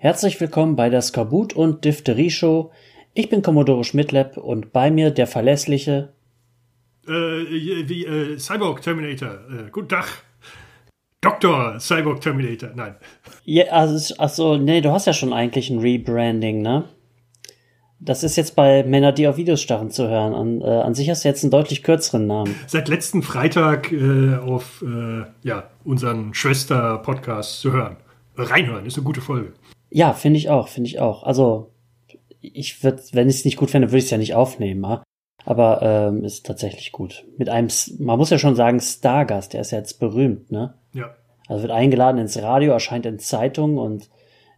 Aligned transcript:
Herzlich 0.00 0.40
willkommen 0.40 0.76
bei 0.76 0.90
der 0.90 1.02
Skorbut 1.02 1.54
und 1.54 1.84
Diphtherie 1.84 2.30
Show. 2.30 2.70
Ich 3.14 3.28
bin 3.28 3.42
Commodore 3.42 3.82
Schmidtlepp 3.82 4.36
und 4.36 4.72
bei 4.72 4.92
mir 4.92 5.10
der 5.10 5.26
verlässliche 5.26 6.12
äh, 7.04 7.10
wie 7.10 8.06
äh, 8.06 8.38
Cyborg 8.38 8.80
Terminator. 8.80 9.40
Äh, 9.50 9.70
guten 9.72 9.88
Tag. 9.88 10.06
Dr. 11.20 11.80
Cyborg 11.80 12.20
Terminator. 12.20 12.70
Nein. 12.76 12.94
Ja, 13.42 13.72
also, 13.72 14.14
achso, 14.18 14.56
nee, 14.56 14.80
du 14.80 14.92
hast 14.92 15.08
ja 15.08 15.12
schon 15.12 15.32
eigentlich 15.32 15.68
ein 15.68 15.80
Rebranding, 15.80 16.62
ne? 16.62 16.84
Das 17.98 18.22
ist 18.22 18.36
jetzt 18.36 18.54
bei 18.54 18.84
Männer, 18.84 19.10
die 19.10 19.26
auf 19.26 19.36
Videos 19.36 19.60
starren 19.60 19.90
zu 19.90 20.08
hören. 20.08 20.32
An, 20.32 20.60
äh, 20.60 20.64
an 20.64 20.94
sich 20.94 21.10
hast 21.10 21.24
du 21.24 21.28
jetzt 21.28 21.42
einen 21.42 21.50
deutlich 21.50 21.82
kürzeren 21.82 22.28
Namen. 22.28 22.54
Seit 22.68 22.86
letzten 22.86 23.24
Freitag 23.24 23.90
äh, 23.90 24.36
auf 24.36 24.80
äh, 24.80 25.24
ja, 25.42 25.68
unseren 25.82 26.34
Schwester-Podcast 26.34 27.60
zu 27.60 27.72
hören. 27.72 27.96
Reinhören, 28.36 28.86
ist 28.86 28.96
eine 28.96 29.02
gute 29.02 29.20
Folge. 29.20 29.54
Ja, 29.90 30.12
finde 30.12 30.38
ich 30.38 30.50
auch, 30.50 30.68
finde 30.68 30.88
ich 30.88 31.00
auch. 31.00 31.22
Also, 31.22 31.72
ich 32.40 32.82
würde, 32.84 33.02
wenn 33.12 33.28
ich 33.28 33.36
es 33.36 33.44
nicht 33.44 33.56
gut 33.56 33.70
fände, 33.70 33.88
würde 33.88 33.98
ich 33.98 34.04
es 34.04 34.10
ja 34.10 34.18
nicht 34.18 34.34
aufnehmen, 34.34 34.82
ja? 34.82 35.02
aber 35.44 35.80
ähm, 35.82 36.24
ist 36.24 36.46
tatsächlich 36.46 36.92
gut. 36.92 37.24
Mit 37.36 37.48
einem, 37.48 37.68
man 37.98 38.18
muss 38.18 38.30
ja 38.30 38.38
schon 38.38 38.54
sagen, 38.54 38.80
Stargast, 38.80 39.54
der 39.54 39.62
ist 39.62 39.70
ja 39.70 39.78
jetzt 39.78 39.98
berühmt, 39.98 40.50
ne? 40.52 40.74
Ja. 40.92 41.14
Also 41.48 41.62
wird 41.62 41.72
eingeladen 41.72 42.18
ins 42.18 42.40
Radio, 42.42 42.72
erscheint 42.72 43.06
in 43.06 43.18
Zeitungen 43.18 43.78
und 43.78 44.10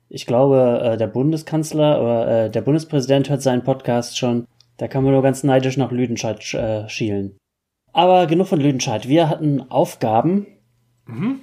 ich 0.08 0.26
glaube, 0.26 0.80
äh, 0.82 0.96
der 0.96 1.06
Bundeskanzler 1.06 2.02
oder 2.02 2.46
äh, 2.46 2.50
der 2.50 2.62
Bundespräsident 2.62 3.30
hört 3.30 3.42
seinen 3.42 3.62
Podcast 3.62 4.18
schon. 4.18 4.46
Da 4.76 4.88
kann 4.88 5.04
man 5.04 5.12
nur 5.12 5.22
ganz 5.22 5.44
neidisch 5.44 5.76
nach 5.76 5.92
Lüdenscheid 5.92 6.42
äh, 6.54 6.88
schielen. 6.88 7.36
Aber 7.92 8.26
genug 8.26 8.48
von 8.48 8.60
Lüdenscheid. 8.60 9.06
Wir 9.08 9.28
hatten 9.28 9.70
Aufgaben. 9.70 10.46
Mhm. 11.06 11.40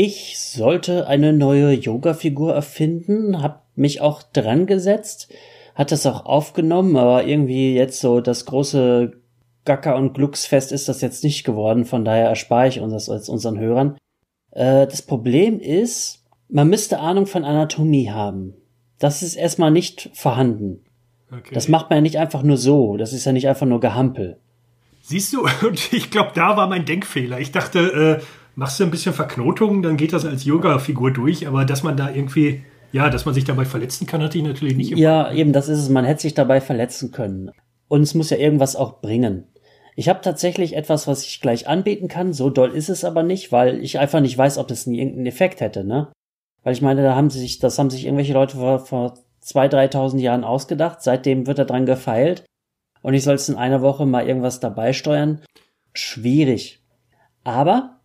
Ich 0.00 0.38
sollte 0.38 1.08
eine 1.08 1.32
neue 1.32 1.72
Yoga-Figur 1.72 2.54
erfinden, 2.54 3.42
hab 3.42 3.66
mich 3.74 4.00
auch 4.00 4.22
dran 4.22 4.66
gesetzt, 4.66 5.28
hat 5.74 5.90
das 5.90 6.06
auch 6.06 6.24
aufgenommen, 6.24 6.96
aber 6.96 7.24
irgendwie 7.24 7.74
jetzt 7.74 7.98
so 7.98 8.20
das 8.20 8.44
große 8.44 9.14
Gacker- 9.64 9.96
und 9.96 10.14
Glücksfest 10.14 10.70
ist 10.70 10.88
das 10.88 11.00
jetzt 11.00 11.24
nicht 11.24 11.42
geworden, 11.42 11.84
von 11.84 12.04
daher 12.04 12.28
erspare 12.28 12.68
ich 12.68 12.78
uns 12.78 12.92
das 12.92 13.08
als 13.08 13.28
unseren 13.28 13.58
Hörern. 13.58 13.98
Äh, 14.52 14.86
das 14.86 15.02
Problem 15.02 15.58
ist, 15.58 16.24
man 16.48 16.68
müsste 16.68 17.00
Ahnung 17.00 17.26
von 17.26 17.44
Anatomie 17.44 18.08
haben. 18.08 18.54
Das 19.00 19.24
ist 19.24 19.34
erstmal 19.34 19.72
nicht 19.72 20.10
vorhanden. 20.14 20.84
Okay. 21.32 21.54
Das 21.54 21.66
macht 21.66 21.90
man 21.90 21.96
ja 21.96 22.02
nicht 22.02 22.18
einfach 22.18 22.44
nur 22.44 22.56
so. 22.56 22.96
Das 22.96 23.12
ist 23.12 23.24
ja 23.24 23.32
nicht 23.32 23.48
einfach 23.48 23.66
nur 23.66 23.80
Gehampel. 23.80 24.38
Siehst 25.02 25.32
du, 25.32 25.44
und 25.66 25.92
ich 25.92 26.12
glaube, 26.12 26.30
da 26.36 26.56
war 26.56 26.68
mein 26.68 26.84
Denkfehler. 26.84 27.40
Ich 27.40 27.50
dachte, 27.50 28.20
äh, 28.20 28.24
machst 28.58 28.80
du 28.80 28.84
ein 28.84 28.90
bisschen 28.90 29.14
Verknotung, 29.14 29.82
dann 29.82 29.96
geht 29.96 30.12
das 30.12 30.24
als 30.24 30.44
Yoga-Figur 30.44 31.12
durch, 31.12 31.46
aber 31.46 31.64
dass 31.64 31.84
man 31.84 31.96
da 31.96 32.10
irgendwie, 32.10 32.64
ja, 32.90 33.08
dass 33.08 33.24
man 33.24 33.32
sich 33.32 33.44
dabei 33.44 33.64
verletzen 33.64 34.04
kann, 34.04 34.20
hatte 34.20 34.36
ich 34.36 34.42
natürlich 34.42 34.76
nicht. 34.76 34.96
Ja, 34.96 35.32
eben, 35.32 35.52
das 35.52 35.68
ist 35.68 35.78
es. 35.78 35.88
Man 35.88 36.04
hätte 36.04 36.22
sich 36.22 36.34
dabei 36.34 36.60
verletzen 36.60 37.12
können. 37.12 37.52
Und 37.86 38.02
es 38.02 38.14
muss 38.14 38.30
ja 38.30 38.36
irgendwas 38.36 38.74
auch 38.74 39.00
bringen. 39.00 39.44
Ich 39.94 40.08
habe 40.08 40.22
tatsächlich 40.22 40.74
etwas, 40.74 41.06
was 41.06 41.24
ich 41.24 41.40
gleich 41.40 41.68
anbieten 41.68 42.08
kann. 42.08 42.32
So 42.32 42.50
doll 42.50 42.70
ist 42.70 42.88
es 42.88 43.04
aber 43.04 43.22
nicht, 43.22 43.52
weil 43.52 43.80
ich 43.80 44.00
einfach 44.00 44.20
nicht 44.20 44.36
weiß, 44.36 44.58
ob 44.58 44.66
das 44.66 44.88
irgendeinen 44.88 45.26
Effekt 45.26 45.60
hätte, 45.60 45.84
ne? 45.84 46.08
Weil 46.64 46.72
ich 46.72 46.82
meine, 46.82 47.04
da 47.04 47.14
haben 47.14 47.30
sich, 47.30 47.60
das 47.60 47.78
haben 47.78 47.90
sich 47.90 48.06
irgendwelche 48.06 48.32
Leute 48.32 48.56
vor, 48.56 48.80
vor 48.80 49.14
zwei, 49.38 49.68
dreitausend 49.68 50.20
Jahren 50.20 50.42
ausgedacht. 50.42 51.00
Seitdem 51.00 51.46
wird 51.46 51.60
da 51.60 51.64
dran 51.64 51.86
gefeilt. 51.86 52.44
Und 53.02 53.14
ich 53.14 53.22
soll 53.22 53.36
es 53.36 53.48
in 53.48 53.54
einer 53.54 53.82
Woche 53.82 54.04
mal 54.04 54.26
irgendwas 54.26 54.58
dabei 54.58 54.92
steuern. 54.92 55.42
Schwierig. 55.94 56.82
Aber 57.44 57.97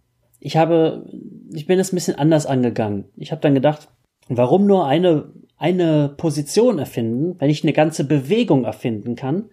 ich 0.46 0.58
habe, 0.58 1.06
ich 1.54 1.68
bin 1.68 1.80
es 1.80 1.94
ein 1.94 1.96
bisschen 1.96 2.18
anders 2.18 2.46
angegangen. 2.46 3.06
Ich 3.16 3.32
habe 3.32 3.40
dann 3.40 3.54
gedacht, 3.54 3.88
warum 4.28 4.68
nur 4.68 4.86
eine, 4.86 5.32
eine 5.58 6.10
Position 6.10 6.80
erfinden, 6.80 7.40
wenn 7.40 7.50
ich 7.50 7.64
eine 7.64 7.72
ganze 7.72 8.04
Bewegung 8.04 8.66
erfinden 8.66 9.16
kann? 9.16 9.50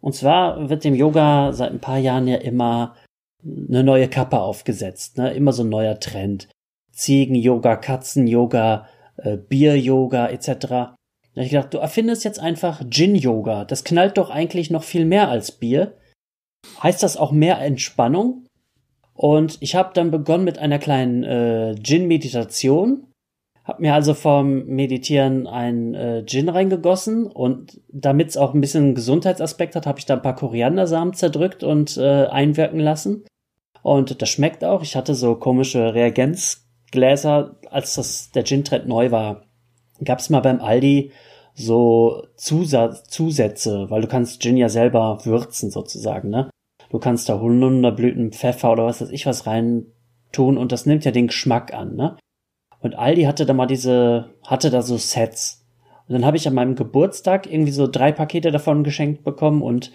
Und 0.00 0.16
zwar 0.16 0.68
wird 0.68 0.82
dem 0.82 0.96
Yoga 0.96 1.52
seit 1.52 1.70
ein 1.70 1.78
paar 1.78 1.98
Jahren 1.98 2.26
ja 2.26 2.36
immer 2.36 2.96
eine 3.44 3.84
neue 3.84 4.08
Kappe 4.08 4.40
aufgesetzt, 4.40 5.18
ne? 5.18 5.32
Immer 5.34 5.52
so 5.52 5.62
ein 5.62 5.68
neuer 5.68 6.00
Trend. 6.00 6.48
Ziegen-Yoga, 6.90 7.76
Katzen-Yoga, 7.76 8.88
äh, 9.18 9.36
Bier-Yoga 9.36 10.30
etc. 10.30 10.48
Da 10.66 10.96
ich 11.36 11.50
gedacht, 11.50 11.72
du 11.72 11.78
erfindest 11.78 12.24
jetzt 12.24 12.40
einfach 12.40 12.82
Gin-Yoga. 12.90 13.64
Das 13.64 13.84
knallt 13.84 14.18
doch 14.18 14.30
eigentlich 14.30 14.70
noch 14.72 14.82
viel 14.82 15.04
mehr 15.04 15.28
als 15.28 15.52
Bier. 15.52 15.96
Heißt 16.82 17.04
das 17.04 17.16
auch 17.16 17.30
mehr 17.30 17.60
Entspannung? 17.60 18.47
Und 19.18 19.56
ich 19.58 19.74
habe 19.74 19.90
dann 19.94 20.12
begonnen 20.12 20.44
mit 20.44 20.60
einer 20.60 20.78
kleinen 20.78 21.24
äh, 21.24 21.74
Gin-Meditation. 21.82 23.08
Hab 23.64 23.80
mir 23.80 23.92
also 23.92 24.14
vom 24.14 24.64
Meditieren 24.66 25.48
ein 25.48 25.92
äh, 25.94 26.24
Gin 26.24 26.48
reingegossen 26.48 27.26
und 27.26 27.80
damit 27.88 28.28
es 28.28 28.36
auch 28.36 28.54
ein 28.54 28.60
bisschen 28.60 28.84
einen 28.84 28.94
Gesundheitsaspekt 28.94 29.74
hat, 29.74 29.88
habe 29.88 29.98
ich 29.98 30.06
da 30.06 30.14
ein 30.14 30.22
paar 30.22 30.36
Koriandersamen 30.36 31.14
zerdrückt 31.14 31.64
und 31.64 31.96
äh, 31.96 32.26
einwirken 32.26 32.78
lassen. 32.78 33.24
Und 33.82 34.22
das 34.22 34.28
schmeckt 34.28 34.62
auch. 34.62 34.82
Ich 34.82 34.94
hatte 34.94 35.16
so 35.16 35.34
komische 35.34 35.94
Reagenz 35.94 36.68
Gläser, 36.92 37.56
als 37.70 37.96
das 37.96 38.30
der 38.30 38.44
Gin-Trend 38.44 38.86
neu 38.86 39.10
war, 39.10 39.42
gab 40.04 40.20
es 40.20 40.30
mal 40.30 40.40
beim 40.40 40.60
Aldi 40.60 41.10
so 41.54 42.22
Zusatz, 42.36 43.02
Zusätze, 43.08 43.90
weil 43.90 44.02
du 44.02 44.06
kannst 44.06 44.40
Gin 44.40 44.56
ja 44.56 44.68
selber 44.68 45.18
würzen 45.24 45.72
sozusagen, 45.72 46.30
ne? 46.30 46.48
Du 46.90 46.98
kannst 46.98 47.28
da 47.28 47.40
Holunderblüten, 47.40 48.32
Pfeffer 48.32 48.72
oder 48.72 48.86
was 48.86 49.00
weiß 49.00 49.10
ich 49.10 49.26
was 49.26 49.46
rein 49.46 49.86
tun 50.32 50.56
und 50.58 50.72
das 50.72 50.86
nimmt 50.86 51.04
ja 51.04 51.10
den 51.10 51.28
Geschmack 51.28 51.72
an, 51.72 51.96
ne? 51.96 52.16
Und 52.80 52.96
Aldi 52.96 53.24
hatte 53.24 53.44
da 53.44 53.54
mal 53.54 53.66
diese, 53.66 54.30
hatte 54.46 54.70
da 54.70 54.82
so 54.82 54.96
Sets. 54.96 55.66
Und 56.06 56.14
dann 56.14 56.24
habe 56.24 56.36
ich 56.36 56.46
an 56.46 56.54
meinem 56.54 56.76
Geburtstag 56.76 57.50
irgendwie 57.50 57.72
so 57.72 57.86
drei 57.86 58.12
Pakete 58.12 58.50
davon 58.50 58.84
geschenkt 58.84 59.24
bekommen 59.24 59.62
und 59.62 59.92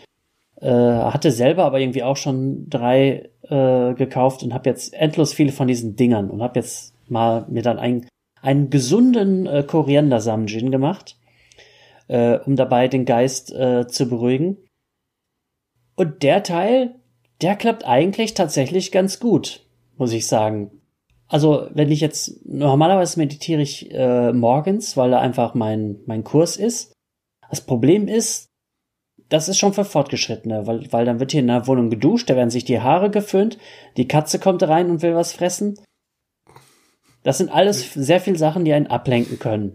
äh, 0.62 0.70
hatte 0.70 1.32
selber 1.32 1.64
aber 1.64 1.80
irgendwie 1.80 2.04
auch 2.04 2.18
schon 2.18 2.70
drei 2.70 3.30
äh, 3.44 3.94
gekauft 3.94 4.44
und 4.44 4.54
habe 4.54 4.70
jetzt 4.70 4.94
endlos 4.94 5.34
viele 5.34 5.52
von 5.52 5.68
diesen 5.68 5.96
Dingern 5.96 6.30
und 6.30 6.42
habe 6.42 6.60
jetzt 6.60 6.94
mal 7.10 7.46
mir 7.50 7.64
dann 7.64 7.80
einen, 7.80 8.08
einen 8.42 8.70
gesunden 8.70 9.48
äh, 9.48 9.64
Koriandersamen-Gin 9.64 10.72
gemacht, 10.72 11.18
äh, 12.08 12.38
um 12.40 12.56
dabei 12.56 12.88
den 12.88 13.06
Geist 13.06 13.54
äh, 13.54 13.88
zu 13.88 14.08
beruhigen. 14.08 14.58
Und 15.96 16.24
der 16.24 16.44
Teil, 16.44 16.96
der 17.42 17.56
klappt 17.56 17.86
eigentlich 17.86 18.34
tatsächlich 18.34 18.92
ganz 18.92 19.20
gut, 19.20 19.66
muss 19.98 20.12
ich 20.12 20.28
sagen. 20.28 20.72
Also, 21.28 21.68
wenn 21.74 21.92
ich 21.92 22.02
jetzt, 22.02 22.46
normalerweise 22.46 23.20
meditiere 23.20 23.62
ich 23.62 23.92
äh, 23.92 24.32
morgens, 24.34 24.98
weil 24.98 25.12
da 25.12 25.20
einfach 25.20 25.54
mein, 25.54 25.98
mein 26.06 26.24
Kurs 26.24 26.58
ist. 26.58 26.94
Das 27.50 27.62
Problem 27.62 28.08
ist, 28.08 28.50
das 29.30 29.50
ist 29.50 29.58
schon 29.58 29.74
für 29.74 29.86
Fortgeschrittene, 29.86 30.68
weil, 30.68 30.92
weil 30.92 31.06
dann 31.06 31.20
wird 31.20 31.32
hier 31.32 31.40
in 31.42 31.48
der 31.48 31.66
Wohnung 31.66 31.90
geduscht, 31.90 32.30
da 32.30 32.36
werden 32.36 32.50
sich 32.50 32.66
die 32.66 32.82
Haare 32.82 33.10
geföhnt, 33.10 33.58
die 33.98 34.08
Katze 34.08 34.38
kommt 34.38 34.62
rein 34.64 34.90
und 34.90 35.02
will 35.02 35.16
was 35.16 35.34
fressen. 35.34 35.80
Das 37.24 37.40
sind 37.40 37.50
alles 37.50 37.94
sehr 37.94 38.20
viel 38.20 38.38
Sachen, 38.38 38.66
die 38.66 38.74
einen 38.74 38.88
ablenken 38.88 39.40
können. 39.40 39.74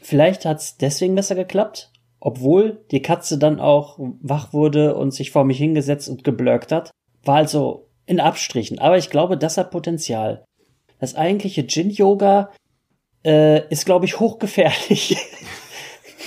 Vielleicht 0.00 0.44
hat 0.44 0.60
es 0.60 0.76
deswegen 0.76 1.14
besser 1.14 1.34
geklappt, 1.34 1.90
obwohl 2.24 2.82
die 2.90 3.02
Katze 3.02 3.36
dann 3.36 3.60
auch 3.60 3.98
wach 3.98 4.54
wurde 4.54 4.96
und 4.96 5.12
sich 5.12 5.30
vor 5.30 5.44
mich 5.44 5.58
hingesetzt 5.58 6.08
und 6.08 6.24
geblöckt 6.24 6.72
hat. 6.72 6.90
War 7.22 7.36
also 7.36 7.90
in 8.06 8.18
Abstrichen, 8.18 8.78
aber 8.78 8.96
ich 8.96 9.10
glaube, 9.10 9.36
das 9.36 9.58
hat 9.58 9.70
Potenzial. 9.70 10.42
Das 10.98 11.14
eigentliche 11.14 11.66
Gin-Yoga 11.66 12.50
äh, 13.26 13.68
ist, 13.68 13.84
glaube 13.84 14.06
ich, 14.06 14.20
hochgefährlich. 14.20 15.18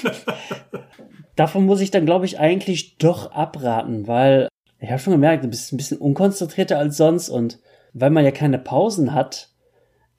davon 1.36 1.66
muss 1.66 1.82
ich 1.82 1.90
dann, 1.90 2.06
glaube 2.06 2.26
ich, 2.26 2.40
eigentlich 2.40 2.98
doch 2.98 3.32
abraten, 3.32 4.08
weil 4.08 4.50
ich 4.80 4.92
habe 4.92 5.00
schon 5.00 5.14
gemerkt, 5.14 5.46
du 5.46 5.48
bist 5.48 5.74
ein 5.74 5.78
bisschen 5.78 5.98
unkonzentrierter 5.98 6.78
als 6.78 6.98
sonst 6.98 7.30
und 7.30 7.58
weil 7.94 8.12
man 8.12 8.24
ja 8.24 8.32
keine 8.32 8.60
Pausen 8.60 9.16
hat, 9.16 9.50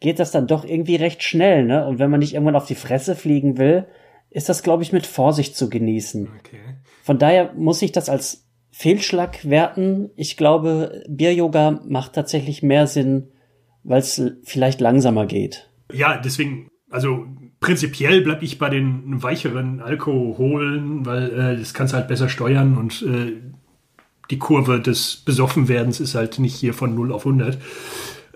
geht 0.01 0.19
das 0.19 0.33
dann 0.33 0.49
doch 0.49 0.65
irgendwie 0.65 0.97
recht 0.97 1.23
schnell, 1.23 1.65
ne? 1.65 1.87
Und 1.87 2.01
wenn 2.01 2.11
man 2.11 2.19
nicht 2.19 2.35
irgendwann 2.35 2.57
auf 2.57 2.67
die 2.67 2.75
Fresse 2.75 3.15
fliegen 3.15 3.59
will, 3.59 3.87
ist 4.31 4.49
das, 4.49 4.63
glaube 4.63 4.83
ich, 4.83 4.93
mit 4.93 5.07
Vorsicht 5.07 5.57
zu 5.57 5.71
genießen. 5.71 6.29
Okay. 6.39 6.61
Von 7.03 7.19
daher 7.19 7.53
muss 7.55 7.83
ich 7.83 7.93
das 7.93 8.09
als 8.09 8.47
Fehlschlag 8.71 9.49
werten. 9.49 10.11
Ich 10.17 10.37
glaube, 10.37 11.03
Bier-Yoga 11.09 11.81
macht 11.87 12.13
tatsächlich 12.13 12.63
mehr 12.63 12.87
Sinn, 12.87 13.29
weil 13.83 14.01
es 14.01 14.23
vielleicht 14.45 14.81
langsamer 14.81 15.27
geht. 15.27 15.71
Ja, 15.93 16.19
deswegen, 16.19 16.69
also 16.91 17.27
prinzipiell 17.61 18.21
bleibe 18.21 18.45
ich 18.45 18.59
bei 18.59 18.69
den 18.69 19.23
weicheren 19.23 19.81
Alkoholen, 19.81 21.07
weil 21.07 21.31
äh, 21.31 21.57
das 21.57 21.75
kannst 21.75 21.93
du 21.93 21.97
halt 21.97 22.09
besser 22.09 22.29
steuern 22.29 22.77
und 22.77 23.03
äh, 23.03 23.33
die 24.31 24.39
Kurve 24.39 24.81
des 24.81 25.17
Besoffenwerdens 25.17 26.01
ist 26.01 26.15
halt 26.15 26.39
nicht 26.39 26.55
hier 26.55 26.75
von 26.75 26.95
0 26.95 27.13
auf 27.13 27.25
100. 27.25 27.59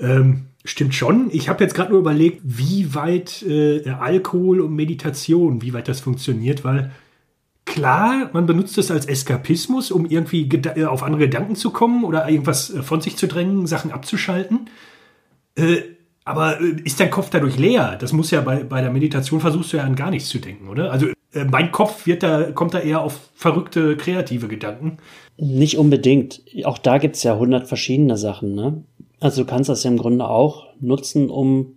Ähm, 0.01 0.47
stimmt 0.65 0.95
schon. 0.95 1.29
Ich 1.33 1.49
habe 1.49 1.65
jetzt 1.65 1.75
gerade 1.75 1.91
nur 1.91 2.01
überlegt, 2.01 2.41
wie 2.45 2.95
weit 2.95 3.43
äh, 3.43 3.89
Alkohol 3.89 4.61
und 4.61 4.75
Meditation, 4.75 5.63
wie 5.63 5.73
weit 5.73 5.89
das 5.89 6.01
funktioniert, 6.01 6.65
weil 6.65 6.93
klar, 7.65 8.31
man 8.33 8.47
benutzt 8.47 8.79
es 8.79 8.91
als 8.91 9.07
Eskapismus, 9.07 9.91
um 9.91 10.07
irgendwie 10.07 10.49
äh, 10.49 10.85
auf 10.85 11.03
andere 11.03 11.23
Gedanken 11.23 11.57
zu 11.57 11.71
kommen 11.71 12.05
oder 12.05 12.29
irgendwas 12.29 12.75
äh, 12.75 12.83
von 12.83 13.01
sich 13.01 13.17
zu 13.17 13.27
drängen, 13.27 13.67
Sachen 13.67 13.93
abzuschalten. 13.93 14.71
Äh, 15.57 15.83
Aber 16.25 16.61
äh, 16.61 16.77
ist 16.85 17.01
dein 17.01 17.11
Kopf 17.11 17.31
dadurch 17.31 17.59
leer? 17.59 17.97
Das 18.01 18.13
muss 18.13 18.31
ja 18.31 18.41
bei, 18.41 18.63
bei 18.63 18.81
der 18.81 18.91
Meditation 18.91 19.41
versuchst 19.41 19.73
du 19.73 19.79
ja 19.79 19.85
an 19.85 19.97
gar 19.97 20.11
nichts 20.11 20.29
zu 20.29 20.39
denken, 20.39 20.69
oder? 20.69 20.93
Also 20.93 21.09
äh, 21.33 21.45
mein 21.45 21.73
Kopf 21.73 22.07
wird 22.07 22.23
da, 22.23 22.53
kommt 22.53 22.75
da 22.75 22.79
eher 22.79 23.01
auf 23.01 23.31
verrückte, 23.35 23.97
kreative 23.97 24.47
Gedanken. 24.47 24.99
Nicht 25.37 25.79
unbedingt. 25.79 26.43
Auch 26.65 26.79
da 26.79 26.99
gibt's 26.99 27.25
ja 27.25 27.37
hundert 27.37 27.67
verschiedene 27.67 28.17
Sachen, 28.17 28.55
ne? 28.55 28.85
Also 29.23 29.43
du 29.43 29.47
kannst 29.47 29.71
das 29.71 29.85
ja 29.85 29.91
im 29.91 29.99
Grunde 29.99 30.29
auch 30.29 30.67
nutzen, 30.81 31.31
um 31.31 31.77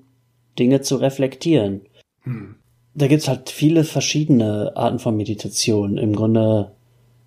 Dinge 0.58 0.82
zu 0.82 0.96
reflektieren. 0.96 1.82
Hm. 2.24 2.56
Da 2.96 3.08
gibt's 3.08 3.28
halt 3.28 3.52
viele 3.52 3.84
verschiedene 3.84 4.72
Arten 4.76 4.98
von 4.98 5.16
Meditation. 5.16 5.98
Im 5.98 6.16
Grunde, 6.16 6.72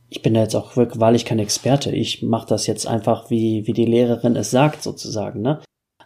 ich 0.09 0.21
bin 0.23 0.35
da 0.35 0.41
jetzt 0.41 0.57
auch 0.57 0.77
wirklich 0.77 0.99
wahrlich 1.01 1.25
kein 1.25 1.39
Experte. 1.39 1.93
Ich 1.93 2.23
mache 2.23 2.49
das 2.49 2.67
jetzt 2.67 2.87
einfach, 2.89 3.31
wie, 3.31 3.67
wie 3.69 3.73
die 3.73 3.85
Lehrerin 3.85 4.35
es 4.35 4.51
sagt, 4.51 4.83
sozusagen, 4.83 5.41
ne? 5.41 5.61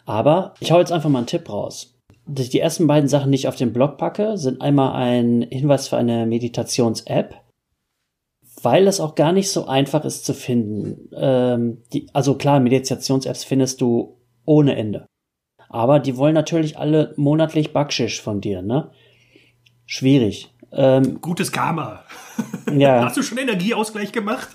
Aber 0.05 0.55
ich 0.61 0.73
hau 0.73 0.79
jetzt 0.79 0.93
einfach 0.93 1.09
mal 1.09 1.21
einen 1.21 1.27
Tipp 1.27 1.49
raus. 1.49 1.95
Die 2.27 2.61
ersten 2.61 2.87
beiden 2.87 3.09
Sachen, 3.09 3.33
die 3.33 3.37
ich 3.37 3.49
auf 3.49 3.57
den 3.57 3.73
Blog 3.73 3.97
packe, 3.97 4.37
sind 4.37 4.61
einmal 4.61 4.93
ein 4.93 5.47
Hinweis 5.51 5.89
für 5.89 5.97
eine 5.97 6.27
Meditations-App, 6.27 7.37
weil 8.63 8.87
es 8.87 9.01
auch 9.01 9.15
gar 9.15 9.33
nicht 9.33 9.51
so 9.51 9.67
einfach 9.67 10.05
ist 10.05 10.25
zu 10.25 10.35
finden. 10.35 11.09
Ähm, 11.15 11.83
die, 11.93 12.09
also 12.13 12.35
klar, 12.35 12.61
Meditations-Apps 12.61 13.45
findest 13.45 13.81
du 13.81 14.17
ohne 14.45 14.77
Ende. 14.77 15.07
Aber 15.69 16.01
die 16.01 16.17
wollen 16.17 16.35
natürlich 16.35 16.79
alle 16.79 17.15
monatlich 17.17 17.73
Backschisch 17.73 18.21
von 18.21 18.41
dir, 18.41 18.63
ne? 18.63 18.91
Schwierig. 19.87 20.55
Ähm, 20.71 21.21
Gutes 21.21 21.53
Karma. 21.53 22.05
Ja. 22.75 23.05
Hast 23.05 23.19
du 23.19 23.23
schon 23.23 23.37
Energieausgleich 23.37 24.13
gemacht? 24.13 24.49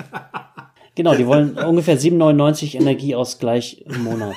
genau, 0.96 1.14
die 1.14 1.28
wollen 1.28 1.56
ungefähr 1.56 2.00
7,99 2.00 2.76
Energieausgleich 2.76 3.84
im 3.86 4.04
Monat. 4.04 4.36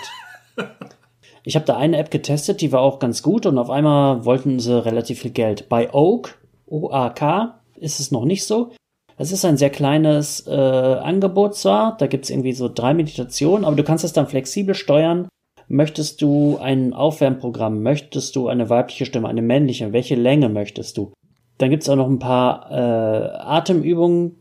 Ich 1.45 1.57
habe 1.57 1.65
da 1.65 1.79
eine 1.79 1.97
App 1.97 2.11
getestet, 2.11 2.61
die 2.61 2.73
war 2.73 2.81
auch 2.81 2.99
ganz 2.99 3.23
gut 3.23 3.47
und 3.47 3.57
auf 3.57 3.71
einmal 3.71 4.27
wollten 4.27 4.61
sie 4.61 4.85
relativ 4.85 5.21
viel 5.21 5.31
Geld. 5.31 5.71
Bei 5.71 5.95
Oak, 5.95 6.39
O-A-K, 6.67 7.59
ist 7.77 8.01
es 8.01 8.11
noch 8.11 8.27
nicht 8.27 8.45
so. 8.45 8.73
Es 9.21 9.33
ist 9.33 9.45
ein 9.45 9.59
sehr 9.59 9.69
kleines 9.69 10.47
äh, 10.47 10.51
Angebot 10.51 11.55
zwar, 11.55 11.95
da 11.99 12.07
gibt's 12.07 12.31
irgendwie 12.31 12.55
so 12.55 12.71
drei 12.71 12.95
Meditationen, 12.95 13.67
aber 13.67 13.77
du 13.77 13.85
kannst 13.85 14.03
es 14.03 14.15
dann 14.15 14.27
flexibel 14.27 14.75
steuern. 14.75 15.29
Möchtest 15.69 16.23
du 16.23 16.57
ein 16.57 16.95
Aufwärmprogramm? 16.95 17.83
Möchtest 17.83 18.35
du 18.35 18.49
eine 18.49 18.71
weibliche 18.71 19.05
Stimme, 19.05 19.29
eine 19.29 19.43
männliche? 19.43 19.93
Welche 19.93 20.15
Länge 20.15 20.49
möchtest 20.49 20.97
du? 20.97 21.13
Dann 21.59 21.69
gibt's 21.69 21.87
auch 21.91 21.97
noch 21.97 22.09
ein 22.09 22.19
paar 22.19 22.71
äh, 22.71 23.37
Atemübungen 23.43 24.37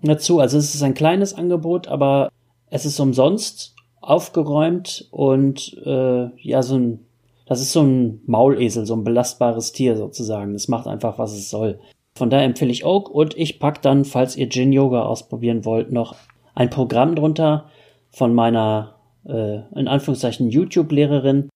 dazu. 0.00 0.38
Also 0.38 0.58
es 0.58 0.76
ist 0.76 0.84
ein 0.84 0.94
kleines 0.94 1.34
Angebot, 1.34 1.88
aber 1.88 2.30
es 2.70 2.86
ist 2.86 3.00
umsonst 3.00 3.74
aufgeräumt 4.00 5.08
und 5.10 5.76
äh, 5.84 6.28
ja, 6.40 6.62
so 6.62 6.78
ein, 6.78 7.00
das 7.46 7.60
ist 7.60 7.72
so 7.72 7.82
ein 7.82 8.20
Maulesel, 8.26 8.86
so 8.86 8.94
ein 8.94 9.02
belastbares 9.02 9.72
Tier 9.72 9.96
sozusagen. 9.96 10.54
Es 10.54 10.68
macht 10.68 10.86
einfach, 10.86 11.18
was 11.18 11.32
es 11.32 11.50
soll. 11.50 11.80
Von 12.16 12.30
daher 12.30 12.44
empfehle 12.44 12.70
ich 12.70 12.84
Oak 12.84 13.10
und 13.10 13.36
ich 13.36 13.58
pack 13.58 13.82
dann, 13.82 14.04
falls 14.04 14.36
ihr 14.36 14.48
Gin 14.48 14.72
Yoga 14.72 15.02
ausprobieren 15.02 15.64
wollt, 15.64 15.90
noch 15.90 16.14
ein 16.54 16.70
Programm 16.70 17.16
drunter 17.16 17.70
von 18.10 18.32
meiner, 18.34 19.00
äh, 19.26 19.60
in 19.78 19.88
Anführungszeichen, 19.88 20.48
YouTube-Lehrerin. 20.48 21.48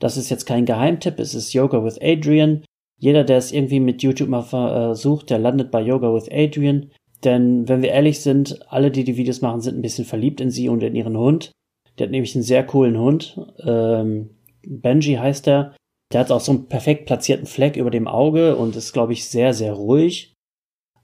Das 0.00 0.16
ist 0.16 0.30
jetzt 0.30 0.46
kein 0.46 0.66
Geheimtipp, 0.66 1.20
es 1.20 1.34
ist 1.34 1.52
Yoga 1.52 1.84
with 1.84 1.98
Adrian. 2.02 2.64
Jeder, 2.98 3.24
der 3.24 3.38
es 3.38 3.52
irgendwie 3.52 3.80
mit 3.80 4.02
YouTube 4.02 4.28
mal 4.28 4.42
versucht, 4.42 5.30
der 5.30 5.38
landet 5.38 5.70
bei 5.70 5.80
Yoga 5.80 6.12
with 6.12 6.28
Adrian. 6.30 6.90
Denn 7.24 7.68
wenn 7.68 7.82
wir 7.82 7.90
ehrlich 7.90 8.20
sind, 8.20 8.60
alle, 8.70 8.90
die 8.90 9.04
die 9.04 9.16
Videos 9.16 9.42
machen, 9.42 9.60
sind 9.60 9.78
ein 9.78 9.82
bisschen 9.82 10.04
verliebt 10.04 10.40
in 10.40 10.50
sie 10.50 10.68
und 10.68 10.82
in 10.82 10.94
ihren 10.94 11.16
Hund. 11.16 11.52
Der 11.98 12.06
hat 12.06 12.12
nämlich 12.12 12.34
einen 12.34 12.44
sehr 12.44 12.64
coolen 12.66 12.98
Hund. 12.98 13.38
Ähm, 13.64 14.30
Benji 14.66 15.14
heißt 15.14 15.46
er. 15.48 15.74
Der 16.12 16.20
hat 16.20 16.30
auch 16.30 16.40
so 16.40 16.52
einen 16.52 16.66
perfekt 16.66 17.06
platzierten 17.06 17.46
Fleck 17.46 17.76
über 17.76 17.90
dem 17.90 18.08
Auge 18.08 18.56
und 18.56 18.76
ist, 18.76 18.92
glaube 18.92 19.12
ich, 19.12 19.28
sehr, 19.28 19.54
sehr 19.54 19.72
ruhig. 19.72 20.34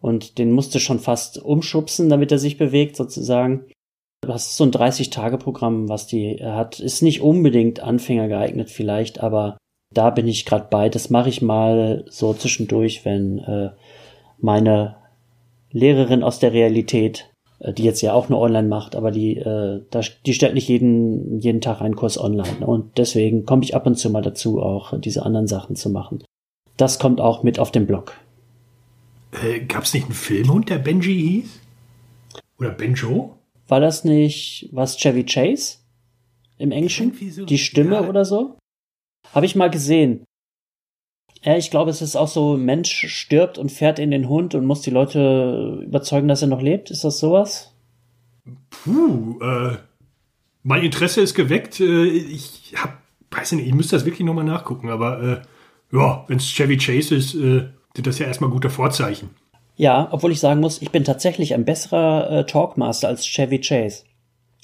Und 0.00 0.38
den 0.38 0.52
musste 0.52 0.80
schon 0.80 0.98
fast 0.98 1.38
umschubsen, 1.38 2.08
damit 2.08 2.32
er 2.32 2.38
sich 2.38 2.58
bewegt, 2.58 2.96
sozusagen. 2.96 3.66
Das 4.20 4.48
ist 4.48 4.56
so 4.56 4.64
ein 4.64 4.72
30-Tage-Programm, 4.72 5.88
was 5.88 6.06
die 6.06 6.38
hat. 6.42 6.80
Ist 6.80 7.02
nicht 7.02 7.20
unbedingt 7.20 7.80
Anfänger 7.80 8.28
geeignet 8.28 8.70
vielleicht, 8.70 9.20
aber 9.20 9.56
da 9.94 10.10
bin 10.10 10.26
ich 10.26 10.44
gerade 10.44 10.66
bei. 10.70 10.88
Das 10.88 11.10
mache 11.10 11.28
ich 11.28 11.42
mal 11.42 12.04
so 12.08 12.34
zwischendurch, 12.34 13.04
wenn 13.04 13.38
äh, 13.38 13.70
meine 14.38 14.96
Lehrerin 15.70 16.22
aus 16.22 16.38
der 16.38 16.52
Realität 16.52 17.30
die 17.72 17.84
jetzt 17.84 18.00
ja 18.00 18.12
auch 18.12 18.28
nur 18.28 18.40
online 18.40 18.68
macht, 18.68 18.96
aber 18.96 19.10
die, 19.10 19.36
äh, 19.36 19.82
da, 19.90 20.00
die 20.24 20.34
stellt 20.34 20.54
nicht 20.54 20.68
jeden, 20.68 21.40
jeden 21.40 21.60
Tag 21.60 21.80
einen 21.80 21.96
Kurs 21.96 22.18
online. 22.18 22.60
Ne? 22.60 22.66
Und 22.66 22.98
deswegen 22.98 23.44
komme 23.44 23.64
ich 23.64 23.74
ab 23.74 23.86
und 23.86 23.96
zu 23.96 24.10
mal 24.10 24.22
dazu, 24.22 24.60
auch 24.60 24.98
diese 25.00 25.24
anderen 25.24 25.46
Sachen 25.46 25.76
zu 25.76 25.90
machen. 25.90 26.22
Das 26.76 26.98
kommt 26.98 27.20
auch 27.20 27.42
mit 27.42 27.58
auf 27.58 27.72
den 27.72 27.86
Blog. 27.86 28.14
Äh, 29.42 29.60
Gab 29.60 29.84
es 29.84 29.94
nicht 29.94 30.04
einen 30.04 30.14
Filmhund, 30.14 30.68
der 30.68 30.78
Benji 30.78 31.14
hieß? 31.14 31.60
Oder 32.58 32.70
Benjo? 32.70 33.36
War 33.68 33.80
das 33.80 34.04
nicht, 34.04 34.68
was 34.72 34.96
Chevy 34.96 35.24
Chase? 35.24 35.78
Im 36.58 36.70
Englischen? 36.70 37.12
So, 37.30 37.44
die 37.44 37.58
Stimme 37.58 37.96
ja. 37.96 38.08
oder 38.08 38.24
so? 38.24 38.56
Habe 39.34 39.46
ich 39.46 39.56
mal 39.56 39.70
gesehen. 39.70 40.24
Ja, 41.46 41.56
ich 41.56 41.70
glaube, 41.70 41.92
es 41.92 42.02
ist 42.02 42.16
auch 42.16 42.26
so, 42.26 42.56
Mensch 42.56 43.06
stirbt 43.06 43.56
und 43.56 43.70
fährt 43.70 44.00
in 44.00 44.10
den 44.10 44.28
Hund 44.28 44.56
und 44.56 44.66
muss 44.66 44.80
die 44.80 44.90
Leute 44.90 45.80
überzeugen, 45.84 46.26
dass 46.26 46.42
er 46.42 46.48
noch 46.48 46.60
lebt. 46.60 46.90
Ist 46.90 47.04
das 47.04 47.20
sowas? 47.20 47.72
Puh, 48.68 49.38
äh, 49.40 49.76
mein 50.64 50.82
Interesse 50.82 51.20
ist 51.20 51.34
geweckt. 51.34 51.78
Äh, 51.78 52.06
ich 52.06 52.74
hab, 52.76 52.98
weiß 53.30 53.52
nicht, 53.52 53.68
ich 53.68 53.74
müsste 53.74 53.94
das 53.94 54.04
wirklich 54.04 54.26
nochmal 54.26 54.44
nachgucken, 54.44 54.90
aber 54.90 55.22
äh, 55.22 55.96
ja, 55.96 56.24
wenn 56.26 56.38
es 56.38 56.52
Chevy 56.52 56.78
Chase 56.78 57.14
ist, 57.14 57.36
äh, 57.36 57.68
sind 57.94 58.06
das 58.08 58.18
ja 58.18 58.26
erstmal 58.26 58.50
gute 58.50 58.68
Vorzeichen. 58.68 59.30
Ja, 59.76 60.08
obwohl 60.10 60.32
ich 60.32 60.40
sagen 60.40 60.58
muss, 60.58 60.82
ich 60.82 60.90
bin 60.90 61.04
tatsächlich 61.04 61.54
ein 61.54 61.64
besserer 61.64 62.28
äh, 62.28 62.46
Talkmaster 62.46 63.06
als 63.06 63.24
Chevy 63.24 63.60
Chase. 63.60 64.02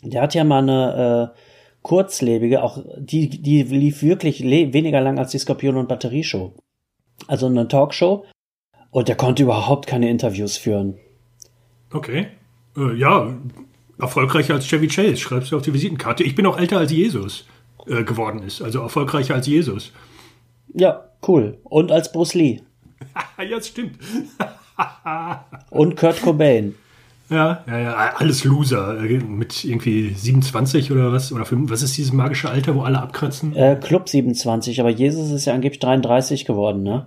Der 0.03 0.23
hat 0.23 0.35
ja 0.35 0.43
mal 0.43 0.63
eine 0.63 1.33
äh, 1.33 1.39
kurzlebige, 1.83 2.65
auch 2.65 2.79
die, 2.99 3.29
die 3.29 3.63
lief 3.63 4.03
wirklich 4.03 4.43
weniger 4.43 5.01
lang 5.01 5.21
als 5.21 5.31
die 5.31 5.39
Skorpion- 5.39 5.77
und 5.77 5.87
Batterieshow 5.87 6.55
also 7.29 7.47
eine 7.47 7.69
Talkshow. 7.69 8.25
Und 8.91 9.09
der 9.09 9.17
konnte 9.17 9.43
überhaupt 9.43 9.87
keine 9.87 10.11
Interviews 10.11 10.57
führen. 10.57 10.99
Okay. 11.93 12.29
Äh, 12.77 12.95
ja, 12.95 13.35
erfolgreicher 13.99 14.55
als 14.55 14.67
Chevy 14.67 14.89
Chase, 14.89 15.17
schreibst 15.17 15.53
du 15.53 15.57
auf 15.57 15.63
die 15.63 15.73
Visitenkarte. 15.73 16.25
Ich 16.25 16.35
bin 16.35 16.47
auch 16.47 16.59
älter 16.59 16.79
als 16.79 16.93
Jesus 16.93 17.47
äh, 17.87 18.05
geworden 18.05 18.43
ist, 18.43 18.61
also 18.63 18.81
erfolgreicher 18.81 19.35
als 19.35 19.47
Jesus. 19.47 19.93
Ja, 20.75 21.09
cool. 21.27 21.59
Und 21.65 21.91
als 21.91 22.13
Bruce 22.13 22.35
Lee. 22.35 22.61
ja, 23.39 23.45
das 23.45 23.69
stimmt. 23.69 23.99
Und 25.71 25.97
Kurt 25.97 26.21
Cobain. 26.23 26.75
Ja, 27.33 27.65
ja, 27.67 27.79
ja, 27.79 27.95
alles 28.17 28.45
Loser. 28.45 29.03
Äh, 29.03 29.19
mit 29.19 29.65
irgendwie 29.65 30.11
27 30.11 30.93
oder 30.93 31.13
was? 31.13 31.33
Oder 31.33 31.45
5, 31.45 31.71
was 31.71 31.83
ist 31.83 31.97
dieses 31.97 32.13
magische 32.13 32.51
Alter, 32.51 32.75
wo 32.75 32.83
alle 32.83 33.01
abkratzen? 33.01 33.57
Äh, 33.57 33.77
Club 33.81 34.09
27, 34.09 34.81
aber 34.81 34.91
Jesus 34.91 35.31
ist 35.31 35.47
ja 35.47 35.55
angeblich 35.55 35.81
33 35.81 36.45
geworden, 36.45 36.83
ne? 36.83 37.07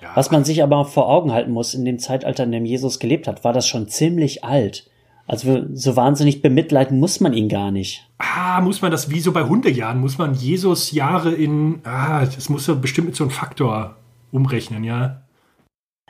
Ja. 0.00 0.10
Was 0.14 0.30
man 0.30 0.44
sich 0.44 0.62
aber 0.62 0.84
vor 0.84 1.08
Augen 1.08 1.32
halten 1.32 1.52
muss, 1.52 1.74
in 1.74 1.84
dem 1.84 1.98
Zeitalter, 1.98 2.44
in 2.44 2.52
dem 2.52 2.64
Jesus 2.64 2.98
gelebt 2.98 3.26
hat, 3.26 3.44
war 3.44 3.52
das 3.52 3.66
schon 3.66 3.88
ziemlich 3.88 4.44
alt. 4.44 4.88
Also 5.26 5.64
so 5.72 5.96
wahnsinnig 5.96 6.40
bemitleiden 6.40 7.00
muss 7.00 7.20
man 7.20 7.32
ihn 7.32 7.48
gar 7.48 7.72
nicht. 7.72 8.08
Ah, 8.18 8.60
muss 8.60 8.80
man 8.80 8.92
das 8.92 9.10
wie 9.10 9.20
so 9.20 9.32
bei 9.32 9.42
Hundejahren, 9.42 10.00
muss 10.00 10.18
man 10.18 10.34
Jesus 10.34 10.92
Jahre 10.92 11.32
in, 11.32 11.80
ah, 11.84 12.24
das 12.24 12.48
muss 12.48 12.68
er 12.68 12.76
bestimmt 12.76 13.08
mit 13.08 13.16
so 13.16 13.24
einem 13.24 13.32
Faktor 13.32 13.96
umrechnen, 14.30 14.84
ja. 14.84 15.22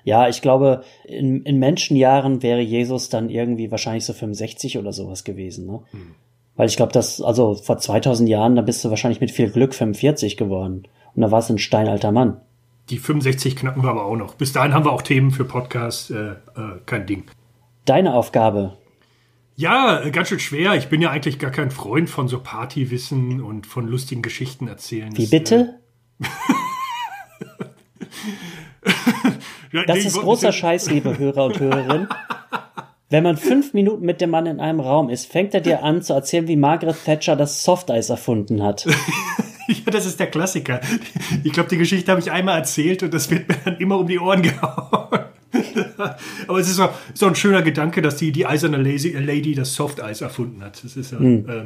Ja, 0.06 0.28
ich 0.28 0.40
glaube, 0.40 0.84
in, 1.04 1.42
in 1.42 1.58
Menschenjahren 1.58 2.40
wäre 2.40 2.60
Jesus 2.60 3.08
dann 3.08 3.28
irgendwie 3.28 3.72
wahrscheinlich 3.72 4.04
so 4.04 4.12
65 4.12 4.78
oder 4.78 4.92
sowas 4.92 5.24
gewesen. 5.24 5.66
Ne? 5.66 5.80
Hm. 5.90 6.14
Weil 6.54 6.68
ich 6.68 6.76
glaube, 6.76 6.92
dass, 6.92 7.20
also 7.20 7.54
vor 7.56 7.78
2000 7.78 8.28
Jahren, 8.28 8.54
da 8.54 8.62
bist 8.62 8.84
du 8.84 8.90
wahrscheinlich 8.90 9.20
mit 9.20 9.32
viel 9.32 9.50
Glück 9.50 9.74
45 9.74 10.36
geworden. 10.36 10.86
Und 11.16 11.22
da 11.22 11.32
warst 11.32 11.50
du 11.50 11.54
ein 11.54 11.58
steinalter 11.58 12.12
Mann. 12.12 12.40
Die 12.88 12.98
65 12.98 13.56
knacken 13.56 13.82
wir 13.82 13.90
aber 13.90 14.04
auch 14.04 14.14
noch. 14.14 14.34
Bis 14.34 14.52
dahin 14.52 14.74
haben 14.74 14.84
wir 14.84 14.92
auch 14.92 15.02
Themen 15.02 15.32
für 15.32 15.44
Podcasts, 15.44 16.08
äh, 16.10 16.30
äh, 16.30 16.34
kein 16.86 17.08
Ding. 17.08 17.24
Deine 17.84 18.14
Aufgabe. 18.14 18.78
Ja, 19.56 20.04
äh, 20.04 20.12
ganz 20.12 20.28
schön 20.28 20.38
schwer. 20.38 20.76
Ich 20.76 20.86
bin 20.86 21.02
ja 21.02 21.10
eigentlich 21.10 21.40
gar 21.40 21.50
kein 21.50 21.72
Freund 21.72 22.08
von 22.08 22.28
so 22.28 22.38
Partywissen 22.38 23.42
und 23.42 23.66
von 23.66 23.88
lustigen 23.88 24.22
Geschichten 24.22 24.68
erzählen. 24.68 25.10
Wie 25.16 25.26
bitte? 25.26 25.80
Äh, 26.22 26.26
das 29.86 30.04
ist 30.04 30.18
großer 30.18 30.52
Scheiß, 30.52 30.90
liebe 30.90 31.18
Hörer 31.18 31.44
und 31.44 31.60
Hörerinnen. 31.60 32.08
Wenn 33.08 33.22
man 33.22 33.36
fünf 33.36 33.72
Minuten 33.72 34.04
mit 34.04 34.20
dem 34.20 34.30
Mann 34.30 34.46
in 34.46 34.58
einem 34.58 34.80
Raum 34.80 35.10
ist, 35.10 35.30
fängt 35.30 35.54
er 35.54 35.60
dir 35.60 35.84
an 35.84 36.02
zu 36.02 36.12
erzählen, 36.12 36.48
wie 36.48 36.56
Margaret 36.56 36.96
Thatcher 37.04 37.36
das 37.36 37.62
Softeis 37.62 38.10
erfunden 38.10 38.64
hat. 38.64 38.84
ja, 39.68 39.92
das 39.92 40.06
ist 40.06 40.18
der 40.18 40.26
Klassiker. 40.26 40.80
Ich 41.44 41.52
glaube, 41.52 41.68
die 41.68 41.78
Geschichte 41.78 42.10
habe 42.10 42.20
ich 42.20 42.32
einmal 42.32 42.58
erzählt 42.58 43.04
und 43.04 43.14
das 43.14 43.30
wird 43.30 43.48
mir 43.48 43.56
dann 43.64 43.76
immer 43.76 43.98
um 43.98 44.08
die 44.08 44.18
Ohren 44.18 44.42
gehauen. 44.42 45.20
Aber 46.48 46.58
es 46.58 46.68
ist 46.68 46.76
so, 46.76 46.88
so 47.14 47.26
ein 47.26 47.36
schöner 47.36 47.62
Gedanke, 47.62 48.02
dass 48.02 48.16
die, 48.16 48.32
die 48.32 48.44
eiserne 48.44 48.78
Lady 48.78 49.54
das 49.54 49.74
Softeis 49.74 50.20
erfunden 50.20 50.62
hat. 50.64 50.82
Das 50.82 50.96
ist 50.96 51.12
ja, 51.12 51.18
hm. 51.18 51.48
äh, 51.48 51.62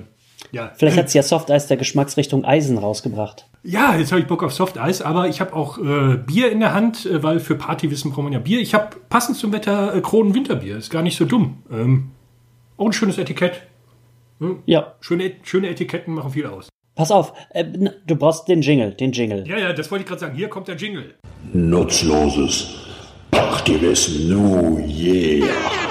Ja. 0.52 0.72
Vielleicht 0.76 0.96
hat 0.96 1.10
sie 1.10 1.18
ja 1.18 1.22
Soft 1.22 1.50
Eis 1.50 1.66
der 1.66 1.76
Geschmacksrichtung 1.76 2.44
Eisen 2.44 2.78
rausgebracht. 2.78 3.46
Ja, 3.62 3.96
jetzt 3.96 4.10
habe 4.12 4.20
ich 4.20 4.26
Bock 4.26 4.42
auf 4.42 4.52
Soft 4.52 4.78
Eis, 4.78 5.02
aber 5.02 5.28
ich 5.28 5.40
habe 5.40 5.54
auch 5.54 5.78
äh, 5.78 6.16
Bier 6.16 6.50
in 6.50 6.60
der 6.60 6.74
Hand, 6.74 7.06
äh, 7.06 7.22
weil 7.22 7.40
für 7.40 7.54
Partywissen 7.54 8.10
braucht 8.10 8.24
man 8.24 8.32
ja 8.32 8.38
Bier. 8.38 8.60
Ich 8.60 8.74
habe 8.74 8.96
passend 9.08 9.36
zum 9.36 9.52
Wetter 9.52 9.94
äh, 9.94 10.00
Kronen 10.00 10.34
Winterbier. 10.34 10.76
Ist 10.76 10.90
gar 10.90 11.02
nicht 11.02 11.16
so 11.16 11.24
dumm. 11.24 11.62
Ähm, 11.70 12.10
auch 12.76 12.86
ein 12.86 12.92
schönes 12.92 13.18
Etikett. 13.18 13.62
Hm? 14.40 14.62
Ja. 14.66 14.94
Schöne, 15.00 15.32
schöne 15.42 15.68
Etiketten 15.68 16.14
machen 16.14 16.30
viel 16.30 16.46
aus. 16.46 16.68
Pass 16.94 17.10
auf, 17.10 17.32
äh, 17.50 17.64
du 17.64 18.16
brauchst 18.16 18.48
den 18.48 18.62
Jingle, 18.62 18.92
den 18.92 19.12
Jingle. 19.12 19.46
Ja, 19.46 19.58
ja, 19.58 19.72
das 19.72 19.90
wollte 19.90 20.02
ich 20.02 20.08
gerade 20.08 20.20
sagen. 20.20 20.34
Hier 20.34 20.48
kommt 20.48 20.68
der 20.68 20.76
Jingle. 20.76 21.14
Nutzloses 21.52 22.74
Partywissen, 23.30 24.28
nu 24.28 24.78
yeah. 24.86 25.89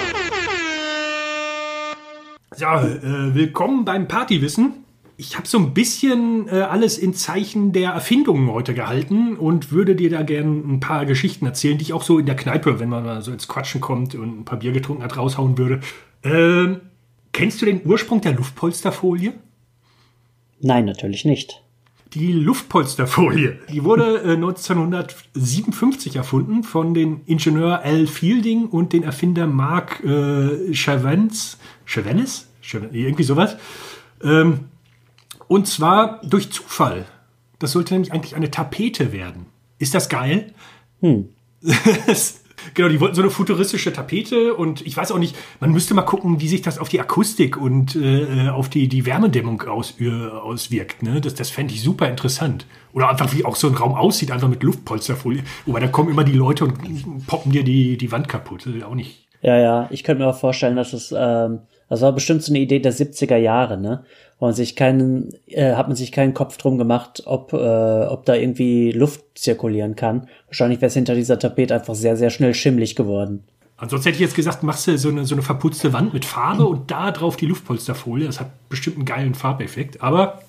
So, 2.59 2.65
äh, 2.65 3.33
willkommen 3.35 3.85
beim 3.85 4.09
Partywissen. 4.09 4.83
Ich 5.15 5.37
habe 5.37 5.47
so 5.47 5.57
ein 5.59 5.73
bisschen 5.73 6.49
äh, 6.49 6.59
alles 6.59 6.97
in 6.97 7.13
Zeichen 7.13 7.71
der 7.71 7.91
Erfindungen 7.91 8.51
heute 8.51 8.73
gehalten 8.73 9.37
und 9.37 9.71
würde 9.71 9.95
dir 9.95 10.09
da 10.09 10.23
gerne 10.23 10.61
ein 10.67 10.81
paar 10.81 11.05
Geschichten 11.05 11.45
erzählen, 11.45 11.77
die 11.77 11.83
ich 11.83 11.93
auch 11.93 12.03
so 12.03 12.19
in 12.19 12.25
der 12.25 12.35
Kneipe, 12.35 12.81
wenn 12.81 12.89
man 12.89 13.05
mal 13.05 13.21
so 13.21 13.31
ins 13.31 13.47
Quatschen 13.47 13.79
kommt 13.79 14.13
und 14.13 14.41
ein 14.41 14.43
paar 14.43 14.59
Bier 14.59 14.73
getrunken 14.73 15.03
hat, 15.03 15.15
raushauen 15.15 15.57
würde. 15.57 15.79
Ähm, 16.21 16.81
kennst 17.31 17.61
du 17.61 17.65
den 17.65 17.79
Ursprung 17.85 18.19
der 18.19 18.33
Luftpolsterfolie? 18.33 19.35
Nein, 20.59 20.83
natürlich 20.83 21.23
nicht. 21.23 21.63
Die 22.13 22.33
Luftpolsterfolie, 22.33 23.57
die 23.71 23.85
wurde 23.85 24.17
äh, 24.17 24.33
1957 24.33 26.17
erfunden 26.17 26.63
von 26.63 26.93
den 26.93 27.21
Ingenieur 27.25 27.83
Al 27.83 28.05
Fielding 28.05 28.65
und 28.65 28.91
den 28.91 29.03
Erfinder 29.03 29.47
Mark 29.47 30.03
äh, 30.03 30.73
Chavens, 30.73 31.57
Chavenes? 31.85 32.48
Irgendwie 32.73 33.23
sowas. 33.23 33.57
Ähm, 34.23 34.65
und 35.47 35.67
zwar 35.67 36.21
durch 36.23 36.51
Zufall. 36.51 37.05
Das 37.57 37.71
sollte 37.73 37.93
nämlich 37.93 38.13
eigentlich 38.13 38.35
eine 38.35 38.51
Tapete 38.51 39.11
werden. 39.11 39.47
Ist 39.79 39.93
das 39.93 40.09
geil? 40.09 40.53
genau, 42.73 42.89
die 42.89 42.99
wollten 42.99 43.15
so 43.15 43.21
eine 43.21 43.31
futuristische 43.31 43.91
Tapete 43.91 44.53
und 44.53 44.85
ich 44.85 44.95
weiß 44.95 45.11
auch 45.11 45.17
nicht, 45.17 45.35
man 45.59 45.71
müsste 45.71 45.93
mal 45.93 46.03
gucken, 46.03 46.41
wie 46.41 46.47
sich 46.47 46.61
das 46.61 46.77
auf 46.77 46.89
die 46.89 46.99
Akustik 46.99 47.57
und 47.57 47.95
äh, 47.95 48.49
auf 48.49 48.69
die, 48.69 48.87
die 48.87 49.05
Wärmedämmung 49.05 49.61
aus, 49.63 49.95
äh, 49.99 50.09
auswirkt. 50.09 51.03
Ne? 51.03 51.21
Das, 51.21 51.35
das 51.35 51.49
fände 51.49 51.73
ich 51.73 51.81
super 51.81 52.07
interessant. 52.07 52.65
Oder 52.93 53.09
einfach, 53.09 53.33
wie 53.33 53.45
auch 53.45 53.55
so 53.55 53.67
ein 53.67 53.75
Raum 53.75 53.95
aussieht, 53.95 54.31
einfach 54.31 54.49
mit 54.49 54.63
Luftpolsterfolie. 54.63 55.43
Wobei 55.65 55.79
da 55.79 55.87
kommen 55.87 56.09
immer 56.09 56.23
die 56.23 56.33
Leute 56.33 56.65
und 56.65 57.27
poppen 57.27 57.51
dir 57.51 57.63
die, 57.63 57.97
die 57.97 58.11
Wand 58.11 58.27
kaputt. 58.27 58.65
Das 58.65 58.73
ist 58.73 58.83
auch 58.83 58.95
nicht. 58.95 59.27
Ja, 59.41 59.57
ja, 59.57 59.87
ich 59.89 60.03
könnte 60.03 60.23
mir 60.23 60.29
auch 60.29 60.39
vorstellen, 60.39 60.75
dass 60.75 60.93
es, 60.93 61.13
ähm, 61.17 61.59
das 61.89 62.01
war 62.01 62.11
bestimmt 62.11 62.43
so 62.43 62.51
eine 62.51 62.59
Idee 62.59 62.79
der 62.79 62.93
70er 62.93 63.37
Jahre, 63.37 63.77
ne? 63.77 64.03
Wo 64.39 64.45
man 64.45 64.55
sich 64.55 64.75
keinen, 64.75 65.33
äh, 65.47 65.73
hat 65.73 65.87
man 65.87 65.97
sich 65.97 66.11
keinen 66.11 66.33
Kopf 66.33 66.57
drum 66.57 66.77
gemacht, 66.77 67.23
ob, 67.25 67.51
äh, 67.51 67.57
ob 67.57 68.25
da 68.25 68.35
irgendwie 68.35 68.91
Luft 68.91 69.21
zirkulieren 69.35 69.95
kann. 69.95 70.27
Wahrscheinlich 70.47 70.79
wäre 70.79 70.87
es 70.87 70.93
hinter 70.93 71.15
dieser 71.15 71.39
Tapete 71.39 71.75
einfach 71.75 71.95
sehr, 71.95 72.15
sehr 72.15 72.29
schnell 72.29 72.53
schimmlig 72.53 72.95
geworden. 72.95 73.43
Ansonsten 73.75 74.09
hätte 74.09 74.17
ich 74.17 74.21
jetzt 74.21 74.35
gesagt, 74.35 74.61
machst 74.63 74.87
du 74.87 74.97
so 74.97 75.09
eine, 75.09 75.25
so 75.25 75.35
eine 75.35 75.41
verputzte 75.41 75.93
Wand 75.93 76.13
mit 76.13 76.25
Farbe 76.25 76.65
und 76.65 76.91
da 76.91 77.11
drauf 77.11 77.37
die 77.37 77.45
Luftpolsterfolie. 77.45 78.27
Das 78.27 78.39
hat 78.39 78.49
bestimmt 78.69 78.97
einen 78.97 79.05
geilen 79.05 79.35
Farbeffekt. 79.35 80.01
Aber 80.03 80.41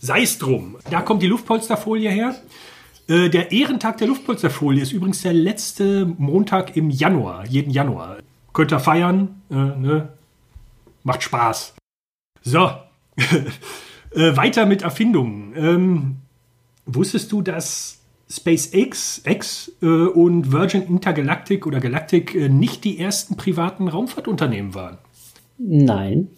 sei 0.00 0.22
es 0.22 0.38
drum. 0.38 0.76
Da 0.90 1.00
kommt 1.00 1.22
die 1.22 1.28
Luftpolsterfolie 1.28 2.10
her. 2.10 2.34
Äh, 3.08 3.28
Der 3.28 3.52
Ehrentag 3.52 3.98
der 3.98 4.08
Luftpolsterfolie 4.08 4.82
ist 4.82 4.92
übrigens 4.92 5.22
der 5.22 5.32
letzte 5.32 6.06
Montag 6.18 6.76
im 6.76 6.90
Januar, 6.90 7.46
jeden 7.46 7.70
Januar. 7.70 8.18
Könnt 8.52 8.72
ihr 8.72 8.80
feiern, 8.80 9.42
äh, 9.50 9.54
ne? 9.54 10.08
Macht 11.02 11.22
Spaß. 11.22 11.74
So, 12.42 12.70
äh, 13.16 14.36
weiter 14.36 14.66
mit 14.66 14.82
Erfindungen. 14.82 15.54
Ähm, 15.56 16.16
wusstest 16.86 17.30
du, 17.32 17.42
dass 17.42 18.00
SpaceX 18.30 19.22
X, 19.24 19.72
äh, 19.82 19.86
und 19.86 20.52
Virgin 20.52 20.82
Intergalactic 20.82 21.66
oder 21.66 21.80
Galactic 21.80 22.34
äh, 22.34 22.48
nicht 22.48 22.84
die 22.84 22.98
ersten 22.98 23.36
privaten 23.36 23.88
Raumfahrtunternehmen 23.88 24.74
waren? 24.74 24.98
Nein. 25.58 26.28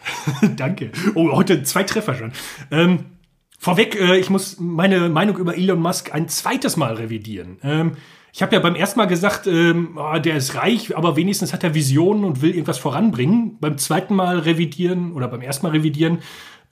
Danke. 0.56 0.92
Oh, 1.14 1.32
heute 1.32 1.62
zwei 1.64 1.82
Treffer 1.82 2.14
schon. 2.14 2.32
Ähm, 2.70 3.06
vorweg, 3.58 4.00
äh, 4.00 4.18
ich 4.18 4.30
muss 4.30 4.58
meine 4.58 5.08
Meinung 5.08 5.36
über 5.36 5.56
Elon 5.56 5.80
Musk 5.80 6.14
ein 6.14 6.28
zweites 6.28 6.76
Mal 6.76 6.94
revidieren. 6.94 7.58
Ähm, 7.62 7.92
ich 8.32 8.40
habe 8.40 8.54
ja 8.54 8.60
beim 8.60 8.74
ersten 8.74 8.98
Mal 8.98 9.06
gesagt, 9.06 9.46
ähm, 9.46 9.98
ah, 9.98 10.18
der 10.18 10.36
ist 10.36 10.54
reich, 10.54 10.96
aber 10.96 11.16
wenigstens 11.16 11.52
hat 11.52 11.62
er 11.62 11.74
Visionen 11.74 12.24
und 12.24 12.40
will 12.40 12.50
irgendwas 12.50 12.78
voranbringen. 12.78 13.58
Beim 13.60 13.76
zweiten 13.76 14.14
Mal 14.14 14.38
revidieren 14.38 15.12
oder 15.12 15.28
beim 15.28 15.42
ersten 15.42 15.66
Mal 15.66 15.72
revidieren 15.72 16.20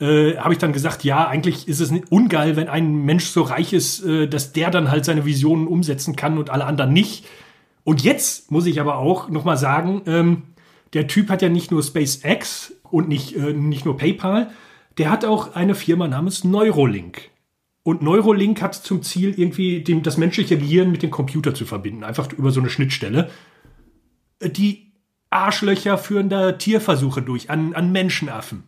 äh, 0.00 0.38
habe 0.38 0.54
ich 0.54 0.58
dann 0.58 0.72
gesagt, 0.72 1.04
ja, 1.04 1.28
eigentlich 1.28 1.68
ist 1.68 1.80
es 1.80 1.92
ungeil, 2.08 2.56
wenn 2.56 2.68
ein 2.70 3.04
Mensch 3.04 3.26
so 3.26 3.42
reich 3.42 3.74
ist, 3.74 4.02
äh, 4.02 4.26
dass 4.26 4.54
der 4.54 4.70
dann 4.70 4.90
halt 4.90 5.04
seine 5.04 5.26
Visionen 5.26 5.66
umsetzen 5.66 6.16
kann 6.16 6.38
und 6.38 6.48
alle 6.48 6.64
anderen 6.64 6.94
nicht. 6.94 7.26
Und 7.84 8.02
jetzt 8.02 8.50
muss 8.50 8.64
ich 8.64 8.80
aber 8.80 8.96
auch 8.96 9.28
noch 9.28 9.44
mal 9.44 9.58
sagen, 9.58 10.00
ähm, 10.06 10.42
der 10.94 11.08
Typ 11.08 11.28
hat 11.28 11.42
ja 11.42 11.50
nicht 11.50 11.70
nur 11.70 11.82
SpaceX 11.82 12.72
und 12.90 13.08
nicht, 13.08 13.36
äh, 13.36 13.52
nicht 13.52 13.84
nur 13.84 13.98
PayPal, 13.98 14.50
der 14.96 15.10
hat 15.10 15.26
auch 15.26 15.54
eine 15.54 15.74
Firma 15.74 16.08
namens 16.08 16.42
Neurolink. 16.42 17.28
Und 17.82 18.02
Neurolink 18.02 18.60
hat 18.60 18.74
zum 18.74 19.02
Ziel, 19.02 19.38
irgendwie 19.38 19.82
dem, 19.82 20.02
das 20.02 20.18
menschliche 20.18 20.58
Gehirn 20.58 20.90
mit 20.90 21.02
dem 21.02 21.10
Computer 21.10 21.54
zu 21.54 21.64
verbinden, 21.64 22.04
einfach 22.04 22.30
über 22.32 22.50
so 22.50 22.60
eine 22.60 22.68
Schnittstelle. 22.68 23.30
Die 24.42 24.86
Arschlöcher 25.30 25.96
führen 25.96 26.28
da 26.28 26.52
Tierversuche 26.52 27.22
durch 27.22 27.48
an, 27.48 27.74
an 27.74 27.92
Menschenaffen. 27.92 28.64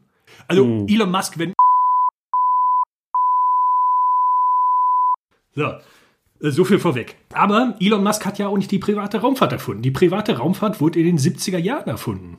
Also 0.48 0.86
Elon 0.88 1.10
Musk, 1.10 1.38
wenn. 1.38 1.52
So, 5.54 5.74
so 6.40 6.64
viel 6.64 6.78
vorweg. 6.78 7.16
Aber 7.34 7.74
Elon 7.80 8.02
Musk 8.02 8.24
hat 8.24 8.38
ja 8.38 8.48
auch 8.48 8.56
nicht 8.56 8.70
die 8.70 8.78
private 8.78 9.20
Raumfahrt 9.20 9.52
erfunden. 9.52 9.82
Die 9.82 9.90
private 9.90 10.38
Raumfahrt 10.38 10.80
wurde 10.80 11.00
in 11.00 11.06
den 11.06 11.18
70er 11.18 11.58
Jahren 11.58 11.88
erfunden. 11.88 12.38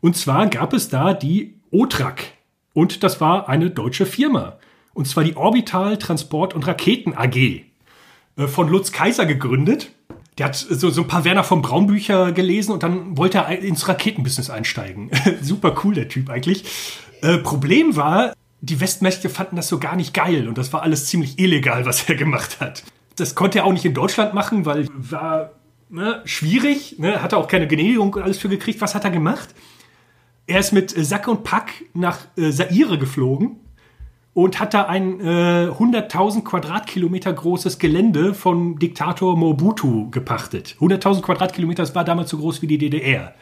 Und 0.00 0.16
zwar 0.16 0.48
gab 0.48 0.72
es 0.72 0.88
da 0.88 1.14
die 1.14 1.54
OTRAC. 1.70 2.32
Und 2.72 3.02
das 3.02 3.20
war 3.20 3.48
eine 3.48 3.70
deutsche 3.70 4.06
Firma. 4.06 4.58
Und 4.98 5.06
zwar 5.06 5.22
die 5.22 5.36
Orbital 5.36 5.96
Transport 5.96 6.54
und 6.54 6.66
Raketen 6.66 7.16
AG. 7.16 7.36
Äh, 7.36 8.48
Von 8.48 8.68
Lutz 8.68 8.90
Kaiser 8.90 9.26
gegründet. 9.26 9.92
Der 10.38 10.46
hat 10.46 10.56
so, 10.56 10.90
so 10.90 11.02
ein 11.02 11.06
paar 11.06 11.24
Werner 11.24 11.44
von 11.44 11.62
Braun 11.62 11.86
Bücher 11.86 12.32
gelesen 12.32 12.72
und 12.72 12.82
dann 12.82 13.16
wollte 13.16 13.38
er 13.38 13.60
ins 13.60 13.86
Raketenbusiness 13.86 14.50
einsteigen. 14.50 15.12
Super 15.40 15.76
cool, 15.84 15.94
der 15.94 16.08
Typ 16.08 16.28
eigentlich. 16.28 16.64
Äh, 17.22 17.38
Problem 17.38 17.94
war, 17.94 18.32
die 18.60 18.80
Westmächte 18.80 19.28
fanden 19.28 19.54
das 19.54 19.68
so 19.68 19.78
gar 19.78 19.94
nicht 19.94 20.14
geil 20.14 20.48
und 20.48 20.58
das 20.58 20.72
war 20.72 20.82
alles 20.82 21.06
ziemlich 21.06 21.38
illegal, 21.38 21.86
was 21.86 22.08
er 22.08 22.16
gemacht 22.16 22.58
hat. 22.58 22.82
Das 23.14 23.36
konnte 23.36 23.58
er 23.58 23.66
auch 23.66 23.72
nicht 23.72 23.84
in 23.84 23.94
Deutschland 23.94 24.34
machen, 24.34 24.66
weil 24.66 24.88
war 24.96 25.52
ne, 25.90 26.22
schwierig, 26.24 26.98
ne, 26.98 27.22
hat 27.22 27.34
er 27.34 27.38
auch 27.38 27.46
keine 27.46 27.68
Genehmigung 27.68 28.14
und 28.14 28.22
alles 28.22 28.38
für 28.38 28.48
gekriegt. 28.48 28.80
Was 28.80 28.96
hat 28.96 29.04
er 29.04 29.12
gemacht? 29.12 29.50
Er 30.48 30.58
ist 30.58 30.72
mit 30.72 30.96
äh, 30.96 31.04
Sack 31.04 31.28
und 31.28 31.44
Pack 31.44 31.84
nach 31.94 32.18
äh, 32.36 32.50
Saire 32.50 32.98
geflogen 32.98 33.60
und 34.38 34.60
hat 34.60 34.72
da 34.72 34.84
ein 34.84 35.18
äh, 35.20 35.66
100.000 35.68 36.44
Quadratkilometer 36.44 37.32
großes 37.32 37.80
Gelände 37.80 38.34
von 38.34 38.78
Diktator 38.78 39.36
Mobutu 39.36 40.10
gepachtet. 40.10 40.76
100.000 40.78 41.22
Quadratkilometer, 41.22 41.82
das 41.82 41.96
war 41.96 42.04
damals 42.04 42.30
so 42.30 42.38
groß 42.38 42.62
wie 42.62 42.68
die 42.68 42.78
DDR. 42.78 43.34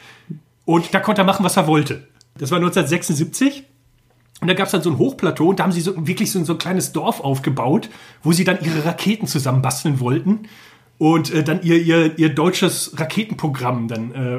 Und 0.65 0.95
da 0.95 1.01
konnte 1.01 1.21
er 1.21 1.27
machen, 1.27 1.45
was 1.45 1.59
er 1.59 1.67
wollte. 1.67 2.09
Das 2.39 2.51
war 2.51 2.57
1976. 2.57 3.65
Und 4.41 4.49
da 4.49 4.55
gab 4.55 4.67
es 4.69 4.73
dann 4.73 4.81
so 4.81 4.89
ein 4.89 4.97
Hochplateau 4.97 5.49
und 5.51 5.59
da 5.59 5.65
haben 5.65 5.73
sie 5.73 5.83
so 5.83 6.07
wirklich 6.07 6.31
so, 6.33 6.39
ein- 6.39 6.47
so 6.47 6.55
ein 6.55 6.59
kleines 6.59 6.93
Dorf 6.93 7.21
aufgebaut, 7.21 7.91
wo 8.23 8.33
sie 8.33 8.45
dann 8.45 8.57
ihre 8.65 8.87
Raketen 8.87 9.27
zusammenbasteln 9.27 10.01
wollten 10.01 10.49
und 10.97 11.31
äh, 11.31 11.45
dann 11.45 11.61
ihr, 11.63 11.77
ihr, 11.83 12.19
ihr 12.19 12.31
deutsches 12.31 12.99
Raketenprogramm 12.99 13.87
dann 13.89 14.13
äh, 14.15 14.37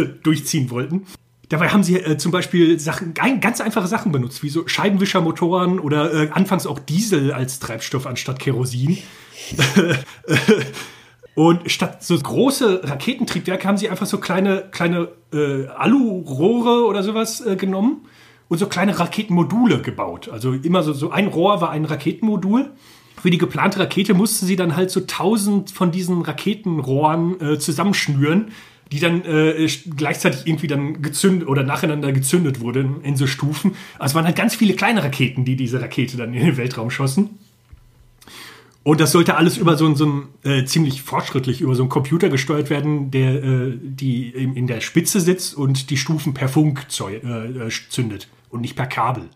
äh, 0.00 0.08
durchziehen 0.24 0.68
wollten. 0.70 1.06
Dabei 1.52 1.68
haben 1.68 1.82
sie 1.82 1.96
äh, 1.96 2.16
zum 2.16 2.32
Beispiel 2.32 2.80
Sachen, 2.80 3.12
ganz 3.12 3.60
einfache 3.60 3.86
Sachen 3.86 4.10
benutzt, 4.10 4.42
wie 4.42 4.48
so 4.48 4.66
Scheibenwischermotoren 4.66 5.80
oder 5.80 6.10
äh, 6.14 6.30
anfangs 6.30 6.66
auch 6.66 6.78
Diesel 6.78 7.30
als 7.30 7.58
Treibstoff 7.58 8.06
anstatt 8.06 8.38
Kerosin. 8.38 8.96
Und 11.34 11.70
statt 11.70 12.02
so 12.02 12.18
große 12.18 12.80
Raketentriebwerke 12.84 13.68
haben 13.68 13.76
sie 13.76 13.90
einfach 13.90 14.06
so 14.06 14.16
kleine, 14.16 14.64
kleine 14.70 15.08
äh, 15.34 15.66
Alurohre 15.66 16.86
oder 16.86 17.02
sowas 17.02 17.44
äh, 17.44 17.56
genommen 17.56 18.06
und 18.48 18.56
so 18.56 18.66
kleine 18.66 18.98
Raketenmodule 18.98 19.82
gebaut. 19.82 20.30
Also 20.30 20.52
immer 20.54 20.82
so, 20.82 20.94
so 20.94 21.10
ein 21.10 21.26
Rohr 21.26 21.60
war 21.60 21.68
ein 21.68 21.84
Raketenmodul. 21.84 22.70
Für 23.20 23.30
die 23.30 23.38
geplante 23.38 23.78
Rakete 23.78 24.14
mussten 24.14 24.46
sie 24.46 24.56
dann 24.56 24.74
halt 24.74 24.90
so 24.90 25.00
tausend 25.00 25.70
von 25.70 25.90
diesen 25.90 26.22
Raketenrohren 26.22 27.40
äh, 27.42 27.58
zusammenschnüren, 27.58 28.52
die 28.92 29.00
dann 29.00 29.24
äh, 29.24 29.66
gleichzeitig 29.96 30.46
irgendwie 30.46 30.66
dann 30.66 31.00
gezündet 31.00 31.48
oder 31.48 31.62
nacheinander 31.62 32.12
gezündet 32.12 32.60
wurden 32.60 33.02
in 33.02 33.16
so 33.16 33.26
Stufen. 33.26 33.74
Also 33.98 34.12
es 34.12 34.14
waren 34.14 34.26
halt 34.26 34.36
ganz 34.36 34.54
viele 34.54 34.74
kleine 34.74 35.02
Raketen, 35.02 35.46
die 35.46 35.56
diese 35.56 35.80
Rakete 35.80 36.18
dann 36.18 36.34
in 36.34 36.44
den 36.44 36.56
Weltraum 36.58 36.90
schossen. 36.90 37.38
Und 38.82 39.00
das 39.00 39.12
sollte 39.12 39.36
alles 39.36 39.56
über 39.56 39.76
so 39.76 39.86
ein, 39.86 39.94
so 39.94 40.06
ein 40.06 40.28
äh, 40.42 40.64
ziemlich 40.64 41.02
fortschrittlich 41.02 41.62
über 41.62 41.74
so 41.74 41.84
einen 41.84 41.88
Computer 41.88 42.28
gesteuert 42.28 42.68
werden, 42.68 43.10
der 43.10 43.42
äh, 43.42 43.78
die 43.80 44.28
in, 44.28 44.56
in 44.56 44.66
der 44.66 44.80
Spitze 44.80 45.20
sitzt 45.20 45.54
und 45.54 45.88
die 45.88 45.96
Stufen 45.96 46.34
per 46.34 46.48
Funk 46.48 46.86
äh, 47.00 47.14
äh, 47.16 47.70
zündet 47.88 48.28
und 48.50 48.60
nicht 48.60 48.76
per 48.76 48.86
Kabel. 48.86 49.30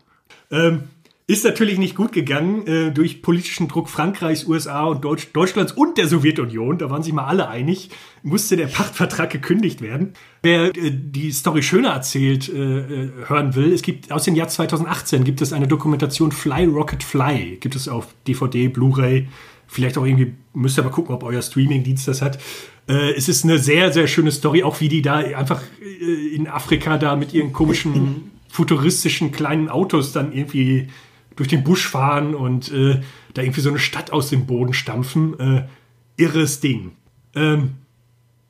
Ähm, 0.51 0.83
ist 1.29 1.45
natürlich 1.45 1.79
nicht 1.79 1.97
gut 1.97 2.13
gegangen 2.13 2.67
äh, 2.69 2.93
durch 2.93 3.21
politischen 3.21 3.67
Druck 3.67 3.89
Frankreichs, 3.89 4.45
USA 4.45 4.85
und 4.85 5.05
Deutsch, 5.05 5.33
Deutschlands 5.33 5.73
und 5.73 5.99
der 5.99 6.07
Sowjetunion. 6.07 6.79
Da 6.79 6.89
waren 6.89 7.03
sich 7.03 7.13
mal 7.13 7.25
alle 7.25 7.49
einig. 7.49 7.91
Musste 8.23 8.57
der 8.57 8.69
Pachtvertrag 8.69 9.31
gekündigt 9.31 9.83
werden. 9.83 10.13
Wer 10.43 10.67
äh, 10.67 10.93
die 10.93 11.33
Story 11.33 11.65
schöner 11.65 11.91
erzählt 11.91 12.49
äh, 12.49 12.79
äh 12.79 13.11
hören 13.27 13.57
will, 13.57 13.73
es 13.73 13.83
gibt 13.83 14.13
aus 14.13 14.23
dem 14.23 14.37
Jahr 14.37 14.47
2018 14.47 15.25
gibt 15.25 15.43
es 15.43 15.53
eine 15.53 15.67
Dokumentation 15.67 16.31
Fly 16.31 16.67
Rocket 16.67 17.03
Fly. 17.03 17.57
Gibt 17.59 17.75
es 17.75 17.89
auf 17.89 18.15
DVD, 18.29 18.69
Blu-ray. 18.69 19.27
Vielleicht 19.67 19.99
auch 19.99 20.07
irgendwie 20.07 20.35
müsst 20.55 20.79
ihr 20.79 20.85
mal 20.85 20.91
gucken, 20.91 21.13
ob 21.13 21.25
euer 21.25 21.43
Streaming-Dienst 21.43 22.07
das 22.07 22.23
hat. 22.23 22.39
Äh, 22.89 23.15
es 23.15 23.29
ist 23.29 23.43
eine 23.43 23.59
sehr, 23.59 23.93
sehr 23.93 24.07
schöne 24.07 24.31
Story, 24.31 24.63
auch 24.63 24.81
wie 24.81 24.89
die 24.89 25.03
da 25.03 25.17
einfach 25.17 25.61
äh, 25.83 26.37
in 26.37 26.47
Afrika 26.47 26.99
da 26.99 27.17
mit 27.17 27.35
ihren 27.35 27.53
komischen 27.53 28.31
futuristischen 28.49 29.33
kleinen 29.33 29.69
Autos 29.69 30.13
dann 30.13 30.33
irgendwie 30.33 30.89
durch 31.37 31.49
den 31.49 31.65
Busch 31.65 31.87
fahren 31.87 32.35
und 32.35 32.73
äh, 32.73 33.01
da 33.35 33.43
irgendwie 33.43 33.61
so 33.61 33.71
eine 33.71 33.79
Stadt 33.79 34.13
aus 34.13 34.31
dem 34.31 34.47
Boden 34.47 34.73
stampfen. 34.73 35.39
Äh, 35.39 35.63
irres 36.17 36.61
Ding. 36.61 36.93
Ähm, 37.35 37.75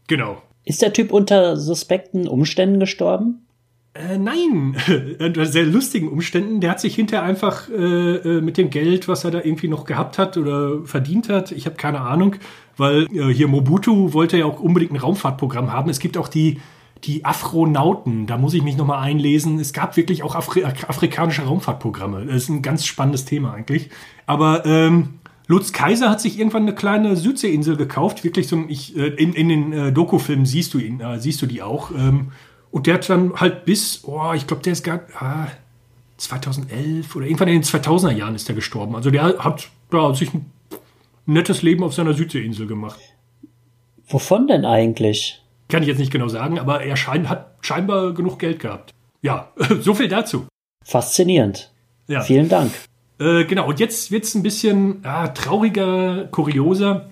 genau. 0.07 0.43
Ist 0.65 0.83
der 0.83 0.93
Typ 0.93 1.13
unter 1.13 1.57
suspekten 1.57 2.27
Umständen 2.29 2.81
gestorben? 2.81 3.47
Äh, 3.95 4.19
nein, 4.19 4.77
unter 5.21 5.47
sehr 5.47 5.65
lustigen 5.65 6.09
Umständen. 6.09 6.61
Der 6.61 6.71
hat 6.71 6.81
sich 6.81 6.95
hinterher 6.95 7.25
einfach 7.25 7.69
äh, 7.69 7.73
äh, 8.17 8.41
mit 8.41 8.59
dem 8.59 8.71
Geld, 8.71 9.09
was 9.09 9.25
er 9.25 9.31
da 9.31 9.39
irgendwie 9.39 9.69
noch 9.69 9.85
gehabt 9.85 10.19
hat 10.19 10.37
oder 10.37 10.85
verdient 10.85 11.29
hat, 11.29 11.53
ich 11.53 11.67
habe 11.67 11.77
keine 11.77 12.01
Ahnung, 12.01 12.37
weil 12.77 13.07
äh, 13.13 13.33
hier 13.33 13.49
Mobutu 13.49 14.13
wollte 14.13 14.39
ja 14.39 14.45
auch 14.45 14.61
unbedingt 14.61 14.93
ein 14.93 14.99
Raumfahrtprogramm 14.99 15.73
haben. 15.73 15.91
Es 15.91 15.99
gibt 15.99 16.17
auch 16.17 16.29
die 16.29 16.61
die 17.07 17.25
Afronauten, 17.25 18.27
da 18.27 18.37
muss 18.37 18.55
ich 18.55 18.63
mich 18.63 18.77
nochmal 18.77 19.03
einlesen. 19.03 19.59
Es 19.59 19.73
gab 19.73 19.97
wirklich 19.97 20.23
auch 20.23 20.35
Afri 20.35 20.65
afrikanische 20.65 21.43
Raumfahrtprogramme. 21.43 22.27
Das 22.27 22.37
ist 22.37 22.49
ein 22.49 22.63
ganz 22.63 22.85
spannendes 22.85 23.25
Thema 23.25 23.55
eigentlich. 23.55 23.91
Aber 24.27 24.67
ähm, 24.67 25.21
Lutz 25.47 25.73
Kaiser 25.73 26.11
hat 26.11 26.21
sich 26.21 26.39
irgendwann 26.39 26.63
eine 26.63 26.75
kleine 26.75 27.17
Südseeinsel 27.17 27.77
gekauft. 27.77 28.25
Wirklich 28.25 28.49
so 28.49 28.57
ein, 28.57 28.69
ich, 28.69 28.97
äh, 28.97 29.07
in, 29.07 29.33
in 29.33 29.49
den 29.49 29.73
äh, 29.73 29.93
Dokufilmen 29.93 30.47
siehst 30.47 30.75
du 30.75 30.79
ihn, 30.79 31.01
äh, 31.01 31.21
siehst 31.21 31.41
du 31.41 31.47
die 31.47 31.63
auch. 31.63 31.93
Ähm, 31.93 32.33
und 32.71 32.87
der 32.87 32.95
hat 32.95 33.09
dann 33.09 33.35
halt 33.35 33.65
bis, 33.65 34.03
oh, 34.05 34.33
ich 34.35 34.47
glaube, 34.47 34.63
der 34.63 34.73
ist 34.73 34.83
gar 34.83 35.01
ah, 35.19 35.47
2011 36.17 37.15
oder 37.15 37.27
irgendwann 37.27 37.49
in 37.49 37.55
den 37.55 37.63
2000er 37.63 38.13
Jahren 38.13 38.35
ist 38.35 38.49
der 38.49 38.55
gestorben. 38.55 38.97
Also 38.97 39.11
der 39.11 39.39
hat 39.39 39.69
ja, 39.93 40.15
sich 40.15 40.35
ein 40.35 40.51
nettes 41.27 41.63
Leben 41.63 41.85
auf 41.85 41.95
seiner 41.95 42.15
Südseeinsel 42.15 42.67
gemacht. 42.67 42.99
Wovon 44.09 44.47
denn 44.49 44.65
eigentlich? 44.65 45.43
Kann 45.69 45.83
ich 45.83 45.89
jetzt 45.89 45.99
nicht 45.99 46.13
genau 46.13 46.29
sagen, 46.29 46.59
aber 46.59 46.83
er 46.83 46.97
schein, 46.97 47.29
hat 47.29 47.57
scheinbar 47.61 48.13
genug 48.15 48.39
Geld 48.39 48.61
gehabt. 48.61 48.95
Ja, 49.23 49.49
so 49.81 49.95
viel 49.95 50.09
dazu. 50.09 50.47
Faszinierend. 50.85 51.73
Ja. 52.07 52.21
Vielen 52.21 52.49
Dank. 52.49 52.73
Äh, 53.19 53.45
genau, 53.45 53.69
und 53.69 53.81
jetzt 53.81 54.11
wird 54.11 54.25
es 54.25 54.35
ein 54.35 54.43
bisschen 54.43 55.03
ja, 55.03 55.29
trauriger, 55.29 56.29
kurioser. 56.31 57.07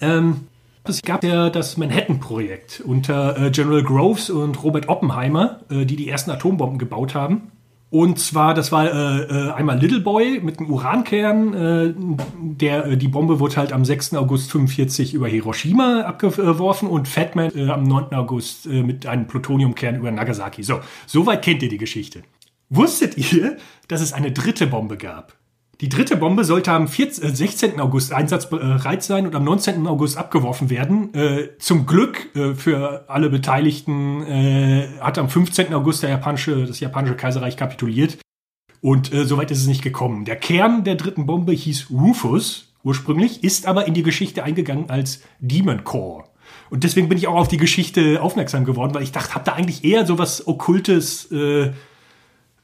Ähm, 0.00 0.48
es 0.84 1.02
gab 1.02 1.22
ja 1.22 1.50
das 1.50 1.76
Manhattan-Projekt 1.76 2.80
unter 2.80 3.36
äh, 3.38 3.50
General 3.50 3.82
Groves 3.82 4.30
und 4.30 4.62
Robert 4.62 4.88
Oppenheimer, 4.88 5.60
äh, 5.70 5.84
die 5.84 5.96
die 5.96 6.08
ersten 6.08 6.30
Atombomben 6.30 6.78
gebaut 6.78 7.14
haben. 7.14 7.52
Und 7.90 8.20
zwar, 8.20 8.54
das 8.54 8.70
war 8.70 8.86
äh, 8.86 9.22
äh, 9.22 9.50
einmal 9.50 9.78
Little 9.80 10.00
Boy 10.00 10.40
mit 10.40 10.60
einem 10.60 10.70
Urankern. 10.70 11.54
Äh, 11.54 11.94
der, 12.40 12.86
äh, 12.86 12.96
die 12.96 13.08
Bombe 13.08 13.40
wurde 13.40 13.56
halt 13.56 13.72
am 13.72 13.84
6. 13.84 14.14
August 14.14 14.52
45 14.52 15.12
über 15.12 15.26
Hiroshima 15.26 16.02
abgeworfen 16.02 16.88
und 16.88 17.08
Fatman 17.08 17.50
äh, 17.56 17.68
am 17.68 17.82
9. 17.82 18.14
August 18.14 18.66
äh, 18.66 18.84
mit 18.84 19.06
einem 19.06 19.26
Plutoniumkern 19.26 19.96
über 19.96 20.12
Nagasaki. 20.12 20.62
So, 20.62 20.80
soweit 21.06 21.42
kennt 21.42 21.64
ihr 21.64 21.68
die 21.68 21.78
Geschichte. 21.78 22.22
Wusstet 22.68 23.18
ihr, 23.32 23.56
dass 23.88 24.00
es 24.00 24.12
eine 24.12 24.30
dritte 24.30 24.68
Bombe 24.68 24.96
gab? 24.96 25.39
Die 25.80 25.88
dritte 25.88 26.18
Bombe 26.18 26.44
sollte 26.44 26.72
am 26.72 26.88
14, 26.88 27.34
16. 27.34 27.78
Äh, 27.78 27.80
August 27.80 28.12
einsatzbereit 28.12 29.02
sein 29.02 29.26
und 29.26 29.34
am 29.34 29.44
19. 29.44 29.86
August 29.86 30.18
abgeworfen 30.18 30.68
werden. 30.68 31.14
Äh, 31.14 31.56
zum 31.58 31.86
Glück 31.86 32.28
äh, 32.36 32.54
für 32.54 33.06
alle 33.08 33.30
Beteiligten 33.30 34.22
äh, 34.26 34.88
hat 35.00 35.16
am 35.16 35.30
15. 35.30 35.72
August 35.72 36.02
japanische, 36.02 36.66
das 36.66 36.80
japanische 36.80 37.16
Kaiserreich 37.16 37.56
kapituliert. 37.56 38.18
Und 38.82 39.12
äh, 39.12 39.24
soweit 39.24 39.50
ist 39.50 39.60
es 39.60 39.66
nicht 39.66 39.82
gekommen. 39.82 40.26
Der 40.26 40.36
Kern 40.36 40.84
der 40.84 40.96
dritten 40.96 41.24
Bombe 41.24 41.52
hieß 41.52 41.90
Rufus 41.90 42.74
ursprünglich, 42.82 43.42
ist 43.42 43.66
aber 43.66 43.86
in 43.86 43.94
die 43.94 44.02
Geschichte 44.02 44.42
eingegangen 44.42 44.90
als 44.90 45.22
Demon 45.38 45.84
Core. 45.84 46.24
Und 46.68 46.84
deswegen 46.84 47.08
bin 47.08 47.16
ich 47.16 47.26
auch 47.26 47.36
auf 47.36 47.48
die 47.48 47.56
Geschichte 47.56 48.22
aufmerksam 48.22 48.64
geworden, 48.64 48.94
weil 48.94 49.02
ich 49.02 49.12
dachte, 49.12 49.34
hab 49.34 49.44
da 49.44 49.52
eigentlich 49.52 49.84
eher 49.84 50.06
so 50.06 50.18
was 50.18 50.46
Okkultes 50.46 51.30
äh, 51.32 51.72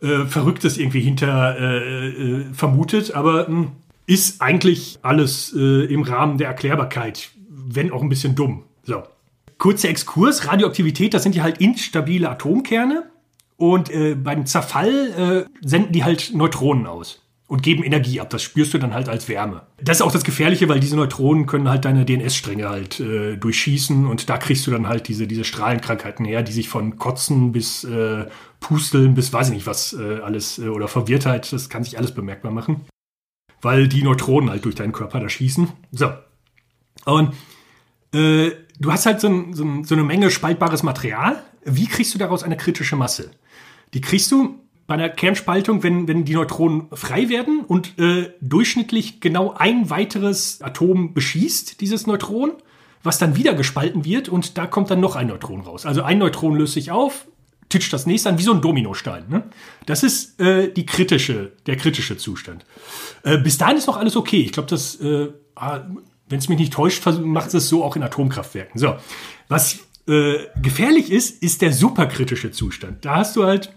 äh, 0.06 0.26
Verrücktes 0.26 0.78
irgendwie 0.78 1.00
hinter 1.00 1.58
äh, 1.58 2.08
äh, 2.08 2.44
vermutet, 2.52 3.14
aber 3.14 3.48
mh, 3.48 3.48
hm, 3.48 3.72
ist 4.06 4.40
eigentlich 4.40 4.98
alles 5.02 5.52
äh, 5.56 5.84
im 5.92 6.02
Rahmen 6.02 6.38
der 6.38 6.48
Erklärbarkeit, 6.48 7.30
wenn 7.48 7.90
auch 7.90 8.02
ein 8.02 8.08
bisschen 8.08 8.34
dumm. 8.34 8.62
So. 8.84 9.02
Kurzer 9.58 9.88
Exkurs, 9.88 10.46
Radioaktivität, 10.46 11.14
das 11.14 11.22
sind 11.22 11.34
ja 11.34 11.42
halt 11.42 11.58
instabile 11.58 12.30
Atomkerne 12.30 13.04
und 13.56 13.90
äh, 13.90 14.14
beim 14.14 14.46
Zerfall 14.46 15.48
senden 15.62 15.92
die 15.92 16.04
halt 16.04 16.32
Neutronen 16.34 16.86
aus 16.86 17.25
und 17.48 17.62
geben 17.62 17.84
Energie 17.84 18.20
ab. 18.20 18.30
Das 18.30 18.42
spürst 18.42 18.74
du 18.74 18.78
dann 18.78 18.92
halt 18.92 19.08
als 19.08 19.28
Wärme. 19.28 19.62
Das 19.80 19.98
ist 19.98 20.02
auch 20.02 20.10
das 20.10 20.24
Gefährliche, 20.24 20.68
weil 20.68 20.80
diese 20.80 20.96
Neutronen 20.96 21.46
können 21.46 21.68
halt 21.68 21.84
deine 21.84 22.04
DNS-Stränge 22.04 22.68
halt 22.68 22.98
äh, 22.98 23.36
durchschießen 23.36 24.06
und 24.06 24.28
da 24.28 24.36
kriegst 24.36 24.66
du 24.66 24.70
dann 24.70 24.88
halt 24.88 25.06
diese, 25.08 25.26
diese 25.26 25.44
Strahlenkrankheiten 25.44 26.24
her, 26.24 26.42
die 26.42 26.52
sich 26.52 26.68
von 26.68 26.98
Kotzen 26.98 27.52
bis 27.52 27.84
äh, 27.84 28.26
Pusteln 28.58 29.14
bis 29.14 29.32
weiß 29.32 29.48
ich 29.48 29.54
nicht 29.54 29.66
was 29.66 29.92
äh, 29.92 30.20
alles 30.20 30.58
äh, 30.58 30.68
oder 30.68 30.88
Verwirrtheit, 30.88 31.52
das 31.52 31.68
kann 31.68 31.84
sich 31.84 31.98
alles 31.98 32.12
bemerkbar 32.12 32.50
machen. 32.50 32.86
Weil 33.62 33.88
die 33.88 34.02
Neutronen 34.02 34.50
halt 34.50 34.64
durch 34.64 34.74
deinen 34.74 34.92
Körper 34.92 35.20
da 35.20 35.28
schießen. 35.28 35.68
So. 35.92 36.12
Und 37.04 37.32
äh, 38.12 38.50
du 38.78 38.92
hast 38.92 39.06
halt 39.06 39.20
so, 39.20 39.28
ein, 39.28 39.54
so, 39.54 39.64
ein, 39.64 39.84
so 39.84 39.94
eine 39.94 40.04
Menge 40.04 40.30
spaltbares 40.30 40.82
Material. 40.82 41.42
Wie 41.64 41.86
kriegst 41.86 42.14
du 42.14 42.18
daraus 42.18 42.42
eine 42.42 42.56
kritische 42.56 42.96
Masse? 42.96 43.30
Die 43.94 44.00
kriegst 44.00 44.30
du 44.30 44.60
bei 44.86 44.94
einer 44.94 45.08
Kernspaltung, 45.08 45.82
wenn, 45.82 46.06
wenn 46.06 46.24
die 46.24 46.34
Neutronen 46.34 46.88
frei 46.92 47.28
werden 47.28 47.60
und 47.66 47.98
äh, 47.98 48.30
durchschnittlich 48.40 49.20
genau 49.20 49.52
ein 49.52 49.90
weiteres 49.90 50.62
Atom 50.62 51.12
beschießt, 51.12 51.80
dieses 51.80 52.06
Neutron, 52.06 52.52
was 53.02 53.18
dann 53.18 53.36
wieder 53.36 53.54
gespalten 53.54 54.04
wird 54.04 54.28
und 54.28 54.58
da 54.58 54.66
kommt 54.66 54.90
dann 54.90 55.00
noch 55.00 55.16
ein 55.16 55.26
Neutron 55.26 55.60
raus. 55.60 55.86
Also 55.86 56.02
ein 56.02 56.18
Neutron 56.18 56.56
löst 56.56 56.74
sich 56.74 56.90
auf, 56.90 57.26
titscht 57.68 57.92
das 57.92 58.06
nächste 58.06 58.28
an, 58.28 58.38
wie 58.38 58.42
so 58.42 58.52
ein 58.52 58.60
Dominostein. 58.60 59.24
Ne? 59.28 59.44
Das 59.86 60.02
ist 60.02 60.40
äh, 60.40 60.72
die 60.72 60.86
kritische, 60.86 61.52
der 61.66 61.76
kritische 61.76 62.16
Zustand. 62.16 62.64
Äh, 63.24 63.38
bis 63.38 63.58
dahin 63.58 63.76
ist 63.76 63.86
noch 63.86 63.96
alles 63.96 64.16
okay. 64.16 64.40
Ich 64.40 64.52
glaube, 64.52 64.68
das, 64.68 65.00
äh, 65.00 65.28
ah, 65.56 65.80
wenn 66.28 66.38
es 66.38 66.48
mich 66.48 66.58
nicht 66.58 66.72
täuscht, 66.72 67.04
macht 67.06 67.54
es 67.54 67.68
so 67.68 67.82
auch 67.82 67.96
in 67.96 68.02
Atomkraftwerken. 68.02 68.78
So, 68.78 68.96
was 69.48 69.80
äh, 70.08 70.46
gefährlich 70.62 71.10
ist, 71.10 71.42
ist 71.42 71.62
der 71.62 71.72
superkritische 71.72 72.52
Zustand. 72.52 73.04
Da 73.04 73.16
hast 73.16 73.34
du 73.34 73.44
halt 73.44 73.72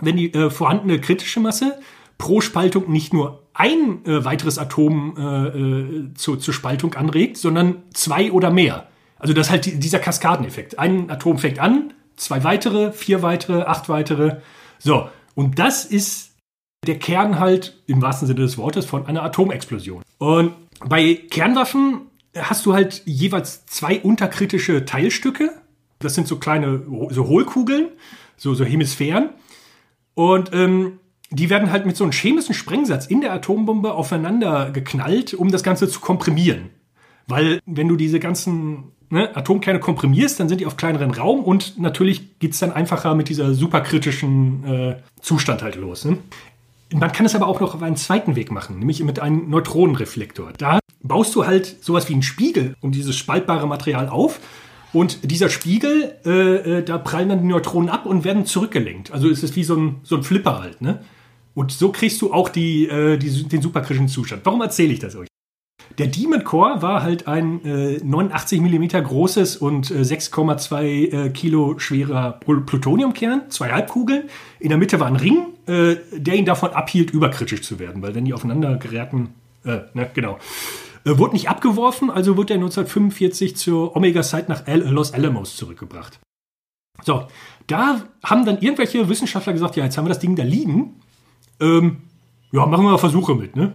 wenn 0.00 0.16
die 0.16 0.32
äh, 0.34 0.50
vorhandene 0.50 1.00
kritische 1.00 1.40
Masse 1.40 1.78
pro 2.18 2.40
Spaltung 2.40 2.90
nicht 2.90 3.12
nur 3.12 3.42
ein 3.54 4.04
äh, 4.04 4.24
weiteres 4.24 4.58
Atom 4.58 5.14
äh, 5.16 5.46
äh, 5.48 6.14
zu, 6.14 6.36
zur 6.36 6.54
Spaltung 6.54 6.94
anregt, 6.94 7.36
sondern 7.36 7.82
zwei 7.92 8.32
oder 8.32 8.50
mehr. 8.50 8.88
Also 9.18 9.32
das 9.32 9.46
ist 9.46 9.50
halt 9.50 9.66
die, 9.66 9.78
dieser 9.78 10.00
Kaskadeneffekt. 10.00 10.78
Ein 10.78 11.10
Atom 11.10 11.38
fängt 11.38 11.58
an, 11.58 11.92
zwei 12.16 12.44
weitere, 12.44 12.92
vier 12.92 13.22
weitere, 13.22 13.62
acht 13.62 13.88
weitere. 13.88 14.38
So, 14.78 15.08
und 15.34 15.58
das 15.58 15.84
ist 15.84 16.32
der 16.86 16.98
Kern 16.98 17.38
halt 17.38 17.82
im 17.86 18.02
wahrsten 18.02 18.26
Sinne 18.26 18.40
des 18.40 18.58
Wortes 18.58 18.84
von 18.84 19.06
einer 19.06 19.22
Atomexplosion. 19.22 20.02
Und 20.18 20.52
bei 20.84 21.14
Kernwaffen 21.14 22.02
hast 22.36 22.66
du 22.66 22.74
halt 22.74 23.02
jeweils 23.06 23.64
zwei 23.66 24.00
unterkritische 24.00 24.84
Teilstücke. 24.84 25.50
Das 26.00 26.14
sind 26.14 26.26
so 26.26 26.36
kleine, 26.36 26.82
so 27.10 27.26
Hohlkugeln, 27.26 27.88
so, 28.36 28.54
so 28.54 28.64
Hemisphären. 28.64 29.30
Und 30.14 30.50
ähm, 30.52 30.98
die 31.30 31.50
werden 31.50 31.70
halt 31.70 31.86
mit 31.86 31.96
so 31.96 32.04
einem 32.04 32.12
chemischen 32.12 32.54
Sprengsatz 32.54 33.06
in 33.06 33.20
der 33.20 33.32
Atombombe 33.32 33.92
aufeinander 33.92 34.70
geknallt, 34.70 35.34
um 35.34 35.50
das 35.50 35.62
Ganze 35.62 35.88
zu 35.88 36.00
komprimieren. 36.00 36.70
Weil 37.26 37.60
wenn 37.66 37.88
du 37.88 37.96
diese 37.96 38.20
ganzen 38.20 38.92
ne, 39.10 39.34
Atomkerne 39.34 39.80
komprimierst, 39.80 40.38
dann 40.38 40.48
sind 40.48 40.60
die 40.60 40.66
auf 40.66 40.76
kleineren 40.76 41.10
Raum 41.10 41.42
und 41.42 41.78
natürlich 41.78 42.38
geht's 42.38 42.58
dann 42.58 42.72
einfacher 42.72 43.14
mit 43.14 43.28
dieser 43.28 43.54
superkritischen 43.54 44.64
äh, 44.64 44.96
Zustand 45.20 45.62
halt 45.62 45.76
los. 45.76 46.04
Ne? 46.04 46.18
Man 46.92 47.10
kann 47.12 47.26
es 47.26 47.34
aber 47.34 47.48
auch 47.48 47.60
noch 47.60 47.74
auf 47.74 47.82
einen 47.82 47.96
zweiten 47.96 48.36
Weg 48.36 48.52
machen, 48.52 48.78
nämlich 48.78 49.02
mit 49.02 49.18
einem 49.18 49.48
Neutronenreflektor. 49.48 50.52
Da 50.58 50.78
baust 51.02 51.34
du 51.34 51.46
halt 51.46 51.82
sowas 51.82 52.08
wie 52.08 52.12
einen 52.12 52.22
Spiegel 52.22 52.76
um 52.80 52.92
dieses 52.92 53.16
spaltbare 53.16 53.66
Material 53.66 54.08
auf 54.08 54.40
und 54.94 55.30
dieser 55.30 55.50
Spiegel, 55.50 56.14
äh, 56.24 56.78
äh, 56.78 56.82
da 56.82 56.96
prallen 56.96 57.28
dann 57.28 57.42
die 57.42 57.48
Neutronen 57.48 57.90
ab 57.90 58.06
und 58.06 58.24
werden 58.24 58.46
zurückgelenkt. 58.46 59.10
Also 59.10 59.28
es 59.28 59.42
ist 59.42 59.56
wie 59.56 59.64
so 59.64 59.76
ein, 59.76 59.96
so 60.02 60.16
ein 60.16 60.22
Flipper 60.22 60.60
halt, 60.60 60.80
ne? 60.80 61.04
Und 61.54 61.70
so 61.70 61.92
kriegst 61.92 62.20
du 62.22 62.32
auch 62.32 62.48
die, 62.48 62.88
äh, 62.88 63.16
die, 63.16 63.44
den 63.44 63.60
superkritischen 63.62 64.08
Zustand. 64.08 64.42
Warum 64.44 64.60
erzähle 64.62 64.92
ich 64.92 64.98
das 64.98 65.14
euch? 65.14 65.28
Der 65.98 66.06
Demon 66.08 66.42
Core 66.42 66.82
war 66.82 67.02
halt 67.02 67.28
ein 67.28 67.64
äh, 67.64 67.98
89 68.02 68.60
mm 68.60 68.86
großes 69.04 69.58
und 69.58 69.90
äh, 69.90 70.00
6,2 70.00 70.82
äh, 70.82 71.30
Kilo 71.30 71.78
schwerer 71.78 72.40
Plutoniumkern, 72.40 73.50
zwei 73.50 73.70
Halbkugeln. 73.70 74.24
In 74.58 74.70
der 74.70 74.78
Mitte 74.78 74.98
war 74.98 75.06
ein 75.06 75.16
Ring 75.16 75.54
äh, 75.66 75.96
der 76.12 76.34
ihn 76.34 76.44
davon 76.44 76.70
abhielt, 76.70 77.10
überkritisch 77.10 77.62
zu 77.62 77.78
werden, 77.78 78.02
weil 78.02 78.14
wenn 78.14 78.24
die 78.24 78.34
aufeinander 78.34 78.76
geräten, 78.76 79.34
äh, 79.64 79.80
ne, 79.94 80.10
genau. 80.12 80.38
Äh, 81.04 81.18
wurde 81.18 81.34
nicht 81.34 81.48
abgeworfen, 81.48 82.10
also 82.10 82.36
wurde 82.36 82.54
er 82.54 82.58
1945 82.58 83.56
zur 83.56 83.94
Omega-Site 83.94 84.46
nach 84.48 84.66
Al 84.66 84.80
Los 84.80 85.12
Alamos 85.12 85.56
zurückgebracht. 85.56 86.18
So, 87.02 87.26
da 87.66 88.04
haben 88.22 88.46
dann 88.46 88.58
irgendwelche 88.60 89.08
Wissenschaftler 89.08 89.52
gesagt, 89.52 89.76
ja, 89.76 89.84
jetzt 89.84 89.98
haben 89.98 90.04
wir 90.06 90.10
das 90.10 90.20
Ding 90.20 90.36
da 90.36 90.42
liegen. 90.42 91.00
Ähm, 91.60 91.98
ja, 92.52 92.66
machen 92.66 92.84
wir 92.84 92.92
mal 92.92 92.98
Versuche 92.98 93.34
mit, 93.34 93.56
ne? 93.56 93.74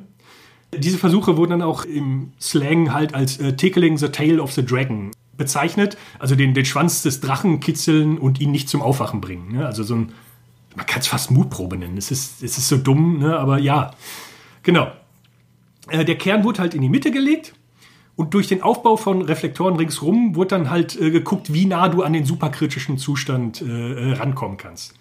Diese 0.76 0.98
Versuche 0.98 1.36
wurden 1.36 1.52
dann 1.52 1.62
auch 1.64 1.84
im 1.84 2.32
Slang 2.40 2.94
halt 2.94 3.16
als 3.16 3.40
äh, 3.40 3.56
Tickling 3.56 3.98
the 3.98 4.10
Tail 4.10 4.40
of 4.40 4.52
the 4.54 4.64
Dragon 4.64 5.12
bezeichnet. 5.36 5.98
Also 6.20 6.36
den, 6.36 6.54
den 6.54 6.66
Schwanz 6.66 7.02
des 7.02 7.22
Drachen 7.22 7.60
kitzeln 7.60 8.20
und 8.20 8.40
ihn 8.40 8.52
nicht 8.52 8.70
zum 8.70 8.84
Aufwachen 8.84 9.20
bringen. 9.20 9.54
Ne? 9.54 9.66
Also 9.66 9.82
so 9.84 9.96
ein, 9.96 10.12
man 10.76 10.86
kann 10.86 11.02
es 11.02 11.08
fast 11.08 11.32
Mutprobe 11.32 11.78
nennen. 11.78 11.98
Es 11.98 12.12
ist, 12.12 12.44
es 12.44 12.60
ist 12.60 12.68
so 12.68 12.78
dumm, 12.78 13.18
ne? 13.18 13.40
aber 13.40 13.58
ja. 13.58 13.92
Genau. 14.62 14.92
Äh, 15.90 16.06
der 16.06 16.18
Kern 16.18 16.44
wurde 16.44 16.60
halt 16.60 16.74
in 16.74 16.82
die 16.82 16.90
Mitte 16.90 17.12
gelegt 17.12 17.54
und 18.16 18.34
durch 18.34 18.48
den 18.48 18.62
Aufbau 18.62 18.98
von 18.98 19.22
Reflektoren 19.22 19.78
ringsrum 19.78 20.36
wurde 20.36 20.50
dann 20.50 20.70
halt 20.70 21.00
äh, 21.00 21.10
geguckt, 21.10 21.54
wie 21.54 21.66
nah 21.66 21.88
du 21.88 22.04
an 22.04 22.14
den 22.14 22.26
superkritischen 22.26 22.98
Zustand 22.98 23.62
äh, 23.62 24.12
äh 24.12 24.14
rankommen 24.14 24.58
kannst. 24.58 24.94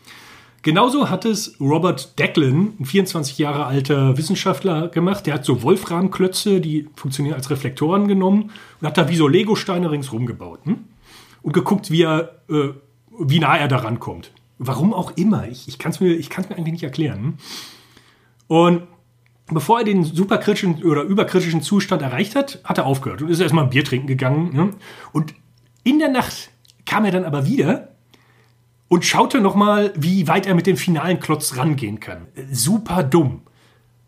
Genauso 0.62 1.08
hat 1.08 1.24
es 1.24 1.56
Robert 1.60 2.18
Declan, 2.18 2.74
ein 2.78 2.84
24 2.84 3.38
Jahre 3.38 3.66
alter 3.66 4.16
Wissenschaftler, 4.18 4.88
gemacht. 4.88 5.26
Der 5.26 5.34
hat 5.34 5.44
so 5.44 5.62
Wolframklötze, 5.62 6.60
die 6.60 6.88
funktionieren 6.94 7.34
als 7.34 7.50
Reflektoren 7.50 8.06
genommen 8.06 8.50
und 8.80 8.86
hat 8.86 8.98
da 8.98 9.08
wie 9.08 9.16
so 9.16 9.28
Lego-Steine 9.28 9.90
ringsrum 9.90 10.26
gebaut. 10.26 10.60
Hm? 10.64 10.84
Und 11.42 11.52
geguckt, 11.54 11.90
wie, 11.90 12.02
er, 12.02 12.42
äh, 12.48 12.70
wie 13.18 13.38
nah 13.38 13.56
er 13.56 13.68
da 13.68 13.78
rankommt. 13.78 14.32
Warum 14.58 14.92
auch 14.92 15.16
immer. 15.16 15.48
Ich, 15.48 15.68
ich 15.68 15.78
kann 15.78 15.92
es 15.92 16.00
mir, 16.00 16.10
mir 16.10 16.56
eigentlich 16.56 16.72
nicht 16.72 16.82
erklären. 16.82 17.18
Hm? 17.18 17.34
Und 18.48 18.82
bevor 19.54 19.78
er 19.80 19.84
den 19.84 20.04
superkritischen 20.04 20.82
oder 20.84 21.02
überkritischen 21.02 21.62
Zustand 21.62 22.02
erreicht 22.02 22.34
hat, 22.34 22.60
hat 22.64 22.78
er 22.78 22.86
aufgehört 22.86 23.22
und 23.22 23.30
ist 23.30 23.40
erstmal 23.40 23.64
ein 23.64 23.70
Bier 23.70 23.84
trinken 23.84 24.06
gegangen. 24.06 24.54
Ne? 24.54 24.70
Und 25.12 25.34
in 25.84 25.98
der 25.98 26.08
Nacht 26.08 26.50
kam 26.86 27.04
er 27.04 27.12
dann 27.12 27.24
aber 27.24 27.46
wieder 27.46 27.88
und 28.88 29.04
schaute 29.04 29.40
nochmal, 29.40 29.92
wie 29.96 30.28
weit 30.28 30.46
er 30.46 30.54
mit 30.54 30.66
dem 30.66 30.76
finalen 30.76 31.20
Klotz 31.20 31.56
rangehen 31.56 32.00
kann. 32.00 32.26
Super 32.50 33.02
dumm. 33.02 33.42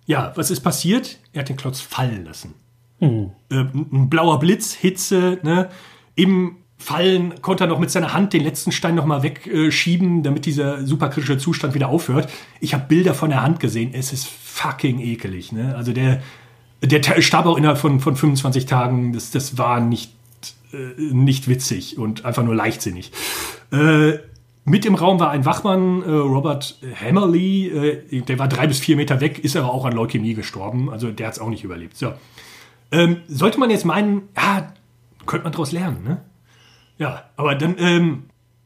Ja, 0.06 0.32
was 0.34 0.50
ist 0.50 0.60
passiert? 0.60 1.18
Er 1.32 1.40
hat 1.40 1.48
den 1.48 1.56
Klotz 1.56 1.80
fallen 1.80 2.24
lassen. 2.24 2.54
Mhm. 2.98 3.30
Äh, 3.50 3.64
ein 3.74 4.10
blauer 4.10 4.38
Blitz, 4.38 4.74
Hitze, 4.74 5.38
ne? 5.42 5.68
Im 6.14 6.56
Fallen 6.80 7.42
konnte 7.42 7.64
er 7.64 7.66
noch 7.66 7.78
mit 7.78 7.90
seiner 7.90 8.14
Hand 8.14 8.32
den 8.32 8.42
letzten 8.42 8.72
Stein 8.72 8.94
nochmal 8.94 9.22
wegschieben, 9.22 10.22
damit 10.22 10.46
dieser 10.46 10.86
superkritische 10.86 11.36
Zustand 11.36 11.74
wieder 11.74 11.90
aufhört. 11.90 12.30
Ich 12.58 12.72
habe 12.72 12.86
Bilder 12.88 13.12
von 13.12 13.28
der 13.28 13.42
Hand 13.42 13.60
gesehen. 13.60 13.90
Es 13.92 14.14
ist 14.14 14.26
fucking 14.26 14.98
ekelig. 14.98 15.52
Ne? 15.52 15.76
Also 15.76 15.92
der, 15.92 16.22
der 16.82 17.20
starb 17.20 17.44
auch 17.44 17.58
innerhalb 17.58 17.78
von, 17.78 18.00
von 18.00 18.16
25 18.16 18.64
Tagen. 18.64 19.12
Das, 19.12 19.30
das 19.30 19.58
war 19.58 19.80
nicht, 19.80 20.14
äh, 20.72 21.00
nicht 21.12 21.48
witzig 21.48 21.98
und 21.98 22.24
einfach 22.24 22.42
nur 22.42 22.54
leichtsinnig. 22.54 23.12
Äh, 23.72 24.14
mit 24.64 24.86
im 24.86 24.94
Raum 24.94 25.20
war 25.20 25.30
ein 25.30 25.44
Wachmann, 25.44 26.02
äh, 26.02 26.10
Robert 26.10 26.78
Hammerly, 26.98 27.68
äh, 27.68 28.22
der 28.22 28.38
war 28.38 28.48
drei 28.48 28.66
bis 28.66 28.78
vier 28.78 28.96
Meter 28.96 29.20
weg, 29.20 29.38
ist 29.44 29.54
aber 29.54 29.70
auch 29.70 29.84
an 29.84 29.92
Leukämie 29.92 30.32
gestorben. 30.32 30.88
Also 30.90 31.10
der 31.10 31.26
hat 31.26 31.34
es 31.34 31.40
auch 31.40 31.50
nicht 31.50 31.62
überlebt. 31.62 31.98
So. 31.98 32.14
Ähm, 32.90 33.18
sollte 33.28 33.60
man 33.60 33.68
jetzt 33.68 33.84
meinen, 33.84 34.22
ja, 34.34 34.72
könnte 35.26 35.44
man 35.44 35.52
daraus 35.52 35.72
lernen, 35.72 36.02
ne? 36.04 36.22
Ja, 37.00 37.24
aber 37.36 37.56
dann. 37.56 37.76
Ähm, 37.78 38.24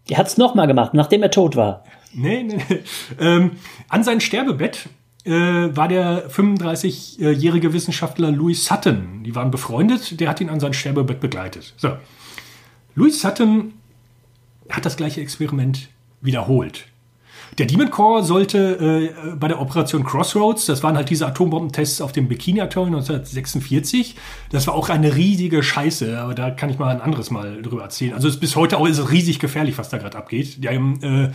er 0.09 0.19
hat 0.19 0.27
es 0.27 0.37
nochmal 0.37 0.67
gemacht, 0.67 0.93
nachdem 0.93 1.23
er 1.23 1.31
tot 1.31 1.57
war. 1.57 1.85
Nee, 2.13 2.43
nee, 2.43 2.59
nee. 2.69 2.81
Ähm, 3.19 3.53
an 3.89 4.05
sein 4.05 4.21
Sterbebett 4.21 4.89
äh, 5.25 5.31
war 5.31 5.89
der 5.89 6.29
35-jährige 6.31 7.73
Wissenschaftler 7.73 8.31
Louis 8.31 8.67
Sutton. 8.67 9.23
Die 9.25 9.35
waren 9.35 9.51
befreundet, 9.51 10.21
der 10.21 10.29
hat 10.29 10.41
ihn 10.41 10.51
an 10.51 10.61
sein 10.61 10.75
Sterbebett 10.75 11.21
begleitet. 11.21 11.73
So. 11.77 11.97
Louis 12.95 13.19
Sutton 13.21 13.73
hat 14.69 14.85
das 14.85 14.97
gleiche 14.97 15.21
Experiment 15.21 15.89
wiederholt. 16.21 16.87
Der 17.59 17.67
Demon 17.67 17.91
Core 17.91 18.25
sollte 18.25 19.13
äh, 19.23 19.37
bei 19.37 19.47
der 19.47 19.61
Operation 19.61 20.05
Crossroads, 20.05 20.67
das 20.67 20.83
waren 20.83 20.97
halt 20.97 21.11
diese 21.11 21.27
Atombombentests 21.27 22.01
auf 22.01 22.11
dem 22.11 22.27
Bikini-Atoll 22.27 22.87
1946, 22.87 24.17
das 24.51 24.67
war 24.67 24.75
auch 24.75 24.89
eine 24.89 25.15
riesige 25.15 25.63
Scheiße, 25.63 26.19
aber 26.19 26.35
da 26.35 26.51
kann 26.51 26.71
ich 26.71 26.79
mal 26.79 26.89
ein 26.89 27.01
anderes 27.01 27.31
Mal 27.31 27.63
drüber 27.63 27.83
erzählen. 27.83 28.13
Also 28.13 28.27
ist 28.27 28.41
bis 28.41 28.57
heute 28.57 28.79
auch 28.79 28.87
ist 28.87 28.99
es 28.99 29.11
riesig 29.11 29.39
gefährlich, 29.39 29.79
was 29.79 29.89
da 29.89 29.99
gerade 29.99 30.19
abgeht. 30.19 30.65
Die 30.65 30.69
haben 30.69 31.01
äh, 31.03 31.31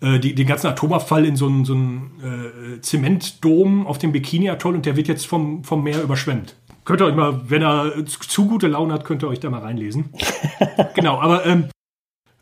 äh, 0.00 0.18
die, 0.18 0.34
den 0.34 0.46
ganzen 0.46 0.68
Atomabfall 0.68 1.26
in 1.26 1.36
so 1.36 1.46
einen 1.46 1.64
so 1.66 1.74
äh, 1.74 2.80
Zementdom 2.80 3.86
auf 3.86 3.98
dem 3.98 4.12
Bikini-Atoll 4.12 4.74
und 4.76 4.86
der 4.86 4.96
wird 4.96 5.08
jetzt 5.08 5.26
vom, 5.26 5.62
vom 5.62 5.82
Meer 5.84 6.02
überschwemmt. 6.02 6.54
Könnt 6.86 7.02
ihr 7.02 7.06
euch 7.06 7.14
mal, 7.14 7.42
wenn 7.48 7.62
er 7.62 8.06
zu, 8.06 8.20
zu 8.20 8.46
gute 8.46 8.66
Laune 8.66 8.94
hat, 8.94 9.04
könnt 9.04 9.22
ihr 9.22 9.28
euch 9.28 9.40
da 9.40 9.50
mal 9.50 9.60
reinlesen. 9.60 10.10
genau, 10.94 11.20
aber 11.20 11.44
ähm, 11.44 11.66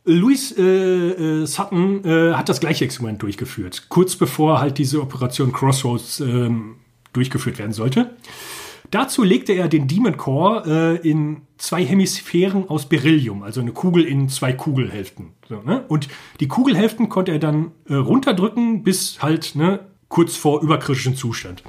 Louis 0.08 0.56
äh, 0.56 0.62
äh, 0.62 1.46
Sutton 1.46 2.02
äh, 2.02 2.32
hat 2.32 2.48
das 2.48 2.60
gleiche 2.60 2.84
Experiment 2.84 3.22
durchgeführt, 3.22 3.86
kurz 3.90 4.16
bevor 4.16 4.58
halt 4.58 4.78
diese 4.78 5.02
Operation 5.02 5.52
Crossroads 5.52 6.20
ähm, 6.20 6.76
durchgeführt 7.12 7.58
werden 7.58 7.74
sollte. 7.74 8.16
Dazu 8.90 9.22
legte 9.22 9.52
er 9.52 9.68
den 9.68 9.86
Demon 9.86 10.16
Core 10.16 10.98
äh, 11.04 11.08
in 11.08 11.42
zwei 11.58 11.84
Hemisphären 11.84 12.70
aus 12.70 12.88
Beryllium, 12.88 13.42
also 13.42 13.60
eine 13.60 13.72
Kugel 13.72 14.04
in 14.04 14.30
zwei 14.30 14.54
Kugelhälften. 14.54 15.32
So, 15.46 15.60
ne? 15.60 15.84
Und 15.88 16.08
die 16.40 16.48
Kugelhälften 16.48 17.10
konnte 17.10 17.32
er 17.32 17.38
dann 17.38 17.72
äh, 17.86 17.94
runterdrücken 17.94 18.82
bis 18.84 19.20
halt 19.20 19.56
ne, 19.56 19.80
kurz 20.08 20.36
vor 20.36 20.62
überkritischen 20.62 21.16
Zustand. 21.16 21.62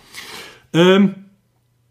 Ähm, 0.72 1.26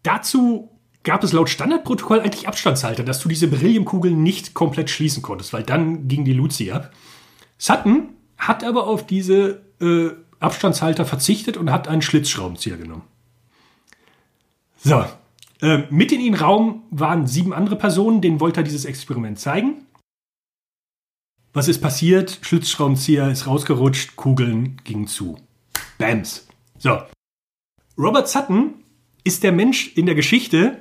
dazu 0.01 0.71
gab 1.09 1.23
es 1.23 1.33
laut 1.33 1.49
Standardprotokoll 1.49 2.19
eigentlich 2.19 2.47
Abstandshalter, 2.47 3.03
dass 3.03 3.19
du 3.19 3.29
diese 3.29 3.47
Berylliumkugeln 3.47 4.21
nicht 4.21 4.53
komplett 4.53 4.91
schließen 4.91 5.23
konntest, 5.23 5.53
weil 5.53 5.63
dann 5.63 6.07
ging 6.07 6.23
die 6.23 6.33
Luzi 6.33 6.69
ab. 6.69 6.93
Sutton 7.57 8.09
hat 8.37 8.63
aber 8.63 8.85
auf 8.85 9.07
diese 9.07 9.63
äh, 9.81 10.11
Abstandshalter 10.39 11.07
verzichtet 11.07 11.57
und 11.57 11.71
hat 11.71 11.87
einen 11.87 12.03
Schlitzschraubenzieher 12.03 12.77
genommen. 12.77 13.01
So, 14.77 15.03
äh, 15.63 15.79
mit 15.89 16.11
in 16.11 16.19
den 16.19 16.35
Raum 16.35 16.83
waren 16.91 17.25
sieben 17.25 17.53
andere 17.53 17.75
Personen, 17.75 18.21
denen 18.21 18.39
wollte 18.39 18.59
er 18.59 18.63
dieses 18.63 18.85
Experiment 18.85 19.39
zeigen. 19.39 19.87
Was 21.53 21.67
ist 21.67 21.81
passiert? 21.81 22.37
Schlitzschraubenzieher 22.43 23.31
ist 23.31 23.47
rausgerutscht, 23.47 24.15
Kugeln 24.15 24.79
gingen 24.83 25.07
zu. 25.07 25.39
Bams. 25.97 26.47
So. 26.77 27.01
Robert 27.97 28.29
Sutton 28.29 28.75
ist 29.23 29.41
der 29.41 29.53
Mensch 29.53 29.97
in 29.97 30.05
der 30.05 30.13
Geschichte, 30.13 30.77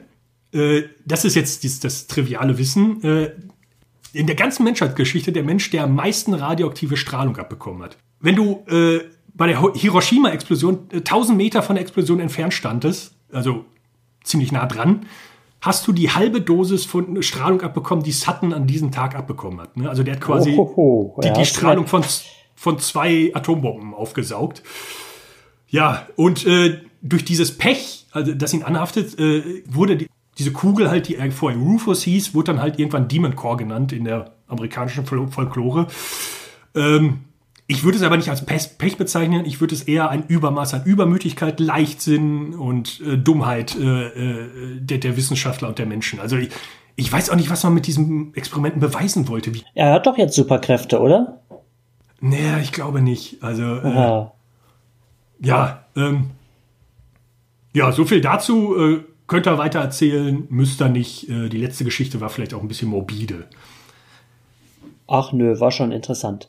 äh, 0.52 0.82
das 1.04 1.24
ist 1.24 1.34
jetzt 1.34 1.64
das, 1.64 1.80
das 1.80 2.06
triviale 2.06 2.58
Wissen, 2.58 3.02
äh, 3.02 3.32
in 4.12 4.26
der 4.26 4.36
ganzen 4.36 4.64
Menschheitsgeschichte 4.64 5.32
der 5.32 5.42
Mensch, 5.42 5.70
der 5.70 5.84
am 5.84 5.94
meisten 5.94 6.34
radioaktive 6.34 6.96
Strahlung 6.96 7.36
abbekommen 7.36 7.82
hat. 7.82 7.98
Wenn 8.20 8.36
du 8.36 8.64
äh, 8.68 9.00
bei 9.34 9.46
der 9.46 9.72
Hiroshima-Explosion 9.74 10.88
äh, 10.90 10.96
1000 10.96 11.36
Meter 11.36 11.62
von 11.62 11.76
der 11.76 11.82
Explosion 11.82 12.20
entfernt 12.20 12.54
standest, 12.54 13.14
also 13.32 13.64
ziemlich 14.24 14.52
nah 14.52 14.66
dran, 14.66 15.06
hast 15.60 15.86
du 15.86 15.92
die 15.92 16.10
halbe 16.10 16.40
Dosis 16.40 16.84
von 16.84 17.22
Strahlung 17.22 17.62
abbekommen, 17.62 18.04
die 18.04 18.12
Sutton 18.12 18.52
an 18.52 18.66
diesem 18.66 18.92
Tag 18.92 19.14
abbekommen 19.14 19.60
hat. 19.60 19.76
Ne? 19.76 19.88
Also 19.88 20.02
der 20.02 20.14
hat 20.14 20.20
quasi 20.20 20.54
oh, 20.56 20.72
oh, 20.76 21.14
oh. 21.16 21.20
Die, 21.20 21.32
die, 21.32 21.44
Strahlung 21.44 21.86
von, 21.86 22.04
von 22.54 22.78
zwei 22.78 23.30
Atombomben 23.34 23.94
aufgesaugt. 23.94 24.62
Ja, 25.68 26.06
und 26.16 26.46
äh, 26.46 26.80
durch 27.02 27.24
dieses 27.24 27.56
Pech, 27.56 28.06
also 28.12 28.34
das 28.34 28.54
ihn 28.54 28.62
anhaftet, 28.62 29.18
äh, 29.18 29.62
wurde 29.66 29.96
die, 29.96 30.06
diese 30.38 30.52
Kugel 30.52 30.90
halt, 30.90 31.08
die 31.08 31.16
er 31.16 31.30
vorher 31.32 31.58
Rufus 31.58 32.02
hieß, 32.02 32.34
wurde 32.34 32.52
dann 32.52 32.62
halt 32.62 32.78
irgendwann 32.78 33.08
Demon 33.08 33.34
Core 33.34 33.56
genannt 33.56 33.92
in 33.92 34.04
der 34.04 34.32
amerikanischen 34.46 35.04
Folklore. 35.04 35.88
Ähm, 36.74 37.20
ich 37.66 37.84
würde 37.84 37.98
es 37.98 38.04
aber 38.04 38.16
nicht 38.16 38.30
als 38.30 38.46
Pech 38.46 38.96
bezeichnen, 38.96 39.44
ich 39.44 39.60
würde 39.60 39.74
es 39.74 39.82
eher 39.82 40.08
ein 40.08 40.24
Übermaß 40.26 40.72
an 40.72 40.84
Übermütigkeit, 40.84 41.60
Leichtsinn 41.60 42.54
und 42.54 43.02
äh, 43.02 43.18
Dummheit 43.18 43.76
äh, 43.76 44.06
äh, 44.06 44.80
der, 44.80 44.98
der, 44.98 45.16
Wissenschaftler 45.18 45.68
und 45.68 45.78
der 45.78 45.84
Menschen. 45.84 46.18
Also 46.18 46.36
ich, 46.36 46.48
ich, 46.96 47.12
weiß 47.12 47.28
auch 47.28 47.36
nicht, 47.36 47.50
was 47.50 47.64
man 47.64 47.74
mit 47.74 47.86
diesen 47.86 48.34
Experimenten 48.34 48.80
beweisen 48.80 49.28
wollte. 49.28 49.54
Wie 49.54 49.64
er 49.74 49.92
hat 49.92 50.06
doch 50.06 50.16
jetzt 50.16 50.34
Superkräfte, 50.34 50.98
oder? 51.00 51.40
Naja, 52.20 52.58
ich 52.58 52.72
glaube 52.72 53.02
nicht. 53.02 53.42
Also 53.42 53.62
äh, 53.62 54.26
ja, 55.40 55.84
ähm, 55.94 56.30
ja, 57.74 57.92
so 57.92 58.06
viel 58.06 58.22
dazu. 58.22 59.04
Könnt 59.28 59.46
ihr 59.46 59.58
weiter 59.58 59.80
erzählen, 59.80 60.46
müsst 60.48 60.80
ihr 60.80 60.88
nicht. 60.88 61.28
Äh, 61.28 61.50
die 61.50 61.58
letzte 61.58 61.84
Geschichte 61.84 62.20
war 62.20 62.30
vielleicht 62.30 62.54
auch 62.54 62.62
ein 62.62 62.68
bisschen 62.68 62.88
morbide. 62.88 63.44
Ach 65.06 65.32
nö, 65.32 65.60
war 65.60 65.70
schon 65.70 65.92
interessant. 65.92 66.48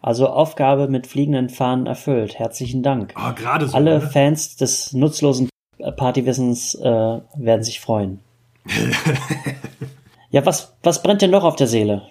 Also 0.00 0.28
Aufgabe 0.28 0.88
mit 0.88 1.06
fliegenden 1.06 1.48
Fahnen 1.48 1.86
erfüllt. 1.86 2.38
Herzlichen 2.38 2.82
Dank. 2.82 3.12
Ah, 3.16 3.32
gerade 3.32 3.66
so. 3.66 3.74
Alle 3.74 3.98
ne? 3.98 4.00
Fans 4.02 4.56
des 4.56 4.92
nutzlosen 4.92 5.48
Partywissens 5.96 6.74
äh, 6.74 6.84
werden 6.84 7.62
sich 7.62 7.80
freuen. 7.80 8.20
ja, 10.30 10.44
was, 10.44 10.76
was 10.82 11.02
brennt 11.02 11.22
denn 11.22 11.30
noch 11.30 11.44
auf 11.44 11.56
der 11.56 11.66
Seele? 11.66 12.02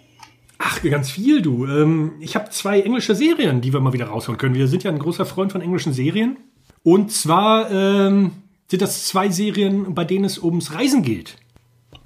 Ach, 0.57 0.81
ganz 0.81 1.11
viel, 1.11 1.43
du. 1.43 1.67
Ähm, 1.67 2.13
ich 2.19 2.35
habe 2.35 2.49
zwei 2.49 2.81
englische 2.81 3.13
Serien, 3.13 3.61
die 3.61 3.71
wir 3.71 3.79
mal 3.79 3.93
wieder 3.93 4.07
rausholen 4.07 4.39
können. 4.39 4.55
Wir 4.55 4.67
sind 4.67 4.83
ja 4.83 4.89
ein 4.89 4.99
großer 4.99 5.27
Freund 5.27 5.51
von 5.51 5.61
englischen 5.61 5.93
Serien. 5.93 6.37
Und 6.83 7.11
zwar 7.11 7.69
ähm, 7.69 8.31
sind 8.69 8.81
das 8.81 9.05
zwei 9.05 9.29
Serien, 9.29 9.93
bei 9.93 10.03
denen 10.03 10.25
es 10.25 10.41
ums 10.41 10.73
Reisen 10.73 11.01
geht. 11.03 11.37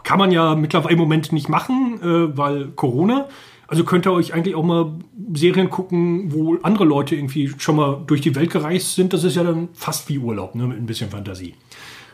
Kann 0.03 0.19
man 0.19 0.31
ja 0.31 0.55
mittlerweile 0.55 0.93
im 0.93 0.99
Moment 0.99 1.31
nicht 1.31 1.49
machen, 1.49 1.99
äh, 2.01 2.37
weil 2.37 2.67
Corona. 2.69 3.27
Also 3.67 3.85
könnt 3.85 4.05
ihr 4.05 4.11
euch 4.11 4.33
eigentlich 4.33 4.55
auch 4.55 4.63
mal 4.63 4.99
Serien 5.33 5.69
gucken, 5.69 6.33
wo 6.33 6.57
andere 6.61 6.83
Leute 6.83 7.15
irgendwie 7.15 7.53
schon 7.57 7.77
mal 7.77 8.03
durch 8.05 8.19
die 8.21 8.35
Welt 8.35 8.51
gereist 8.51 8.95
sind. 8.95 9.13
Das 9.13 9.23
ist 9.23 9.35
ja 9.35 9.43
dann 9.43 9.69
fast 9.73 10.09
wie 10.09 10.17
Urlaub, 10.17 10.55
ne, 10.55 10.67
mit 10.67 10.77
ein 10.77 10.85
bisschen 10.85 11.09
Fantasie. 11.09 11.55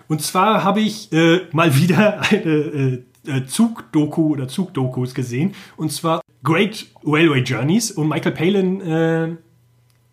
Und 0.08 0.22
zwar 0.22 0.64
habe 0.64 0.82
ich 0.82 1.12
äh, 1.12 1.42
mal 1.52 1.76
wieder 1.76 2.22
eine 2.30 2.40
äh, 2.44 3.04
äh, 3.26 3.46
Zugdoku 3.46 4.34
oder 4.34 4.48
Zugdokus 4.48 5.14
gesehen. 5.14 5.54
Und 5.76 5.92
zwar 5.92 6.22
Great 6.44 6.86
Railway 7.04 7.42
Journeys. 7.42 7.92
Und 7.92 8.08
Michael 8.08 8.34
Palin 8.34 8.82
äh, 8.82 9.36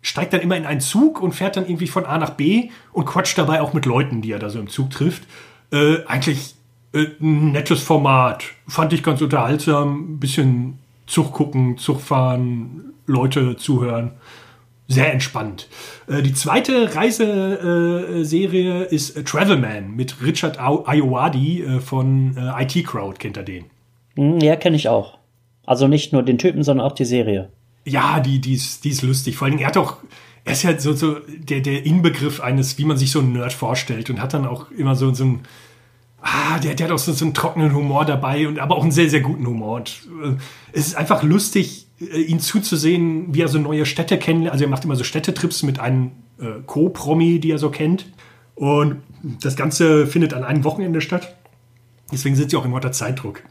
steigt 0.05 0.33
dann 0.33 0.41
immer 0.41 0.55
in 0.55 0.65
einen 0.67 0.81
Zug 0.81 1.19
und 1.19 1.33
fährt 1.33 1.57
dann 1.57 1.65
irgendwie 1.65 1.87
von 1.87 2.05
A 2.05 2.19
nach 2.19 2.29
B 2.31 2.69
und 2.93 3.05
quatscht 3.05 3.37
dabei 3.39 3.61
auch 3.61 3.73
mit 3.73 3.85
Leuten, 3.85 4.21
die 4.21 4.31
er 4.31 4.39
da 4.39 4.49
so 4.49 4.59
im 4.59 4.69
Zug 4.69 4.91
trifft. 4.91 5.23
Äh, 5.71 6.05
eigentlich 6.05 6.53
äh, 6.93 7.07
ein 7.19 7.51
nettes 7.51 7.81
Format. 7.81 8.43
Fand 8.67 8.93
ich 8.93 9.01
ganz 9.01 9.21
unterhaltsam. 9.21 10.13
Ein 10.13 10.19
bisschen 10.19 10.77
Zug 11.07 11.33
gucken, 11.33 11.79
Zug 11.79 12.01
fahren, 12.01 12.93
Leute 13.07 13.57
zuhören. 13.57 14.11
Sehr 14.87 15.11
entspannt. 15.11 15.67
Äh, 16.07 16.21
die 16.21 16.33
zweite 16.33 16.95
Reiseserie 16.95 18.83
ist 18.83 19.25
Travelman 19.25 19.95
mit 19.95 20.21
Richard 20.21 20.59
Ayoade 20.59 21.37
äh, 21.39 21.79
von 21.79 22.37
äh, 22.37 22.63
IT 22.63 22.85
Crowd. 22.85 23.17
Kennt 23.17 23.37
ihr 23.37 23.43
den? 23.43 23.65
Hm, 24.17 24.37
ja, 24.39 24.55
kenne 24.55 24.75
ich 24.75 24.87
auch. 24.87 25.17
Also 25.65 25.87
nicht 25.87 26.13
nur 26.13 26.21
den 26.21 26.37
Typen, 26.37 26.61
sondern 26.61 26.85
auch 26.85 26.93
die 26.93 27.05
Serie. 27.05 27.49
Ja, 27.85 28.19
die, 28.19 28.39
die, 28.39 28.53
ist, 28.53 28.83
die 28.83 28.89
ist 28.89 29.03
lustig. 29.03 29.37
Vor 29.37 29.45
allen 29.45 29.53
Dingen, 29.53 29.63
er 29.63 29.67
hat 29.67 29.77
auch, 29.77 29.97
er 30.43 30.53
ist 30.53 30.63
ja 30.63 30.77
so, 30.77 30.93
so 30.93 31.17
der, 31.27 31.61
der 31.61 31.85
Inbegriff 31.85 32.41
eines, 32.41 32.77
wie 32.77 32.85
man 32.85 32.97
sich 32.97 33.11
so 33.11 33.19
einen 33.19 33.33
Nerd 33.33 33.53
vorstellt 33.53 34.09
und 34.09 34.19
hat 34.19 34.33
dann 34.33 34.45
auch 34.45 34.71
immer 34.71 34.95
so, 34.95 35.13
so 35.13 35.25
ein, 35.25 35.39
ah, 36.21 36.59
der, 36.59 36.73
der 36.73 36.87
hat 36.87 36.93
auch 36.93 36.99
so, 36.99 37.13
so 37.13 37.23
einen 37.23 37.33
trockenen 37.33 37.73
Humor 37.73 38.05
dabei 38.05 38.47
und 38.47 38.59
aber 38.59 38.75
auch 38.75 38.81
einen 38.81 38.91
sehr, 38.91 39.09
sehr 39.09 39.21
guten 39.21 39.45
Humor. 39.45 39.77
Und 39.77 40.07
äh, 40.23 40.33
es 40.73 40.87
ist 40.87 40.95
einfach 40.95 41.21
lustig, 41.23 41.87
äh, 41.99 42.21
ihn 42.21 42.39
zuzusehen, 42.39 43.33
wie 43.33 43.41
er 43.41 43.47
so 43.47 43.59
neue 43.59 43.85
Städte 43.85 44.17
kennt. 44.17 44.49
Also 44.49 44.65
er 44.65 44.69
macht 44.69 44.83
immer 44.83 44.95
so 44.95 45.03
Städtetrips 45.03 45.63
mit 45.63 45.79
einem 45.79 46.11
äh, 46.39 46.61
Co-Promi, 46.65 47.39
die 47.39 47.51
er 47.51 47.59
so 47.59 47.69
kennt. 47.69 48.07
Und 48.55 49.01
das 49.21 49.55
Ganze 49.55 50.07
findet 50.07 50.33
an 50.33 50.43
einem 50.43 50.63
Wochenende 50.63 51.01
statt. 51.01 51.35
Deswegen 52.11 52.35
sind 52.35 52.49
sie 52.49 52.57
auch 52.57 52.65
in 52.65 52.73
unter 52.73 52.91
Zeitdruck. 52.91 53.43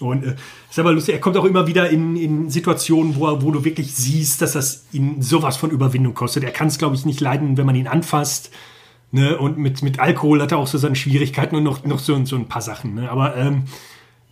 Und 0.00 0.24
äh, 0.24 0.34
ist 0.70 0.78
aber 0.78 0.92
lustig, 0.92 1.14
er 1.14 1.20
kommt 1.20 1.36
auch 1.36 1.44
immer 1.44 1.66
wieder 1.66 1.88
in, 1.90 2.16
in 2.16 2.50
Situationen, 2.50 3.16
wo, 3.16 3.42
wo 3.42 3.50
du 3.50 3.64
wirklich 3.64 3.94
siehst, 3.94 4.42
dass 4.42 4.52
das 4.52 4.86
ihn 4.92 5.22
sowas 5.22 5.56
von 5.56 5.70
Überwindung 5.70 6.14
kostet. 6.14 6.44
Er 6.44 6.50
kann 6.50 6.68
es, 6.68 6.78
glaube 6.78 6.96
ich, 6.96 7.06
nicht 7.06 7.20
leiden, 7.20 7.56
wenn 7.56 7.66
man 7.66 7.76
ihn 7.76 7.86
anfasst. 7.86 8.50
Ne? 9.12 9.38
Und 9.38 9.58
mit, 9.58 9.82
mit 9.82 10.00
Alkohol 10.00 10.42
hat 10.42 10.52
er 10.52 10.58
auch 10.58 10.66
so 10.66 10.78
seine 10.78 10.96
Schwierigkeiten 10.96 11.54
und 11.54 11.62
noch, 11.62 11.84
noch 11.84 12.00
so, 12.00 12.24
so 12.24 12.36
ein 12.36 12.48
paar 12.48 12.62
Sachen. 12.62 12.94
Ne? 12.94 13.10
Aber 13.10 13.36
ähm, 13.36 13.64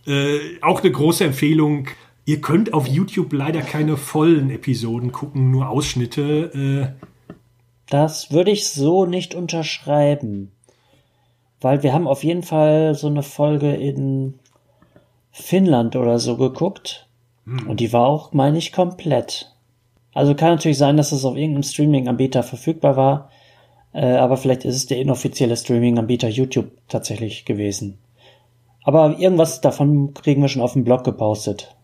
äh, 0.05 0.61
auch 0.61 0.81
eine 0.81 0.91
große 0.91 1.23
Empfehlung. 1.23 1.87
Ihr 2.25 2.41
könnt 2.41 2.73
auf 2.73 2.87
YouTube 2.87 3.31
leider 3.31 3.61
keine 3.61 3.97
vollen 3.97 4.49
Episoden 4.49 5.11
gucken, 5.11 5.51
nur 5.51 5.69
Ausschnitte. 5.69 6.93
Äh, 6.99 7.05
das 7.89 8.31
würde 8.31 8.51
ich 8.51 8.69
so 8.69 9.05
nicht 9.05 9.35
unterschreiben. 9.35 10.51
Weil 11.61 11.83
wir 11.83 11.93
haben 11.93 12.07
auf 12.07 12.23
jeden 12.23 12.43
Fall 12.43 12.95
so 12.95 13.07
eine 13.07 13.23
Folge 13.23 13.73
in 13.73 14.39
Finnland 15.33 15.95
oder 15.95 16.19
so 16.19 16.37
geguckt. 16.37 17.09
Hm. 17.45 17.67
Und 17.67 17.79
die 17.79 17.91
war 17.91 18.05
auch, 18.05 18.31
meine 18.31 18.57
ich, 18.57 18.71
komplett. 18.71 19.51
Also 20.13 20.35
kann 20.35 20.51
natürlich 20.51 20.77
sein, 20.77 20.95
dass 20.95 21.11
es 21.11 21.25
auf 21.25 21.35
irgendeinem 21.35 21.63
Streaming-Anbieter 21.63 22.43
verfügbar 22.43 22.95
war. 22.95 23.29
Äh, 23.93 24.15
aber 24.15 24.37
vielleicht 24.37 24.63
ist 24.63 24.75
es 24.75 24.85
der 24.85 24.99
inoffizielle 24.99 25.57
Streaming-Anbieter 25.57 26.29
YouTube 26.29 26.71
tatsächlich 26.87 27.45
gewesen. 27.45 27.97
Aber 28.83 29.17
irgendwas 29.19 29.59
davon 29.61 30.13
kriegen 30.13 30.41
wir 30.41 30.49
schon 30.49 30.61
auf 30.61 30.73
dem 30.73 30.83
Blog 30.83 31.03
gepostet. 31.03 31.75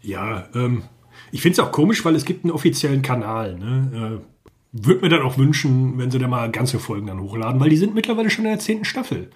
Ja, 0.00 0.48
ähm, 0.54 0.84
ich 1.32 1.42
finde 1.42 1.54
es 1.54 1.66
auch 1.66 1.72
komisch, 1.72 2.04
weil 2.04 2.14
es 2.14 2.24
gibt 2.24 2.44
einen 2.44 2.52
offiziellen 2.52 3.02
Kanal. 3.02 3.56
Ne? 3.56 4.20
Äh, 4.22 4.84
Würde 4.84 5.00
mir 5.00 5.08
dann 5.08 5.22
auch 5.22 5.38
wünschen, 5.38 5.98
wenn 5.98 6.10
sie 6.10 6.18
da 6.18 6.28
mal 6.28 6.50
ganze 6.50 6.78
Folgen 6.78 7.08
dann 7.08 7.20
hochladen, 7.20 7.60
weil 7.60 7.70
die 7.70 7.76
sind 7.76 7.94
mittlerweile 7.94 8.30
schon 8.30 8.44
in 8.44 8.52
der 8.52 8.60
zehnten 8.60 8.84
Staffel. 8.84 9.30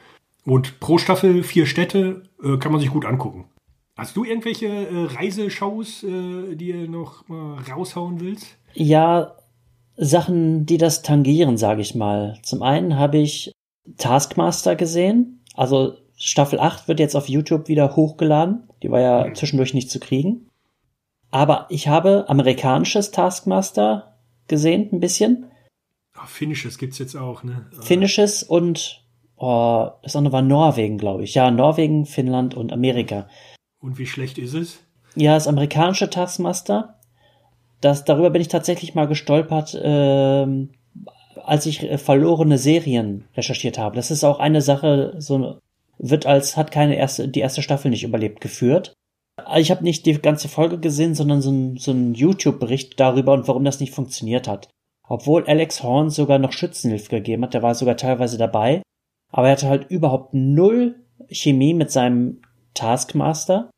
Und 0.45 0.79
pro 0.79 0.99
Staffel 0.99 1.43
vier 1.43 1.67
Städte 1.67 2.23
äh, 2.43 2.57
kann 2.59 2.71
man 2.71 2.81
sich 2.81 2.91
gut 2.91 3.05
angucken. 3.05 3.47
Hast 3.97 4.15
du 4.15 4.25
irgendwelche 4.25 4.67
äh, 4.67 5.05
Reiseshows, 5.07 6.03
äh, 6.03 6.55
die 6.55 6.69
ihr 6.69 6.89
noch 6.89 7.27
mal 7.29 7.63
raushauen 7.63 8.21
willst? 8.21 8.59
Ja, 8.75 9.37
Sachen, 9.97 10.67
die 10.67 10.77
das 10.77 11.01
tangieren, 11.01 11.57
sage 11.57 11.81
ich 11.81 11.95
mal. 11.95 12.39
Zum 12.43 12.63
einen 12.63 12.99
habe 12.99 13.17
ich 13.17 13.53
Taskmaster 13.97 14.77
gesehen. 14.77 15.43
Also 15.55 15.97
Staffel 16.17 16.61
8 16.61 16.89
wird 16.89 17.01
jetzt 17.01 17.17
auf 17.17 17.29
YouTube 17.31 17.69
wieder 17.69 17.97
hochgeladen. 17.97 18.69
Die 18.83 18.91
war 18.91 19.01
ja 19.01 19.27
mhm. 19.27 19.35
zwischendurch 19.35 19.73
nicht 19.73 19.91
zu 19.91 19.99
kriegen. 19.99 20.51
Aber 21.31 21.67
ich 21.71 21.89
habe 21.89 22.29
amerikanisches 22.29 23.11
Taskmaster 23.13 24.19
gesehen, 24.47 24.91
ein 24.93 25.01
bisschen. 25.01 25.47
Ach, 26.15 26.29
Finnisches 26.29 26.77
gibt's 26.77 26.99
jetzt 26.99 27.17
auch, 27.17 27.43
ne? 27.43 27.67
Finnisches 27.81 28.43
und 28.43 29.05
oh, 29.37 29.89
das 30.03 30.17
andere 30.17 30.35
war 30.35 30.43
Norwegen, 30.43 30.99
glaube 30.99 31.25
ich. 31.25 31.35
Ja, 31.35 31.51
Norwegen, 31.51 32.05
Finnland 32.05 32.55
und 32.55 32.73
Amerika. 32.73 33.29
Und 33.87 33.99
wie 33.99 34.07
schlecht 34.07 34.37
ist 34.37 34.55
es? 34.55 34.81
Ja, 35.15 35.35
das 35.35 35.47
amerikanische 35.47 36.11
Taskmaster. 36.11 36.99
Das, 37.81 38.05
darüber 38.05 38.31
bin 38.31 38.43
ich 38.43 38.49
tatsächlich 38.49 38.97
mal 38.97 39.07
gestolpert, 39.07 39.75
äh, 39.75 40.67
als 41.45 41.67
ich 41.67 41.85
äh, 41.85 41.97
verlorene 41.97 42.59
Serien 42.59 43.29
recherchiert 43.37 43.79
habe. 43.79 43.95
Das 43.95 44.11
ist 44.11 44.25
auch 44.25 44.41
eine 44.41 44.61
Sache, 44.61 45.15
so 45.19 45.61
wird 45.99 46.27
als 46.27 46.57
hat 46.57 46.73
keine 46.73 46.97
erste 46.97 47.29
die 47.29 47.39
erste 47.39 47.63
Staffel 47.63 47.93
nicht 47.93 48.03
überlebt 48.03 48.41
geführt. 48.41 48.93
Ich 49.57 49.71
habe 49.71 49.85
nicht 49.85 50.05
die 50.05 50.15
ganze 50.15 50.49
Folge 50.49 50.81
gesehen, 50.81 51.15
sondern 51.15 51.41
so 51.41 51.53
ein, 51.53 51.77
so 51.77 51.93
YouTube-Bericht 51.93 52.99
darüber 52.99 53.35
und 53.35 53.47
warum 53.47 53.65
das 53.65 53.79
nicht 53.79 53.95
funktioniert 53.95 54.49
hat. 54.49 54.69
Obwohl 55.09 55.45
Alex 55.47 55.85
Horn 55.85 56.11
sogar 56.11 56.41
noch 56.41 56.53
Schützenhilfe 56.53 57.11
gegeben 57.11 57.45
hat, 57.45 57.55
der 57.55 57.63
war 57.63 57.77
sogar 57.77 57.97
teilweise 57.97 58.37
dabei, 58.37 58.83
aber 59.31 59.47
er 59.47 59.53
hatte 59.53 59.69
halt 59.69 59.89
überhaupt 59.91 60.35
null 60.35 60.97
Chemie 61.31 61.73
mit 61.73 61.93
seinem 61.93 62.43
Taskmaster 62.75 63.71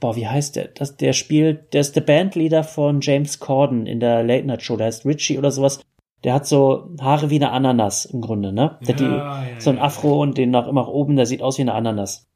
boah, 0.00 0.16
wie 0.16 0.26
heißt 0.26 0.56
der? 0.56 0.68
Das, 0.68 0.96
der 0.96 1.12
spielt, 1.12 1.72
der 1.72 1.80
ist 1.80 1.96
der 1.96 2.00
Bandleader 2.00 2.64
von 2.64 3.00
James 3.00 3.38
Corden 3.38 3.86
in 3.86 4.00
der 4.00 4.22
Late 4.22 4.46
Night 4.46 4.62
Show, 4.62 4.76
der 4.76 4.86
heißt 4.86 5.06
Richie 5.06 5.38
oder 5.38 5.50
sowas. 5.50 5.80
Der 6.24 6.34
hat 6.34 6.46
so 6.46 6.90
Haare 7.00 7.30
wie 7.30 7.36
eine 7.36 7.50
Ananas 7.50 8.04
im 8.04 8.20
Grunde, 8.20 8.52
ne? 8.52 8.78
Der 8.86 8.88
ja, 8.88 8.92
hat 8.92 9.00
die, 9.00 9.04
ja, 9.52 9.60
so 9.60 9.70
ein 9.70 9.78
Afro 9.78 10.20
und 10.20 10.38
den 10.38 10.50
nach 10.50 10.66
immer 10.66 10.88
oben, 10.88 11.16
der 11.16 11.26
sieht 11.26 11.42
aus 11.42 11.58
wie 11.58 11.62
eine 11.62 11.74
Ananas. 11.74 12.26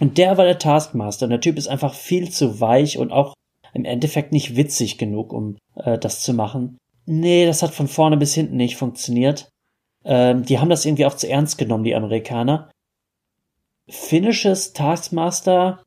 Und 0.00 0.18
der 0.18 0.36
war 0.36 0.44
der 0.44 0.58
Taskmaster 0.58 1.24
und 1.26 1.30
der 1.30 1.40
Typ 1.40 1.56
ist 1.56 1.68
einfach 1.68 1.94
viel 1.94 2.30
zu 2.30 2.60
weich 2.60 2.98
und 2.98 3.10
auch 3.10 3.34
im 3.72 3.84
Endeffekt 3.84 4.32
nicht 4.32 4.56
witzig 4.56 4.98
genug, 4.98 5.32
um 5.32 5.56
äh, 5.76 5.98
das 5.98 6.22
zu 6.22 6.34
machen. 6.34 6.78
Nee, 7.06 7.46
das 7.46 7.62
hat 7.62 7.72
von 7.72 7.88
vorne 7.88 8.16
bis 8.16 8.34
hinten 8.34 8.56
nicht 8.56 8.76
funktioniert. 8.76 9.48
Ähm, 10.04 10.44
die 10.44 10.58
haben 10.58 10.70
das 10.70 10.84
irgendwie 10.84 11.06
auch 11.06 11.14
zu 11.14 11.28
ernst 11.28 11.58
genommen, 11.58 11.84
die 11.84 11.94
Amerikaner. 11.94 12.70
Finnisches 13.88 14.72
Taskmaster 14.72 15.82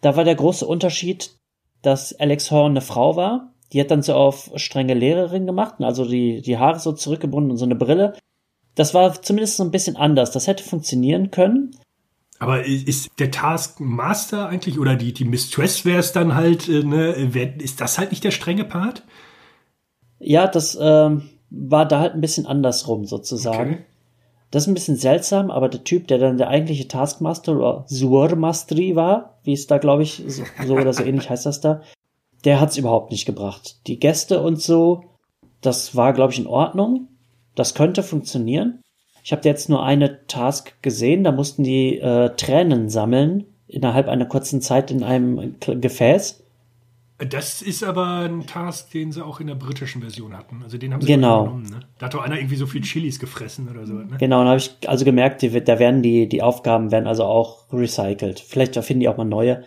da 0.00 0.16
war 0.16 0.24
der 0.24 0.34
große 0.34 0.66
Unterschied, 0.66 1.36
dass 1.82 2.18
Alex 2.18 2.50
Horn 2.50 2.72
eine 2.72 2.80
Frau 2.80 3.16
war. 3.16 3.52
Die 3.72 3.80
hat 3.80 3.90
dann 3.90 4.02
so 4.02 4.14
auf 4.14 4.50
strenge 4.56 4.94
Lehrerin 4.94 5.46
gemacht, 5.46 5.74
also 5.80 6.06
die, 6.06 6.40
die 6.40 6.58
Haare 6.58 6.78
so 6.78 6.92
zurückgebunden 6.92 7.50
und 7.50 7.58
so 7.58 7.66
eine 7.66 7.76
Brille. 7.76 8.14
Das 8.74 8.94
war 8.94 9.20
zumindest 9.22 9.56
so 9.56 9.64
ein 9.64 9.70
bisschen 9.70 9.96
anders. 9.96 10.30
Das 10.30 10.46
hätte 10.46 10.64
funktionieren 10.64 11.30
können. 11.30 11.76
Aber 12.38 12.64
ist 12.64 13.10
der 13.18 13.30
Taskmaster 13.30 14.48
eigentlich 14.48 14.78
oder 14.78 14.94
die, 14.94 15.12
die 15.12 15.24
Mistress 15.24 15.84
wäre 15.84 15.98
es 15.98 16.12
dann 16.12 16.34
halt, 16.36 16.68
äh, 16.68 16.84
ne, 16.84 17.10
ist 17.58 17.80
das 17.80 17.98
halt 17.98 18.12
nicht 18.12 18.22
der 18.22 18.30
strenge 18.30 18.64
Part? 18.64 19.02
Ja, 20.20 20.46
das 20.46 20.78
ähm, 20.80 21.30
war 21.50 21.86
da 21.86 21.98
halt 21.98 22.14
ein 22.14 22.20
bisschen 22.20 22.46
andersrum 22.46 23.06
sozusagen. 23.06 23.72
Okay. 23.72 23.84
Das 24.50 24.62
ist 24.62 24.68
ein 24.68 24.74
bisschen 24.74 24.96
seltsam, 24.96 25.50
aber 25.50 25.68
der 25.68 25.84
Typ, 25.84 26.06
der 26.08 26.18
dann 26.18 26.38
der 26.38 26.48
eigentliche 26.48 26.88
Taskmaster 26.88 27.56
oder 27.56 27.84
Suormastri 27.86 28.96
war, 28.96 29.37
wie 29.48 29.54
es 29.54 29.66
da, 29.66 29.78
glaube 29.78 30.02
ich, 30.02 30.22
so, 30.26 30.44
so 30.66 30.74
oder 30.74 30.92
so 30.92 31.02
ähnlich 31.02 31.30
heißt 31.30 31.46
das 31.46 31.62
da, 31.62 31.80
der 32.44 32.60
hat's 32.60 32.76
überhaupt 32.76 33.10
nicht 33.10 33.24
gebracht. 33.24 33.76
Die 33.86 33.98
Gäste 33.98 34.42
und 34.42 34.60
so, 34.60 35.04
das 35.62 35.96
war, 35.96 36.12
glaube 36.12 36.34
ich, 36.34 36.38
in 36.38 36.46
Ordnung. 36.46 37.08
Das 37.54 37.74
könnte 37.74 38.02
funktionieren. 38.02 38.82
Ich 39.24 39.32
habe 39.32 39.48
jetzt 39.48 39.70
nur 39.70 39.82
eine 39.82 40.26
Task 40.26 40.74
gesehen, 40.82 41.24
da 41.24 41.32
mussten 41.32 41.64
die 41.64 41.98
äh, 41.98 42.28
Tränen 42.36 42.90
sammeln 42.90 43.46
innerhalb 43.66 44.08
einer 44.08 44.26
kurzen 44.26 44.60
Zeit 44.60 44.90
in 44.90 45.02
einem 45.02 45.56
Gefäß. 45.60 46.44
Das 47.18 47.62
ist 47.62 47.82
aber 47.82 48.20
ein 48.20 48.46
Task, 48.46 48.92
den 48.92 49.10
sie 49.10 49.24
auch 49.24 49.40
in 49.40 49.48
der 49.48 49.56
britischen 49.56 50.02
Version 50.02 50.36
hatten. 50.36 50.62
Also 50.62 50.78
den 50.78 50.94
haben 50.94 51.00
sie 51.00 51.08
genau. 51.08 51.44
genommen. 51.44 51.64
Ne? 51.64 51.80
Da 51.98 52.06
hat 52.06 52.14
doch 52.14 52.22
einer 52.22 52.36
irgendwie 52.36 52.54
so 52.54 52.66
viel 52.66 52.82
Chilis 52.82 53.18
gefressen 53.18 53.68
oder 53.68 53.86
so. 53.86 53.94
Ne? 53.94 54.16
Genau, 54.18 54.44
da 54.44 54.50
habe 54.50 54.58
ich 54.58 54.70
also 54.86 55.04
gemerkt, 55.04 55.42
die, 55.42 55.50
da 55.64 55.80
werden 55.80 56.02
die, 56.02 56.28
die 56.28 56.42
Aufgaben 56.42 56.92
werden 56.92 57.08
also 57.08 57.24
auch 57.24 57.64
recycelt. 57.72 58.38
Vielleicht 58.38 58.76
finden 58.84 59.00
die 59.00 59.08
auch 59.08 59.16
mal 59.16 59.24
neue. 59.24 59.64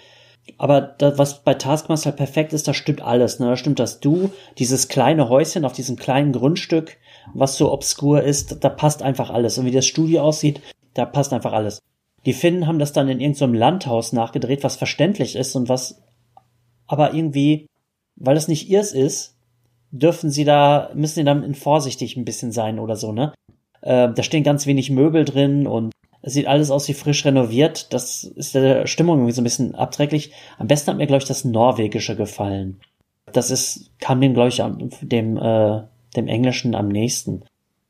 Aber 0.58 0.80
das, 0.80 1.18
was 1.18 1.44
bei 1.44 1.54
Taskmaster 1.54 2.14
perfekt 2.14 2.54
ist, 2.54 2.70
da 2.70 2.74
stimmt 2.74 3.02
alles. 3.02 3.40
Ne? 3.40 3.48
Da 3.48 3.58
stimmt 3.58 3.80
das 3.80 4.00
Du, 4.00 4.32
dieses 4.58 4.88
kleine 4.88 5.28
Häuschen 5.28 5.66
auf 5.66 5.74
diesem 5.74 5.98
kleinen 5.98 6.32
Grundstück, 6.32 6.98
was 7.34 7.58
so 7.58 7.72
obskur 7.74 8.24
ist, 8.24 8.64
da 8.64 8.70
passt 8.70 9.04
einfach 9.04 9.30
alles. 9.30 9.58
Und 9.58 9.66
wie 9.66 9.72
das 9.72 9.86
Studio 9.86 10.22
aussieht, 10.22 10.62
da 10.94 11.06
passt 11.06 11.34
einfach 11.34 11.52
alles. 11.52 11.80
Die 12.26 12.34
Finnen 12.34 12.66
haben 12.66 12.80
das 12.80 12.94
dann 12.94 13.10
in 13.10 13.20
irgendeinem 13.20 13.56
Landhaus 13.56 14.14
nachgedreht, 14.14 14.64
was 14.64 14.78
verständlich 14.78 15.36
ist 15.36 15.56
und 15.56 15.68
was 15.68 16.02
aber 16.92 17.14
irgendwie, 17.14 17.68
weil 18.16 18.36
das 18.36 18.48
nicht 18.48 18.70
ihrs 18.70 18.92
ist, 18.92 19.36
dürfen 19.92 20.30
sie 20.30 20.46
da, 20.46 20.92
müssen 20.94 21.16
sie 21.16 21.24
dann 21.24 21.54
vorsichtig 21.56 22.16
ein 22.16 22.26
bisschen 22.26 22.52
sein 22.52 22.80
oder 22.80 22.96
so, 22.96 23.12
ne? 23.12 23.34
Äh, 23.82 24.10
da 24.14 24.24
stehen 24.24 24.44
ganz 24.44 24.66
wenig 24.66 24.90
Möbel 24.90 25.26
drin 25.26 25.68
und 25.68 25.92
es 26.22 26.34
sieht 26.34 26.48
alles 26.48 26.70
aus 26.70 26.88
wie 26.88 26.94
frisch 26.94 27.26
renoviert. 27.26 27.94
Das 27.94 28.24
ist 28.24 28.54
der 28.54 28.86
Stimmung 28.88 29.18
irgendwie 29.18 29.34
so 29.34 29.42
ein 29.42 29.46
bisschen 29.46 29.76
abträglich. 29.76 30.32
Am 30.60 30.68
besten 30.68 30.92
hat 30.92 30.98
mir, 30.98 31.08
glaube 31.08 31.22
ich, 31.22 31.28
das 31.28 31.46
Norwegische 31.46 32.16
gefallen. 32.16 32.80
Das 33.34 33.50
ist, 33.50 33.92
kam 34.00 34.22
dem, 34.22 34.34
glaube 34.34 34.50
ich, 34.50 34.62
dem, 35.02 35.38
äh, 35.38 35.82
dem 36.16 36.28
Englischen 36.28 36.76
am 36.76 36.90
nächsten. 36.90 37.44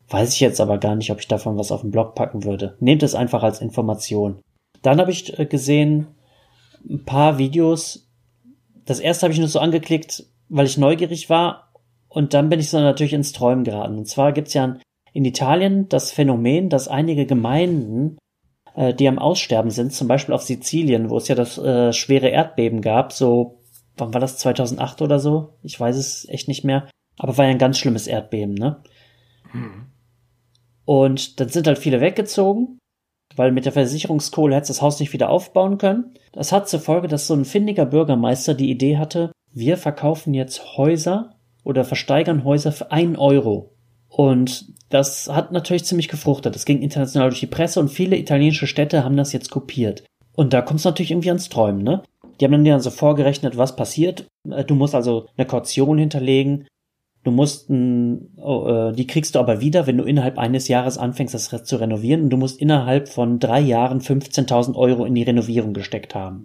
Weiß 0.09 0.33
ich 0.33 0.39
jetzt 0.39 0.61
aber 0.61 0.77
gar 0.77 0.95
nicht, 0.95 1.11
ob 1.11 1.19
ich 1.19 1.27
davon 1.27 1.57
was 1.57 1.71
auf 1.71 1.81
den 1.81 1.91
Blog 1.91 2.15
packen 2.15 2.43
würde. 2.43 2.75
Nehmt 2.79 3.03
es 3.03 3.15
einfach 3.15 3.43
als 3.43 3.61
Information. 3.61 4.39
Dann 4.81 4.99
habe 4.99 5.11
ich 5.11 5.37
äh, 5.37 5.45
gesehen 5.45 6.07
ein 6.89 7.03
paar 7.05 7.37
Videos. 7.37 8.07
Das 8.91 8.99
erste 8.99 9.23
habe 9.23 9.31
ich 9.31 9.39
nur 9.39 9.47
so 9.47 9.59
angeklickt, 9.59 10.25
weil 10.49 10.65
ich 10.65 10.77
neugierig 10.77 11.29
war. 11.29 11.71
Und 12.09 12.33
dann 12.33 12.49
bin 12.49 12.59
ich 12.59 12.69
so 12.69 12.77
natürlich 12.77 13.13
ins 13.13 13.31
Träumen 13.31 13.63
geraten. 13.63 13.99
Und 13.99 14.05
zwar 14.05 14.33
gibt's 14.33 14.53
ja 14.53 14.75
in 15.13 15.23
Italien 15.23 15.87
das 15.87 16.11
Phänomen, 16.11 16.67
dass 16.67 16.89
einige 16.89 17.25
Gemeinden, 17.25 18.17
äh, 18.75 18.93
die 18.93 19.07
am 19.07 19.17
Aussterben 19.17 19.71
sind, 19.71 19.93
zum 19.93 20.09
Beispiel 20.09 20.35
auf 20.35 20.41
Sizilien, 20.41 21.09
wo 21.09 21.15
es 21.15 21.29
ja 21.29 21.35
das 21.35 21.57
äh, 21.57 21.93
schwere 21.93 22.27
Erdbeben 22.27 22.81
gab, 22.81 23.13
so, 23.13 23.61
wann 23.95 24.13
war 24.13 24.19
das, 24.19 24.37
2008 24.39 25.01
oder 25.01 25.19
so? 25.19 25.53
Ich 25.63 25.79
weiß 25.79 25.95
es 25.95 26.27
echt 26.27 26.49
nicht 26.49 26.65
mehr. 26.65 26.89
Aber 27.17 27.37
war 27.37 27.45
ja 27.45 27.51
ein 27.51 27.59
ganz 27.59 27.77
schlimmes 27.77 28.07
Erdbeben, 28.07 28.55
ne? 28.55 28.83
Hm. 29.51 29.85
Und 30.83 31.39
dann 31.39 31.47
sind 31.47 31.65
halt 31.65 31.77
viele 31.77 32.01
weggezogen, 32.01 32.77
weil 33.35 33.51
mit 33.51 33.65
der 33.65 33.71
Versicherungskohle 33.71 34.55
hätte 34.55 34.67
das 34.67 34.81
Haus 34.81 34.99
nicht 34.99 35.13
wieder 35.13 35.29
aufbauen 35.29 35.77
können. 35.77 36.13
Das 36.31 36.51
hat 36.51 36.69
zur 36.69 36.79
Folge, 36.79 37.07
dass 37.07 37.27
so 37.27 37.33
ein 37.33 37.45
findiger 37.45 37.85
Bürgermeister 37.85 38.53
die 38.53 38.69
Idee 38.69 38.97
hatte, 38.97 39.31
wir 39.53 39.77
verkaufen 39.77 40.33
jetzt 40.33 40.77
Häuser 40.77 41.35
oder 41.63 41.83
versteigern 41.83 42.43
Häuser 42.43 42.71
für 42.71 42.91
einen 42.91 43.15
Euro. 43.17 43.73
Und 44.07 44.65
das 44.89 45.29
hat 45.29 45.51
natürlich 45.51 45.85
ziemlich 45.85 46.07
gefruchtet. 46.07 46.55
Das 46.55 46.65
ging 46.65 46.81
international 46.81 47.29
durch 47.29 47.39
die 47.39 47.47
Presse 47.47 47.79
und 47.79 47.89
viele 47.89 48.17
italienische 48.17 48.67
Städte 48.67 49.03
haben 49.03 49.17
das 49.17 49.33
jetzt 49.33 49.51
kopiert. 49.51 50.03
Und 50.33 50.53
da 50.53 50.61
kommt 50.61 50.79
es 50.79 50.85
natürlich 50.85 51.11
irgendwie 51.11 51.29
ans 51.29 51.49
Träumen, 51.49 51.83
ne? 51.83 52.03
Die 52.39 52.45
haben 52.45 52.65
dann 52.65 52.79
so 52.79 52.89
vorgerechnet, 52.89 53.55
was 53.57 53.75
passiert. 53.75 54.25
Äh, 54.49 54.63
du 54.63 54.73
musst 54.73 54.95
also 54.95 55.27
eine 55.37 55.45
Kaution 55.45 55.97
hinterlegen. 55.97 56.67
Du 57.23 57.31
musst, 57.31 57.69
oh, 57.69 58.67
äh, 58.67 58.93
die 58.93 59.05
kriegst 59.05 59.35
du 59.35 59.39
aber 59.39 59.61
wieder, 59.61 59.85
wenn 59.85 59.97
du 59.97 60.03
innerhalb 60.03 60.39
eines 60.39 60.67
Jahres 60.67 60.97
anfängst, 60.97 61.33
das 61.33 61.49
zu 61.63 61.75
renovieren. 61.75 62.23
Und 62.23 62.29
du 62.31 62.37
musst 62.37 62.59
innerhalb 62.59 63.09
von 63.09 63.39
drei 63.39 63.59
Jahren 63.59 63.99
15.000 63.99 64.75
Euro 64.75 65.05
in 65.05 65.13
die 65.13 65.23
Renovierung 65.23 65.73
gesteckt 65.73 66.15
haben. 66.15 66.43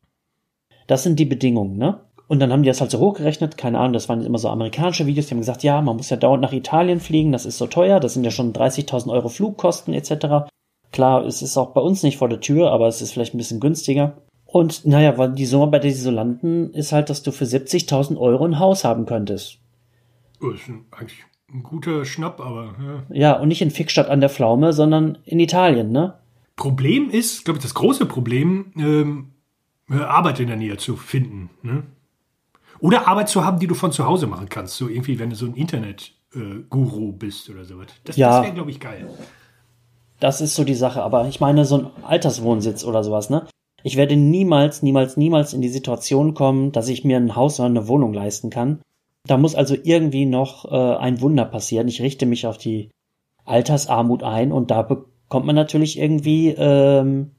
Das 0.87 1.03
sind 1.03 1.19
die 1.19 1.25
Bedingungen, 1.25 1.79
ne? 1.79 2.01
Und 2.29 2.41
dann 2.41 2.53
haben 2.53 2.63
die 2.63 2.69
das 2.69 2.81
halt 2.81 2.91
so 2.91 2.99
hochgerechnet, 2.99 3.57
keine 3.57 3.79
Ahnung, 3.79 3.93
das 3.93 4.09
waren 4.09 4.25
immer 4.25 4.39
so 4.39 4.49
amerikanische 4.49 5.07
Videos, 5.07 5.27
die 5.27 5.33
haben 5.33 5.41
gesagt, 5.41 5.63
ja, 5.63 5.81
man 5.81 5.97
muss 5.97 6.11
ja 6.11 6.17
dauernd 6.17 6.43
nach 6.43 6.53
Italien 6.53 6.99
fliegen, 6.99 7.31
das 7.31 7.47
ist 7.47 7.57
so 7.57 7.69
teuer, 7.69 8.01
das 8.01 8.15
sind 8.15 8.25
ja 8.25 8.33
schon 8.33 8.53
30.000 8.53 9.13
Euro 9.13 9.29
Flugkosten 9.29 9.95
etc. 9.95 10.49
Klar, 10.91 11.25
es 11.25 11.41
ist 11.41 11.57
auch 11.57 11.71
bei 11.71 11.81
uns 11.81 12.03
nicht 12.03 12.17
vor 12.17 12.29
der 12.29 12.41
Tür, 12.41 12.73
aber 12.73 12.89
es 12.89 13.01
ist 13.01 13.13
vielleicht 13.13 13.35
ein 13.35 13.39
bisschen 13.39 13.61
günstiger. 13.61 14.17
Und 14.45 14.87
naja, 14.87 15.17
weil 15.19 15.33
die 15.33 15.47
Summe 15.47 15.69
bei 15.69 15.79
der 15.79 15.93
sie 15.93 16.11
landen, 16.11 16.71
ist 16.73 16.93
halt, 16.93 17.11
dass 17.11 17.23
du 17.23 17.31
für 17.31 17.45
70.000 17.45 18.17
Euro 18.17 18.45
ein 18.45 18.59
Haus 18.59 18.85
haben 18.85 19.07
könntest. 19.07 19.59
Das 20.41 20.55
ist 20.55 20.71
eigentlich 20.91 21.25
ein 21.53 21.63
guter 21.63 22.05
Schnapp, 22.05 22.41
aber. 22.41 22.75
Ja, 23.11 23.17
ja 23.17 23.41
und 23.41 23.49
nicht 23.49 23.63
in 23.63 23.71
Fickstadt 23.71 24.09
an 24.09 24.21
der 24.21 24.31
Pflaume, 24.31 24.73
sondern 24.73 25.19
in 25.25 25.41
Italien, 25.41 25.93
ne? 25.93 26.19
Problem 26.57 27.11
ist, 27.11 27.45
glaube 27.45 27.59
ich, 27.59 27.63
das 27.63 27.75
große 27.75 28.07
Problem, 28.07 28.73
ähm, 28.79 29.33
Arbeit 29.89 30.41
in 30.41 30.49
der 30.49 30.57
Nähe 30.57 30.79
zu 30.79 30.97
finden. 30.97 31.51
Ne? 31.63 31.85
Oder 32.81 33.09
Arbeit 33.09 33.29
zu 33.29 33.45
haben, 33.45 33.59
die 33.59 33.67
du 33.67 33.75
von 33.75 33.93
zu 33.93 34.07
Hause 34.07 34.27
machen 34.27 34.49
kannst. 34.49 34.77
So 34.77 34.89
irgendwie, 34.89 35.19
wenn 35.19 35.31
du 35.31 35.37
so 35.37 35.47
ein 35.47 35.55
Internet-Guru 35.55 37.13
bist 37.13 37.49
oder 37.51 37.65
sowas. 37.65 37.89
Das, 38.05 38.17
ja, 38.17 38.31
das 38.31 38.45
wäre, 38.45 38.55
glaube 38.55 38.71
ich, 38.71 38.81
geil. 38.81 39.09
Das 40.19 40.41
ist 40.41 40.55
so 40.55 40.65
die 40.65 40.75
Sache. 40.75 41.03
Aber 41.03 41.29
ich 41.29 41.41
meine, 41.41 41.65
so 41.65 41.79
ein 41.79 42.05
Alterswohnsitz 42.05 42.85
oder 42.85 43.05
sowas, 43.05 43.31
ne? 43.31 43.47
Ich 43.83 43.97
werde 43.97 44.17
niemals, 44.17 44.83
niemals, 44.83 45.17
niemals 45.17 45.53
in 45.53 45.61
die 45.61 45.69
Situation 45.69 46.35
kommen, 46.35 46.73
dass 46.73 46.89
ich 46.89 47.05
mir 47.05 47.19
ein 47.19 47.37
Haus 47.37 47.61
oder 47.61 47.69
eine 47.69 47.87
Wohnung 47.87 48.13
leisten 48.13 48.51
kann. 48.51 48.81
Da 49.27 49.37
muss 49.37 49.55
also 49.55 49.77
irgendwie 49.83 50.27
noch 50.27 50.65
äh, 50.71 50.97
ein 50.97 51.21
Wunder 51.21 51.45
passieren. 51.45 51.89
Ich 51.89 52.01
richte 52.01 52.27
mich 52.27 52.47
auf 52.47 52.59
die 52.59 52.91
Altersarmut 53.45 54.23
ein 54.23 54.53
und 54.53 54.71
da 54.71 54.83
bekommt 54.83 55.47
man 55.47 55.55
natürlich 55.55 55.99
irgendwie, 55.99 56.51
ähm, 56.51 57.33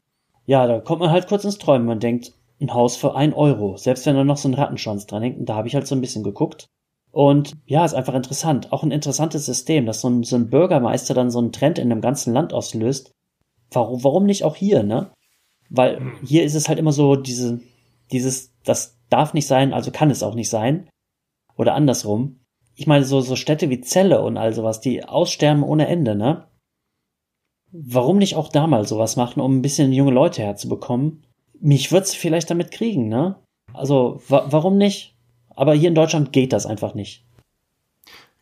ja, 0.45 0.67
da 0.67 0.79
kommt 0.79 1.01
man 1.01 1.11
halt 1.11 1.27
kurz 1.27 1.43
ins 1.43 1.57
Träumen. 1.57 1.87
Man 1.87 1.99
denkt, 1.99 2.33
ein 2.59 2.73
Haus 2.73 2.95
für 2.95 3.15
ein 3.15 3.33
Euro, 3.33 3.77
selbst 3.77 4.05
wenn 4.05 4.15
da 4.15 4.23
noch 4.23 4.37
so 4.37 4.49
ein 4.49 4.53
Rattenschwanz 4.53 5.05
dran 5.05 5.21
hängt. 5.21 5.37
Und 5.37 5.47
da 5.47 5.55
habe 5.55 5.67
ich 5.67 5.75
halt 5.75 5.87
so 5.87 5.95
ein 5.95 6.01
bisschen 6.01 6.23
geguckt. 6.23 6.67
Und 7.11 7.53
ja, 7.65 7.85
ist 7.85 7.93
einfach 7.93 8.13
interessant. 8.13 8.71
Auch 8.71 8.83
ein 8.83 8.91
interessantes 8.91 9.45
System, 9.45 9.85
dass 9.85 10.01
so 10.01 10.09
ein, 10.09 10.23
so 10.23 10.35
ein 10.35 10.49
Bürgermeister 10.49 11.13
dann 11.13 11.31
so 11.31 11.39
einen 11.39 11.51
Trend 11.51 11.79
in 11.79 11.91
einem 11.91 12.01
ganzen 12.01 12.33
Land 12.33 12.53
auslöst. 12.53 13.11
Warum, 13.71 14.03
warum 14.03 14.25
nicht 14.25 14.43
auch 14.43 14.55
hier, 14.55 14.83
ne? 14.83 15.11
Weil 15.69 16.01
hier 16.23 16.43
ist 16.43 16.55
es 16.55 16.69
halt 16.69 16.79
immer 16.79 16.93
so, 16.93 17.15
diese, 17.15 17.59
dieses, 18.11 18.53
das 18.63 18.97
darf 19.09 19.33
nicht 19.33 19.47
sein, 19.47 19.73
also 19.73 19.91
kann 19.91 20.09
es 20.09 20.23
auch 20.23 20.35
nicht 20.35 20.49
sein. 20.49 20.89
Oder 21.57 21.73
andersrum. 21.73 22.39
Ich 22.75 22.87
meine, 22.87 23.03
so, 23.03 23.19
so 23.21 23.35
Städte 23.35 23.69
wie 23.69 23.81
Celle 23.81 24.21
und 24.21 24.37
all 24.37 24.53
sowas, 24.53 24.79
die 24.79 25.03
aussterben 25.03 25.63
ohne 25.63 25.87
Ende, 25.87 26.15
ne? 26.15 26.47
Warum 27.71 28.17
nicht 28.17 28.35
auch 28.35 28.49
da 28.49 28.65
mal 28.67 28.87
sowas 28.87 29.17
machen, 29.17 29.41
um 29.41 29.57
ein 29.57 29.61
bisschen 29.61 29.91
junge 29.91 30.11
Leute 30.11 30.41
herzubekommen? 30.41 31.23
mich 31.59 31.91
wird's 31.91 32.13
vielleicht 32.13 32.49
damit 32.49 32.71
kriegen, 32.71 33.07
ne? 33.07 33.35
Also, 33.73 34.21
wa 34.27 34.47
warum 34.49 34.77
nicht? 34.77 35.15
Aber 35.49 35.73
hier 35.73 35.89
in 35.89 35.95
Deutschland 35.95 36.31
geht 36.31 36.53
das 36.53 36.65
einfach 36.65 36.93
nicht. 36.93 37.25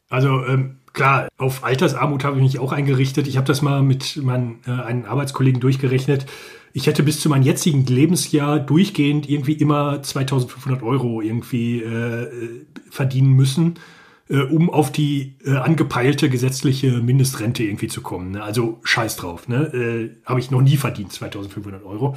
Also 0.10 0.46
ähm, 0.46 0.80
klar, 0.96 1.28
auf 1.38 1.64
Altersarmut 1.64 2.24
habe 2.24 2.38
ich 2.38 2.44
mich 2.44 2.60
auch 2.60 2.72
eingerichtet. 2.72 3.28
Ich 3.28 3.38
habe 3.38 3.46
das 3.46 3.62
mal 3.62 3.84
mit 3.84 4.18
meinen 4.24 4.62
äh, 4.66 4.72
einen 4.72 5.06
Arbeitskollegen 5.06 5.62
durchgerechnet. 5.62 6.26
Ich 6.74 6.88
hätte 6.88 7.04
bis 7.04 7.20
zu 7.20 7.30
meinem 7.30 7.44
jetzigen 7.44 7.86
Lebensjahr 7.86 8.60
durchgehend 8.60 9.30
irgendwie 9.30 9.54
immer 9.54 10.02
2.500 10.02 10.82
Euro 10.82 11.22
irgendwie 11.22 11.82
äh, 11.82 12.66
verdienen 12.90 13.34
müssen, 13.34 13.76
äh, 14.30 14.40
um 14.40 14.70
auf 14.70 14.92
die 14.92 15.38
äh, 15.46 15.56
angepeilte 15.56 16.30
gesetzliche 16.30 16.92
Mindestrente 16.92 17.64
irgendwie 17.64 17.88
zu 17.88 18.02
kommen. 18.02 18.32
Ne? 18.32 18.44
Also 18.44 18.80
scheiß 18.84 19.18
drauf. 19.18 19.48
Ne? 19.48 19.74
Äh, 19.74 20.10
habe 20.26 20.40
ich 20.40 20.52
noch 20.52 20.62
nie 20.62 20.78
verdient, 20.78 21.14
2.500 21.14 21.84
Euro. 21.84 22.16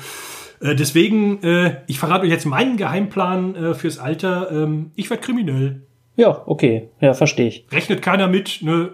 Äh, 0.61 0.75
deswegen, 0.75 1.43
äh, 1.43 1.83
ich 1.87 1.99
verrate 1.99 2.25
euch 2.25 2.31
jetzt 2.31 2.47
meinen 2.47 2.77
Geheimplan 2.77 3.55
äh, 3.55 3.75
fürs 3.75 3.99
Alter. 3.99 4.51
Ähm, 4.51 4.93
ich 4.97 5.11
werde 5.11 5.23
kriminell. 5.23 5.88
Ja, 6.19 6.43
okay. 6.47 6.91
Ja, 7.01 7.15
verstehe 7.15 7.47
ich. 7.47 7.67
Rechnet 7.71 8.03
keiner 8.03 8.27
mit, 8.27 8.59
ne? 8.61 8.91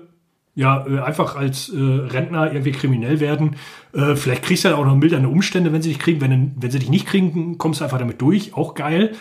Ja, 0.54 0.86
äh, 0.86 1.00
einfach 1.00 1.36
als 1.36 1.70
äh, 1.70 1.76
Rentner 1.76 2.52
irgendwie 2.52 2.70
kriminell 2.70 3.18
werden. 3.18 3.56
Äh, 3.94 4.14
vielleicht 4.14 4.42
kriegst 4.42 4.64
du 4.64 4.68
ja 4.68 4.76
auch 4.76 4.84
noch 4.84 4.94
mildernde 4.94 5.30
Umstände, 5.30 5.72
wenn 5.72 5.80
sie 5.80 5.88
dich 5.88 5.98
kriegen. 5.98 6.20
Wenn, 6.20 6.52
wenn 6.56 6.70
sie 6.70 6.78
dich 6.78 6.90
nicht 6.90 7.06
kriegen, 7.06 7.56
kommst 7.56 7.80
du 7.80 7.84
einfach 7.84 7.98
damit 7.98 8.20
durch. 8.20 8.54
Auch 8.54 8.74
geil. 8.74 9.12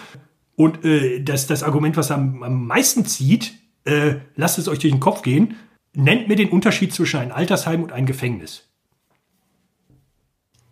Und 0.58 0.84
äh, 0.84 1.24
das, 1.24 1.48
das 1.48 1.64
Argument, 1.64 1.96
was 1.96 2.12
am, 2.12 2.44
am 2.44 2.68
meisten 2.68 3.06
zieht, 3.06 3.54
äh, 3.86 4.16
lasst 4.36 4.60
es 4.60 4.68
euch 4.68 4.80
durch 4.80 4.94
den 4.94 5.00
Kopf 5.00 5.22
gehen, 5.22 5.56
nennt 5.94 6.28
mir 6.28 6.36
den 6.36 6.50
Unterschied 6.50 6.94
zwischen 6.94 7.22
einem 7.22 7.32
Altersheim 7.32 7.84
und 7.84 7.94
einem 7.94 8.06
Gefängnis. 8.06 8.70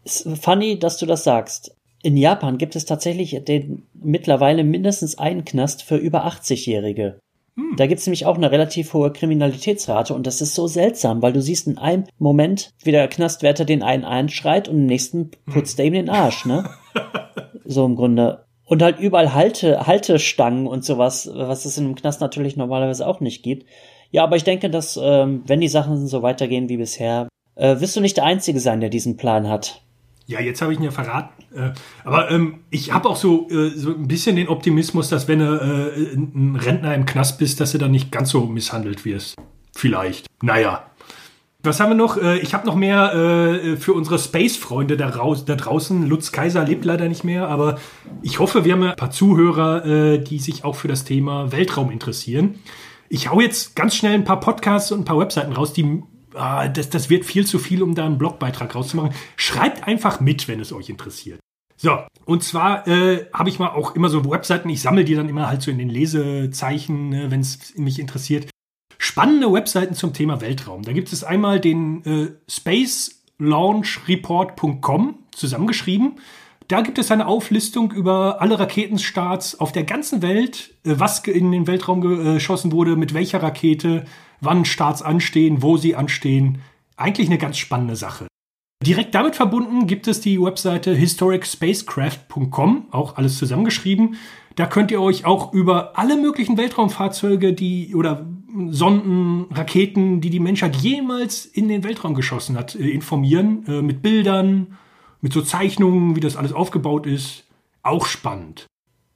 Ist 0.04 0.28
funny, 0.44 0.78
dass 0.78 0.98
du 0.98 1.06
das 1.06 1.24
sagst. 1.24 1.76
In 2.04 2.18
Japan 2.18 2.58
gibt 2.58 2.76
es 2.76 2.86
tatsächlich 2.86 3.40
den 3.46 3.84
mittlerweile 3.94 4.64
mindestens 4.64 5.18
einen 5.18 5.46
Knast 5.46 5.84
für 5.84 5.98
über 5.98 6.26
80-Jährige. 6.26 7.20
Hm. 7.56 7.76
Da 7.78 7.86
gibt 7.86 8.00
es 8.00 8.08
nämlich 8.08 8.26
auch 8.26 8.38
eine 8.38 8.52
relativ 8.52 8.94
hohe 8.94 9.12
Kriminalitätsrate 9.12 10.14
und 10.14 10.26
das 10.26 10.42
ist 10.42 10.56
so 10.56 10.68
seltsam, 10.68 11.22
weil 11.22 11.34
du 11.34 11.42
siehst 11.42 11.68
in 11.68 11.78
einem 11.78 12.06
Moment, 12.18 12.72
wie 12.84 12.92
der 12.92 13.08
Knastwärter 13.08 13.66
den 13.66 13.84
einen 13.84 14.06
einschreit 14.06 14.68
und 14.68 14.78
im 14.78 14.86
nächsten 14.86 15.32
putzt 15.46 15.80
er 15.80 15.86
ihm 15.86 15.94
den 15.94 16.10
Arsch, 16.10 16.46
ne? 16.46 16.70
so 17.66 17.86
im 17.86 17.96
Grunde. 17.96 18.46
Und 18.66 18.82
halt 18.82 19.00
überall 19.00 19.34
Halte, 19.34 19.86
Haltestangen 19.86 20.66
und 20.66 20.86
sowas, 20.86 21.30
was 21.34 21.66
es 21.66 21.78
in 21.78 21.86
einem 21.86 21.96
Knast 21.96 22.22
natürlich 22.22 22.56
normalerweise 22.56 23.06
auch 23.06 23.20
nicht 23.20 23.44
gibt. 23.44 23.68
Ja, 24.12 24.24
aber 24.24 24.38
ich 24.38 24.44
denke, 24.44 24.70
dass, 24.70 25.00
ähm, 25.02 25.44
wenn 25.46 25.62
die 25.62 25.68
Sachen 25.68 26.08
so 26.08 26.22
weitergehen 26.22 26.70
wie 26.70 26.78
bisher, 26.78 27.28
äh, 27.56 27.80
wirst 27.80 27.96
du 27.96 28.02
nicht 28.02 28.18
der 28.18 28.24
Einzige 28.24 28.60
sein, 28.60 28.80
der 28.80 28.90
diesen 28.90 29.18
Plan 29.18 29.50
hat. 29.50 29.82
Ja, 30.28 30.40
jetzt 30.40 30.62
habe 30.62 30.74
ich 30.74 30.80
ihn 30.80 30.86
ja 30.86 30.92
verraten. 30.92 31.44
Äh, 31.54 31.72
aber 32.04 32.32
ähm, 32.32 32.60
ich 32.70 32.94
habe 32.94 33.10
auch 33.10 33.16
so, 33.16 33.50
äh, 33.50 33.70
so 33.70 33.92
ein 33.92 34.08
bisschen 34.08 34.36
den 34.36 34.48
Optimismus, 34.48 35.10
dass 35.10 35.28
wenn 35.28 35.40
du 35.40 35.46
äh, 35.46 36.16
ein 36.16 36.56
Rentner 36.56 36.96
im 36.96 37.06
Knast 37.06 37.38
bist, 37.38 37.60
dass 37.60 37.74
du 37.74 37.78
dann 37.78 37.92
nicht 37.92 38.12
ganz 38.12 38.30
so 38.30 38.46
misshandelt 38.46 39.04
wirst. 39.06 39.36
Vielleicht. 39.76 40.28
Naja. 40.42 40.86
Was 41.64 41.80
haben 41.80 41.90
wir 41.90 41.96
noch? 41.96 42.18
Äh, 42.18 42.40
ich 42.40 42.54
habe 42.54 42.66
noch 42.66 42.76
mehr 42.76 43.14
äh, 43.14 43.78
für 43.78 43.94
unsere 43.94 44.18
Space-Freunde 44.18 44.98
da, 44.98 45.10
da, 45.10 45.56
draußen. 45.56 46.08
Lutz 46.08 46.32
Kaiser 46.32 46.64
lebt 46.64 46.86
leider 46.86 47.08
nicht 47.08 47.24
mehr, 47.24 47.48
aber 47.50 47.78
ich 48.22 48.40
hoffe, 48.40 48.66
wir 48.66 48.74
haben 48.74 48.84
ein 48.84 48.96
paar 48.96 49.12
Zuhörer, 49.12 50.18
die 50.18 50.40
sich 50.40 50.64
auch 50.64 50.76
für 50.76 50.88
das 50.88 51.04
Thema 51.04 51.52
Weltraum 51.52 51.92
interessieren. 51.92 52.56
Ich 53.10 53.30
hau 53.30 53.42
jetzt 53.42 53.76
ganz 53.76 53.96
schnell 53.96 54.14
ein 54.14 54.24
paar 54.24 54.40
Podcasts 54.40 54.92
und 54.92 55.02
ein 55.02 55.06
paar 55.06 55.20
Webseiten 55.20 55.52
raus, 55.54 55.74
die 55.74 56.02
ah, 56.34 56.68
das, 56.68 56.90
das 56.90 57.10
wird 57.10 57.26
viel 57.26 57.46
zu 57.46 57.60
viel, 57.60 57.84
um 57.84 57.96
da 57.96 58.06
einen 58.06 58.18
Blogbeitrag 58.18 58.76
rauszumachen. 58.76 59.14
Schreibt 59.36 59.88
einfach 59.88 60.20
mit, 60.20 60.48
wenn 60.48 60.60
es 60.60 60.74
euch 60.74 60.90
interessiert. 60.90 61.40
So, 61.78 61.98
und 62.26 62.44
zwar 62.44 62.88
äh, 62.88 63.26
habe 63.34 63.50
ich 63.50 63.58
mal 63.58 63.70
auch 63.70 63.96
immer 63.96 64.10
so 64.10 64.30
Webseiten, 64.30 64.70
ich 64.70 64.82
sammle 64.82 65.04
die 65.04 65.16
dann 65.16 65.28
immer 65.28 65.48
halt 65.48 65.64
so 65.64 65.72
in 65.72 65.80
den 65.80 65.90
Lesezeichen, 65.90 67.14
äh, 67.14 67.32
wenn 67.32 67.40
es 67.40 67.76
mich 67.76 67.98
interessiert 67.98 68.52
spannende 69.02 69.52
Webseiten 69.52 69.96
zum 69.96 70.14
Thema 70.14 70.40
Weltraum. 70.42 70.84
Da 70.84 70.94
gibt 70.94 71.12
es 71.12 71.24
einmal 71.24 71.60
den 71.60 72.06
äh, 72.06 72.34
spacelaunchreport.com 72.48 75.16
zusammengeschrieben. 75.32 76.20
Da 76.68 76.82
gibt 76.82 77.00
es 77.00 77.10
eine 77.10 77.26
Auflistung 77.26 77.92
über 77.92 78.40
alle 78.42 78.60
Raketenstarts 78.60 79.60
auf 79.60 79.72
der 79.72 79.86
ganzen 79.86 80.22
Welt, 80.22 80.76
äh, 80.86 80.94
was 81.00 81.26
in 81.26 81.52
den 81.52 81.66
Weltraum 81.66 82.02
geschossen 82.02 82.72
wurde, 82.72 82.96
mit 82.96 83.16
welcher 83.16 83.42
Rakete, 83.42 84.06
wann 84.42 84.66
Starts 84.66 85.02
anstehen, 85.02 85.62
wo 85.62 85.78
sie 85.78 85.96
anstehen. 85.96 86.60
Eigentlich 86.98 87.28
eine 87.28 87.38
ganz 87.38 87.58
spannende 87.58 87.96
Sache. 87.96 88.28
Direkt 88.84 89.14
damit 89.14 89.36
verbunden 89.36 89.86
gibt 89.86 90.08
es 90.08 90.22
die 90.22 90.42
Webseite 90.42 90.94
historicspacecraft.com, 90.96 92.88
auch 92.90 93.16
alles 93.16 93.38
zusammengeschrieben. 93.38 94.16
Da 94.56 94.66
könnt 94.66 94.90
ihr 94.92 95.00
euch 95.02 95.24
auch 95.24 95.54
über 95.54 95.98
alle 96.00 96.18
möglichen 96.18 96.58
Weltraumfahrzeuge, 96.58 97.54
die 97.54 97.96
oder 97.96 98.26
Sonden, 98.70 99.46
Raketen, 99.52 100.20
die 100.20 100.30
die 100.30 100.40
Menschheit 100.40 100.76
jemals 100.76 101.46
in 101.46 101.68
den 101.68 101.84
Weltraum 101.84 102.16
geschossen 102.16 102.58
hat, 102.58 102.76
äh, 102.76 102.90
informieren. 102.90 103.66
Äh, 103.68 103.82
mit 103.82 104.02
Bildern, 104.02 104.78
mit 105.22 105.32
so 105.32 105.42
Zeichnungen, 105.42 106.16
wie 106.16 106.20
das 106.20 106.36
alles 106.36 106.52
aufgebaut 106.52 107.06
ist. 107.06 107.46
Auch 107.84 108.06
spannend. 108.06 108.66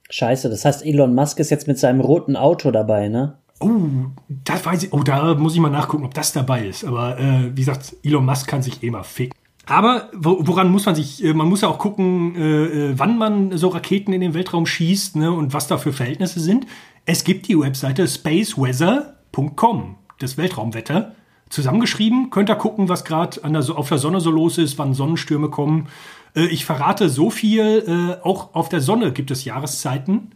Scheiße, 0.10 0.50
das 0.50 0.64
heißt, 0.64 0.86
Elon 0.86 1.16
Musk 1.16 1.40
ist 1.40 1.50
jetzt 1.50 1.68
mit 1.68 1.80
seinem 1.80 2.00
roten 2.00 2.36
Auto 2.36 2.70
dabei, 2.72 3.10
ne? 3.10 3.40
Oh, 3.60 3.88
das 4.28 4.66
weiß 4.66 4.84
ich. 4.84 4.94
Oh, 4.94 5.04
da 5.04 5.34
muss 5.36 5.54
ich 5.54 5.60
mal 5.60 5.70
nachgucken, 5.70 6.06
ob 6.06 6.14
das 6.14 6.34
dabei 6.34 6.68
ist. 6.68 6.84
Aber 6.84 7.20
äh, 7.20 7.52
wie 7.52 7.62
gesagt, 7.62 7.96
Elon 8.04 8.26
Musk 8.26 8.48
kann 8.48 8.62
sich 8.62 8.84
eh 8.84 8.92
mal 8.92 9.04
ficken. 9.04 9.34
Aber 9.68 10.10
woran 10.14 10.72
muss 10.72 10.86
man 10.86 10.96
sich, 10.96 11.24
äh, 11.24 11.34
man 11.34 11.48
muss 11.48 11.62
ja 11.62 11.70
auch 11.70 11.80
gucken, 11.80 12.36
äh, 12.36 12.66
äh, 12.92 12.94
wann 13.00 13.18
man 13.18 13.58
so 13.58 13.70
Raketen 13.70 14.14
in 14.14 14.22
den 14.22 14.34
Weltraum 14.34 14.66
schießt 14.66 15.16
ne, 15.16 15.32
und 15.32 15.54
was 15.54 15.68
da 15.68 15.78
für 15.78 15.92
Verhältnisse 15.92 16.40
sind. 16.40 16.68
Es 17.06 17.24
gibt 17.24 17.48
die 17.48 17.60
Webseite 17.60 18.08
spaceweather.com, 18.08 19.96
das 20.20 20.38
Weltraumwetter. 20.38 21.16
Zusammengeschrieben, 21.50 22.32
könnt 22.32 22.50
ihr 22.50 22.56
gucken, 22.56 22.90
was 22.90 23.06
gerade 23.06 23.40
auf 23.76 23.90
der 23.90 24.00
Sonne 24.00 24.20
so 24.20 24.32
los 24.32 24.58
ist, 24.58 24.80
wann 24.80 24.96
Sonnenstürme 24.96 25.50
kommen. 25.50 25.90
ich 26.34 26.66
verrate 26.66 27.08
so 27.08 27.30
viel, 27.30 28.18
auch 28.24 28.56
auf 28.56 28.68
der 28.68 28.82
Sonne 28.82 29.12
gibt 29.12 29.30
es 29.30 29.46
Jahreszeiten. 29.46 30.32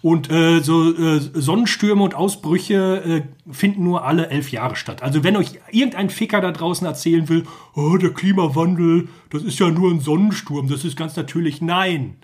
Und 0.00 0.30
äh, 0.30 0.60
so 0.60 0.94
äh, 0.94 1.18
Sonnenstürme 1.18 2.04
und 2.04 2.14
Ausbrüche 2.14 3.24
äh, 3.26 3.52
finden 3.52 3.82
nur 3.82 4.04
alle 4.04 4.28
elf 4.28 4.50
Jahre 4.50 4.76
statt. 4.76 5.02
Also 5.02 5.24
wenn 5.24 5.36
euch 5.36 5.58
irgendein 5.72 6.10
Ficker 6.10 6.40
da 6.40 6.52
draußen 6.52 6.86
erzählen 6.86 7.28
will, 7.28 7.44
oh, 7.74 7.96
der 7.96 8.10
Klimawandel, 8.10 9.08
das 9.30 9.42
ist 9.42 9.58
ja 9.58 9.70
nur 9.70 9.90
ein 9.90 10.00
Sonnensturm, 10.00 10.68
das 10.68 10.84
ist 10.84 10.96
ganz 10.96 11.16
natürlich. 11.16 11.60
Nein, 11.60 12.16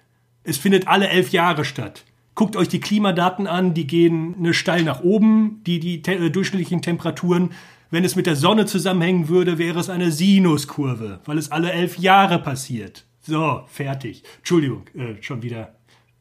es 0.44 0.56
findet 0.56 0.86
alle 0.86 1.08
elf 1.08 1.30
Jahre 1.30 1.64
statt. 1.64 2.04
Guckt 2.36 2.56
euch 2.56 2.68
die 2.68 2.80
Klimadaten 2.80 3.46
an, 3.46 3.74
die 3.74 3.86
gehen 3.86 4.40
ne, 4.40 4.54
steil 4.54 4.82
nach 4.84 5.02
oben, 5.02 5.62
die, 5.66 5.80
die 5.80 6.02
te 6.02 6.14
äh, 6.14 6.30
durchschnittlichen 6.30 6.82
Temperaturen. 6.82 7.50
Wenn 7.90 8.04
es 8.04 8.16
mit 8.16 8.26
der 8.26 8.36
Sonne 8.36 8.66
zusammenhängen 8.66 9.28
würde, 9.28 9.58
wäre 9.58 9.78
es 9.78 9.88
eine 9.88 10.10
Sinuskurve, 10.10 11.20
weil 11.24 11.38
es 11.38 11.50
alle 11.50 11.72
elf 11.72 11.98
Jahre 11.98 12.38
passiert. 12.38 13.04
So, 13.20 13.62
fertig. 13.68 14.22
Entschuldigung, 14.38 14.82
äh, 14.94 15.22
schon 15.22 15.42
wieder 15.42 15.74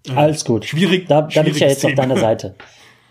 äh, 0.07 0.13
Alles 0.13 0.45
gut. 0.45 0.65
Schwierig. 0.65 1.07
Da, 1.07 1.23
da 1.23 1.43
bin 1.43 1.53
ich 1.53 1.59
ja 1.59 1.67
jetzt 1.67 1.85
auf 1.85 1.93
deiner 1.93 2.17
Seite. 2.27 2.55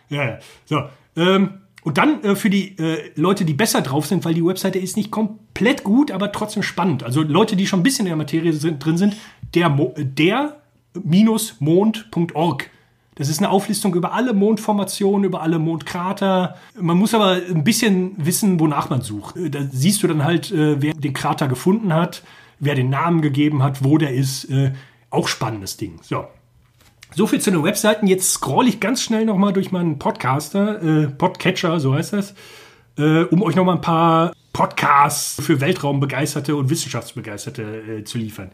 ja, 0.08 0.24
ja. 0.24 0.38
So. 0.64 0.82
Ähm, 1.16 1.58
und 1.84 1.98
dann 1.98 2.22
äh, 2.22 2.36
für 2.36 2.48
die 2.48 2.78
äh, 2.78 3.10
Leute, 3.16 3.44
die 3.44 3.54
besser 3.54 3.82
drauf 3.82 4.06
sind, 4.06 4.24
weil 4.24 4.34
die 4.34 4.44
Webseite 4.44 4.78
ist 4.78 4.96
nicht 4.96 5.10
komplett 5.10 5.82
gut, 5.82 6.10
aber 6.12 6.30
trotzdem 6.30 6.62
spannend. 6.62 7.02
Also 7.02 7.22
Leute, 7.22 7.56
die 7.56 7.66
schon 7.66 7.80
ein 7.80 7.82
bisschen 7.82 8.06
in 8.06 8.10
der 8.10 8.16
Materie 8.16 8.52
sind, 8.52 8.84
drin 8.84 8.96
sind, 8.96 9.16
der, 9.54 9.68
der 9.96 10.56
mond.org. 11.58 12.70
Das 13.16 13.28
ist 13.28 13.38
eine 13.40 13.50
Auflistung 13.50 13.94
über 13.94 14.12
alle 14.12 14.32
Mondformationen, 14.32 15.24
über 15.24 15.42
alle 15.42 15.58
Mondkrater. 15.58 16.56
Man 16.80 16.96
muss 16.96 17.14
aber 17.14 17.40
ein 17.50 17.64
bisschen 17.64 18.12
wissen, 18.16 18.58
wonach 18.58 18.88
man 18.88 19.02
sucht. 19.02 19.36
Äh, 19.36 19.50
da 19.50 19.60
siehst 19.70 20.02
du 20.02 20.06
dann 20.06 20.24
halt, 20.24 20.50
äh, 20.52 20.80
wer 20.80 20.94
den 20.94 21.12
Krater 21.12 21.48
gefunden 21.48 21.92
hat, 21.92 22.22
wer 22.60 22.74
den 22.74 22.90
Namen 22.90 23.22
gegeben 23.22 23.62
hat, 23.62 23.84
wo 23.84 23.98
der 23.98 24.14
ist. 24.14 24.44
Äh, 24.44 24.72
auch 25.10 25.28
spannendes 25.28 25.76
Ding. 25.76 25.98
So. 26.00 26.24
So 27.14 27.26
viel 27.26 27.40
zu 27.40 27.50
den 27.50 27.62
Webseiten. 27.62 28.06
Jetzt 28.06 28.32
scroll 28.32 28.68
ich 28.68 28.80
ganz 28.80 29.02
schnell 29.02 29.26
nochmal 29.26 29.52
durch 29.52 29.70
meinen 29.70 29.98
Podcaster, 29.98 30.82
äh, 30.82 31.06
Podcatcher, 31.08 31.78
so 31.78 31.94
heißt 31.94 32.14
das, 32.14 32.34
äh, 32.96 33.24
um 33.24 33.42
euch 33.42 33.54
nochmal 33.54 33.76
ein 33.76 33.82
paar 33.82 34.32
Podcasts 34.54 35.42
für 35.44 35.60
Weltraumbegeisterte 35.60 36.56
und 36.56 36.70
Wissenschaftsbegeisterte 36.70 37.62
äh, 37.62 38.04
zu 38.04 38.16
liefern. 38.16 38.50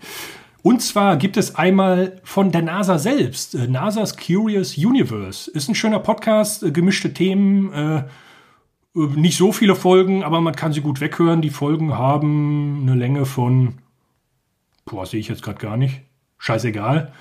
Und 0.62 0.82
zwar 0.82 1.16
gibt 1.18 1.36
es 1.36 1.54
einmal 1.54 2.20
von 2.24 2.50
der 2.50 2.62
NASA 2.62 2.98
selbst, 2.98 3.54
äh, 3.54 3.68
NASA's 3.68 4.16
Curious 4.16 4.76
Universe. 4.76 5.48
Ist 5.48 5.68
ein 5.68 5.76
schöner 5.76 6.00
Podcast, 6.00 6.64
äh, 6.64 6.72
gemischte 6.72 7.14
Themen, 7.14 7.72
äh, 7.72 8.02
nicht 8.94 9.36
so 9.36 9.52
viele 9.52 9.76
Folgen, 9.76 10.24
aber 10.24 10.40
man 10.40 10.56
kann 10.56 10.72
sie 10.72 10.80
gut 10.80 11.00
weghören. 11.00 11.42
Die 11.42 11.50
Folgen 11.50 11.96
haben 11.96 12.80
eine 12.82 12.96
Länge 12.96 13.24
von, 13.24 13.74
boah, 14.84 15.06
sehe 15.06 15.20
ich 15.20 15.28
jetzt 15.28 15.44
gerade 15.44 15.60
gar 15.60 15.76
nicht. 15.76 16.00
Scheißegal 16.38 17.12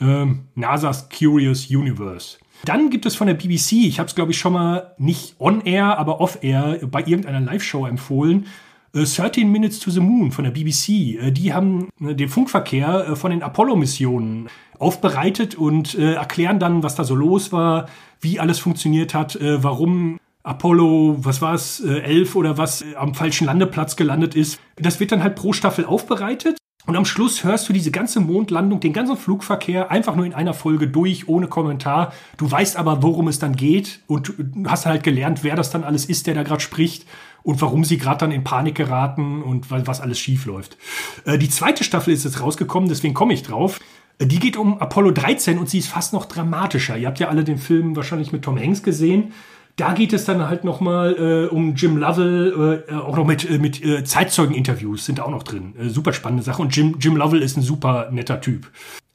ähm, 0.00 0.44
NASA's 0.54 1.08
Curious 1.08 1.68
Universe. 1.70 2.38
Dann 2.64 2.90
gibt 2.90 3.06
es 3.06 3.14
von 3.14 3.26
der 3.26 3.34
BBC, 3.34 3.72
ich 3.72 3.98
habe 3.98 4.08
es 4.08 4.14
glaube 4.14 4.32
ich 4.32 4.38
schon 4.38 4.52
mal 4.52 4.94
nicht 4.98 5.36
on-air, 5.38 5.98
aber 5.98 6.20
off-air 6.20 6.80
bei 6.90 7.00
irgendeiner 7.00 7.40
Live-Show 7.40 7.86
empfohlen, 7.86 8.46
äh, 8.94 9.04
13 9.04 9.50
Minutes 9.50 9.80
to 9.80 9.90
the 9.90 10.00
Moon 10.00 10.32
von 10.32 10.44
der 10.44 10.50
BBC. 10.50 11.16
Äh, 11.20 11.30
die 11.30 11.52
haben 11.52 11.88
äh, 12.00 12.14
den 12.14 12.28
Funkverkehr 12.28 13.08
äh, 13.10 13.16
von 13.16 13.30
den 13.30 13.42
Apollo-Missionen 13.42 14.48
aufbereitet 14.78 15.54
und 15.54 15.94
äh, 15.94 16.14
erklären 16.14 16.58
dann, 16.58 16.82
was 16.82 16.94
da 16.94 17.04
so 17.04 17.14
los 17.14 17.52
war, 17.52 17.88
wie 18.20 18.40
alles 18.40 18.58
funktioniert 18.58 19.14
hat, 19.14 19.36
äh, 19.36 19.62
warum 19.62 20.18
Apollo, 20.42 21.16
was 21.18 21.42
war 21.42 21.52
es, 21.52 21.80
11 21.80 22.34
oder 22.34 22.56
was, 22.56 22.82
am 22.96 23.14
falschen 23.14 23.44
Landeplatz 23.46 23.96
gelandet 23.96 24.34
ist. 24.34 24.58
Das 24.76 24.98
wird 24.98 25.12
dann 25.12 25.22
halt 25.22 25.34
pro 25.34 25.52
Staffel 25.52 25.84
aufbereitet 25.84 26.56
und 26.88 26.96
am 26.96 27.04
Schluss 27.04 27.44
hörst 27.44 27.68
du 27.68 27.74
diese 27.74 27.90
ganze 27.90 28.18
Mondlandung, 28.18 28.80
den 28.80 28.94
ganzen 28.94 29.18
Flugverkehr 29.18 29.90
einfach 29.90 30.16
nur 30.16 30.24
in 30.24 30.32
einer 30.32 30.54
Folge 30.54 30.88
durch, 30.88 31.28
ohne 31.28 31.46
Kommentar. 31.46 32.14
Du 32.38 32.50
weißt 32.50 32.78
aber, 32.78 33.02
worum 33.02 33.28
es 33.28 33.38
dann 33.38 33.56
geht 33.56 34.00
und 34.06 34.32
hast 34.66 34.86
halt 34.86 35.02
gelernt, 35.02 35.44
wer 35.44 35.54
das 35.54 35.68
dann 35.68 35.84
alles 35.84 36.06
ist, 36.06 36.26
der 36.26 36.32
da 36.32 36.44
gerade 36.44 36.62
spricht 36.62 37.04
und 37.42 37.60
warum 37.60 37.84
sie 37.84 37.98
gerade 37.98 38.20
dann 38.20 38.32
in 38.32 38.42
Panik 38.42 38.74
geraten 38.74 39.42
und 39.42 39.70
was 39.70 40.00
alles 40.00 40.18
schief 40.18 40.46
läuft. 40.46 40.78
Äh, 41.26 41.36
die 41.36 41.50
zweite 41.50 41.84
Staffel 41.84 42.14
ist 42.14 42.24
jetzt 42.24 42.40
rausgekommen, 42.40 42.88
deswegen 42.88 43.12
komme 43.12 43.34
ich 43.34 43.42
drauf. 43.42 43.80
Äh, 44.18 44.24
die 44.24 44.38
geht 44.38 44.56
um 44.56 44.80
Apollo 44.80 45.10
13 45.10 45.58
und 45.58 45.68
sie 45.68 45.80
ist 45.80 45.88
fast 45.88 46.14
noch 46.14 46.24
dramatischer. 46.24 46.96
Ihr 46.96 47.08
habt 47.08 47.18
ja 47.18 47.28
alle 47.28 47.44
den 47.44 47.58
Film 47.58 47.96
wahrscheinlich 47.96 48.32
mit 48.32 48.44
Tom 48.44 48.58
Hanks 48.58 48.82
gesehen. 48.82 49.34
Da 49.78 49.92
geht 49.92 50.12
es 50.12 50.24
dann 50.24 50.48
halt 50.48 50.64
nochmal 50.64 51.14
äh, 51.14 51.54
um 51.54 51.76
Jim 51.76 51.98
Lovell, 51.98 52.84
äh, 52.88 52.94
auch 52.94 53.16
noch 53.16 53.24
mit, 53.24 53.48
äh, 53.48 53.58
mit 53.58 53.82
äh, 53.84 54.02
Zeitzeugeninterviews 54.02 55.04
sind 55.04 55.20
da 55.20 55.22
auch 55.22 55.30
noch 55.30 55.44
drin. 55.44 55.72
Äh, 55.78 55.88
super 55.88 56.12
spannende 56.12 56.42
Sache. 56.42 56.60
Und 56.60 56.74
Jim, 56.74 56.96
Jim 56.98 57.16
Lovell 57.16 57.42
ist 57.42 57.56
ein 57.56 57.62
super 57.62 58.10
netter 58.10 58.40
Typ. 58.40 58.68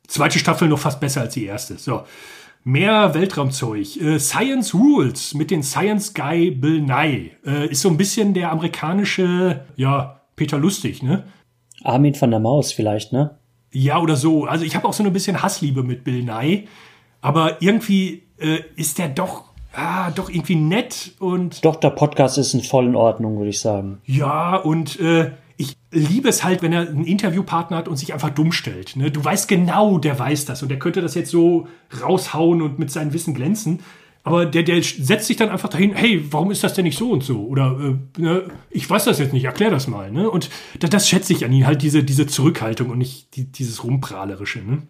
Zweite 0.08 0.40
Staffel 0.40 0.70
noch 0.70 0.80
fast 0.80 1.02
besser 1.02 1.20
als 1.20 1.34
die 1.34 1.44
erste. 1.44 1.78
So. 1.78 2.04
Mehr 2.64 3.14
Weltraumzeug. 3.14 3.98
Äh, 3.98 4.20
Science 4.20 4.74
Rules 4.74 5.34
mit 5.34 5.52
den 5.52 5.64
Science 5.64 6.14
Guy 6.14 6.52
Bill 6.52 6.80
Nye. 6.80 7.32
Äh, 7.46 7.68
ist 7.68 7.82
so 7.82 7.90
ein 7.90 7.98
bisschen 7.98 8.34
der 8.34 8.50
amerikanische, 8.50 9.66
ja, 9.76 10.22
Peter 10.38 10.58
Lustig, 10.58 11.04
ne? 11.04 11.26
Armin 11.84 12.16
von 12.16 12.32
der 12.32 12.40
Maus 12.40 12.72
vielleicht, 12.72 13.12
ne? 13.12 13.38
Ja, 13.74 14.00
oder 14.00 14.16
so. 14.16 14.46
Also 14.46 14.64
ich 14.64 14.78
habe 14.78 14.88
auch 14.88 14.94
so 14.94 15.04
ein 15.04 15.12
bisschen 15.12 15.44
Hassliebe 15.44 15.84
mit 15.84 16.06
Bill 16.06 16.24
Nye. 16.24 16.64
Aber 17.20 17.62
irgendwie 17.62 18.24
äh, 18.38 18.60
ist 18.78 18.98
der 18.98 19.10
doch 19.10 19.53
ah, 19.74 20.12
doch 20.12 20.30
irgendwie 20.30 20.56
nett 20.56 21.14
und. 21.20 21.64
Doch, 21.66 21.76
der 21.76 21.90
Podcast 21.90 22.38
ist 22.38 22.54
in 22.54 22.62
vollen 22.62 22.96
Ordnung, 22.96 23.38
würde 23.38 23.50
ich 23.50 23.60
sagen. 23.60 24.00
Ja, 24.06 24.56
und 24.56 25.00
äh, 25.00 25.32
ich 25.58 25.78
liebe 25.92 26.30
es 26.30 26.44
halt, 26.44 26.62
wenn 26.62 26.74
er 26.74 26.82
einen 26.82 27.06
Interviewpartner 27.06 27.78
hat 27.78 27.88
und 27.88 27.98
sich 27.98 28.14
einfach 28.14 28.30
dumm 28.30 28.52
stellt. 28.52 28.96
Ne? 28.96 29.12
Du 29.12 29.24
weißt 29.24 29.48
genau, 29.48 29.98
der 29.98 30.18
weiß 30.18 30.46
das 30.46 30.64
und 30.64 30.70
der 30.70 30.80
könnte 30.80 31.02
das 31.02 31.16
jetzt 31.16 31.32
so 31.32 31.68
raushauen 32.02 32.62
und 32.62 32.80
mit 32.80 32.92
seinem 32.92 33.14
Wissen 33.14 33.34
glänzen. 33.34 33.80
Aber 34.26 34.46
der, 34.46 34.64
der 34.64 34.82
setzt 34.82 35.28
sich 35.28 35.36
dann 35.36 35.50
einfach 35.50 35.68
dahin, 35.68 35.94
hey, 35.94 36.26
warum 36.32 36.50
ist 36.50 36.64
das 36.64 36.74
denn 36.74 36.86
nicht 36.86 36.98
so 36.98 37.12
und 37.12 37.24
so? 37.24 37.46
Oder 37.46 37.78
äh, 38.18 38.22
ne, 38.22 38.44
ich 38.70 38.90
weiß 38.90 39.04
das 39.04 39.20
jetzt 39.20 39.34
nicht, 39.34 39.44
erklär 39.44 39.70
das 39.70 39.88
mal. 39.88 40.12
Ne? 40.12 40.30
Und 40.30 40.50
das, 40.80 40.90
das 40.90 41.10
schätze 41.10 41.34
ich 41.34 41.44
an 41.44 41.52
ihn, 41.52 41.68
halt 41.68 41.82
diese, 41.82 42.04
diese 42.04 42.26
Zurückhaltung 42.26 42.90
und 42.90 43.00
nicht 43.00 43.36
die, 43.36 43.52
dieses 43.52 43.84
Rumprahlerische. 43.84 44.60
Ne? 44.60 44.84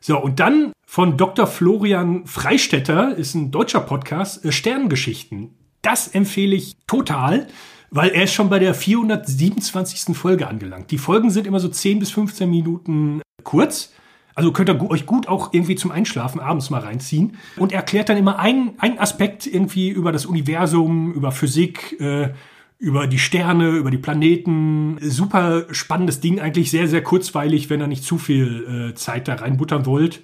So, 0.00 0.18
und 0.18 0.40
dann 0.40 0.72
von 0.86 1.16
Dr. 1.16 1.46
Florian 1.46 2.26
Freistetter, 2.26 3.14
ist 3.16 3.34
ein 3.34 3.50
deutscher 3.50 3.80
Podcast, 3.80 4.44
äh, 4.44 4.52
Sternengeschichten. 4.52 5.54
Das 5.82 6.08
empfehle 6.08 6.56
ich 6.56 6.76
total. 6.86 7.46
weil 7.90 8.10
er 8.10 8.24
ist 8.24 8.34
schon 8.34 8.50
bei 8.50 8.58
der 8.58 8.74
427. 8.74 10.14
Folge 10.14 10.46
angelangt. 10.46 10.90
Die 10.90 10.98
Folgen 10.98 11.30
sind 11.30 11.46
immer 11.46 11.60
so 11.60 11.68
10 11.68 11.98
bis 12.00 12.10
15 12.10 12.48
Minuten 12.48 13.22
kurz. 13.44 13.92
Also 14.34 14.52
könnt 14.52 14.68
ihr 14.68 14.90
euch 14.90 15.06
gut 15.06 15.26
auch 15.26 15.52
irgendwie 15.52 15.74
zum 15.74 15.90
Einschlafen 15.90 16.38
abends 16.38 16.70
mal 16.70 16.80
reinziehen. 16.80 17.38
Und 17.56 17.72
er 17.72 17.78
erklärt 17.78 18.08
dann 18.08 18.16
immer 18.16 18.38
einen, 18.38 18.72
einen 18.78 18.98
Aspekt 18.98 19.46
irgendwie 19.46 19.88
über 19.88 20.12
das 20.12 20.26
Universum, 20.26 21.12
über 21.12 21.32
Physik, 21.32 21.98
äh, 22.00 22.34
über 22.78 23.06
die 23.06 23.18
Sterne, 23.18 23.70
über 23.70 23.90
die 23.90 23.98
Planeten. 23.98 24.98
Super 25.00 25.66
spannendes 25.70 26.20
Ding, 26.20 26.40
eigentlich 26.40 26.70
sehr, 26.70 26.88
sehr 26.88 27.02
kurzweilig, 27.02 27.70
wenn 27.70 27.80
ihr 27.80 27.88
nicht 27.88 28.04
zu 28.04 28.18
viel 28.18 28.90
äh, 28.90 28.94
Zeit 28.94 29.28
da 29.28 29.34
reinbuttern 29.34 29.84
wollt. 29.86 30.20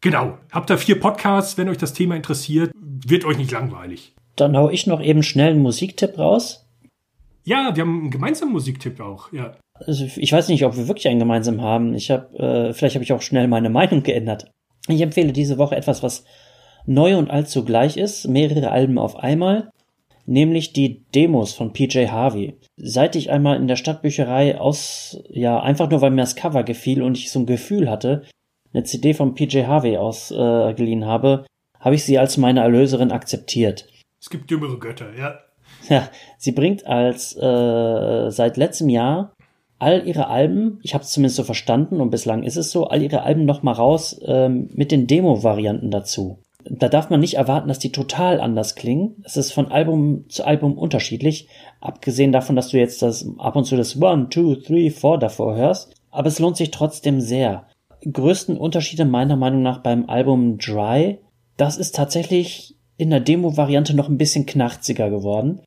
Genau. 0.00 0.38
Habt 0.52 0.70
da 0.70 0.76
vier 0.76 1.00
Podcasts, 1.00 1.58
wenn 1.58 1.68
euch 1.68 1.78
das 1.78 1.92
Thema 1.92 2.14
interessiert, 2.14 2.70
wird 2.74 3.24
euch 3.24 3.38
nicht 3.38 3.50
langweilig. 3.50 4.14
Dann 4.36 4.56
hau 4.56 4.70
ich 4.70 4.86
noch 4.86 5.02
eben 5.02 5.22
schnell 5.22 5.52
einen 5.52 5.62
Musiktipp 5.62 6.18
raus. 6.18 6.66
Ja, 7.44 7.74
wir 7.74 7.82
haben 7.82 8.00
einen 8.00 8.10
gemeinsamen 8.10 8.52
Musiktipp 8.52 9.00
auch, 9.00 9.32
ja. 9.32 9.56
Also 9.74 10.04
ich 10.16 10.32
weiß 10.32 10.48
nicht, 10.48 10.64
ob 10.64 10.76
wir 10.76 10.88
wirklich 10.88 11.08
einen 11.08 11.18
gemeinsam 11.18 11.60
haben. 11.60 11.94
Ich 11.94 12.10
habe, 12.10 12.38
äh, 12.38 12.72
vielleicht 12.72 12.94
habe 12.94 13.04
ich 13.04 13.12
auch 13.12 13.22
schnell 13.22 13.48
meine 13.48 13.70
Meinung 13.70 14.02
geändert. 14.02 14.50
Ich 14.88 15.00
empfehle 15.00 15.32
diese 15.32 15.58
Woche 15.58 15.76
etwas, 15.76 16.02
was 16.02 16.24
neu 16.86 17.16
und 17.16 17.30
allzu 17.30 17.64
gleich 17.64 17.96
ist, 17.96 18.28
mehrere 18.28 18.70
Alben 18.70 18.98
auf 18.98 19.16
einmal, 19.16 19.70
nämlich 20.26 20.72
die 20.72 21.04
Demos 21.14 21.52
von 21.52 21.72
PJ 21.72 22.06
Harvey. 22.08 22.54
Seit 22.76 23.16
ich 23.16 23.30
einmal 23.30 23.56
in 23.56 23.68
der 23.68 23.76
Stadtbücherei 23.76 24.58
aus, 24.58 25.18
ja, 25.28 25.60
einfach 25.60 25.90
nur 25.90 26.00
weil 26.00 26.10
mir 26.10 26.22
das 26.22 26.36
Cover 26.36 26.64
gefiel 26.64 27.02
und 27.02 27.18
ich 27.18 27.30
so 27.30 27.40
ein 27.40 27.46
Gefühl 27.46 27.90
hatte, 27.90 28.24
eine 28.72 28.84
CD 28.84 29.14
von 29.14 29.34
PJ 29.34 29.64
Harvey 29.64 29.96
ausgeliehen 29.96 31.02
äh, 31.02 31.06
habe, 31.06 31.46
habe 31.78 31.94
ich 31.94 32.04
sie 32.04 32.18
als 32.18 32.36
meine 32.36 32.60
Erlöserin 32.60 33.12
akzeptiert. 33.12 33.86
Es 34.20 34.30
gibt 34.30 34.50
dümmere 34.50 34.78
Götter, 34.78 35.14
ja. 35.16 35.38
Ja, 35.88 36.08
sie 36.38 36.52
bringt 36.52 36.86
als 36.86 37.36
äh, 37.36 38.30
seit 38.30 38.56
letztem 38.56 38.88
Jahr 38.88 39.34
all 39.78 40.06
ihre 40.06 40.28
Alben, 40.28 40.78
ich 40.82 40.94
habe 40.94 41.04
es 41.04 41.10
zumindest 41.10 41.36
so 41.36 41.44
verstanden 41.44 42.00
und 42.00 42.10
bislang 42.10 42.42
ist 42.42 42.56
es 42.56 42.70
so, 42.70 42.86
all 42.86 43.02
ihre 43.02 43.22
Alben 43.22 43.44
noch 43.44 43.62
mal 43.62 43.72
raus 43.72 44.18
ähm, 44.24 44.70
mit 44.72 44.92
den 44.92 45.06
Demo-Varianten 45.06 45.90
dazu. 45.90 46.38
Da 46.70 46.88
darf 46.88 47.10
man 47.10 47.20
nicht 47.20 47.34
erwarten, 47.34 47.68
dass 47.68 47.78
die 47.78 47.92
total 47.92 48.40
anders 48.40 48.74
klingen. 48.74 49.22
Es 49.24 49.36
ist 49.36 49.52
von 49.52 49.70
Album 49.70 50.24
zu 50.28 50.44
Album 50.44 50.78
unterschiedlich, 50.78 51.48
abgesehen 51.80 52.32
davon, 52.32 52.56
dass 52.56 52.68
du 52.68 52.78
jetzt 52.78 53.02
das 53.02 53.28
ab 53.38 53.56
und 53.56 53.64
zu 53.64 53.76
das 53.76 54.00
One, 54.00 54.28
Two, 54.30 54.56
Three, 54.56 54.90
Four 54.90 55.18
davor 55.18 55.56
hörst. 55.56 55.94
Aber 56.10 56.28
es 56.28 56.38
lohnt 56.38 56.56
sich 56.56 56.70
trotzdem 56.70 57.20
sehr. 57.20 57.66
Größten 58.10 58.56
Unterschiede 58.56 59.04
meiner 59.04 59.36
Meinung 59.36 59.62
nach 59.62 59.78
beim 59.78 60.08
Album 60.08 60.58
Dry. 60.58 61.18
Das 61.56 61.76
ist 61.76 61.94
tatsächlich 61.94 62.76
in 62.96 63.10
der 63.10 63.20
Demo-Variante 63.20 63.94
noch 63.94 64.08
ein 64.08 64.18
bisschen 64.18 64.46
knarziger 64.46 65.10
geworden, 65.10 65.60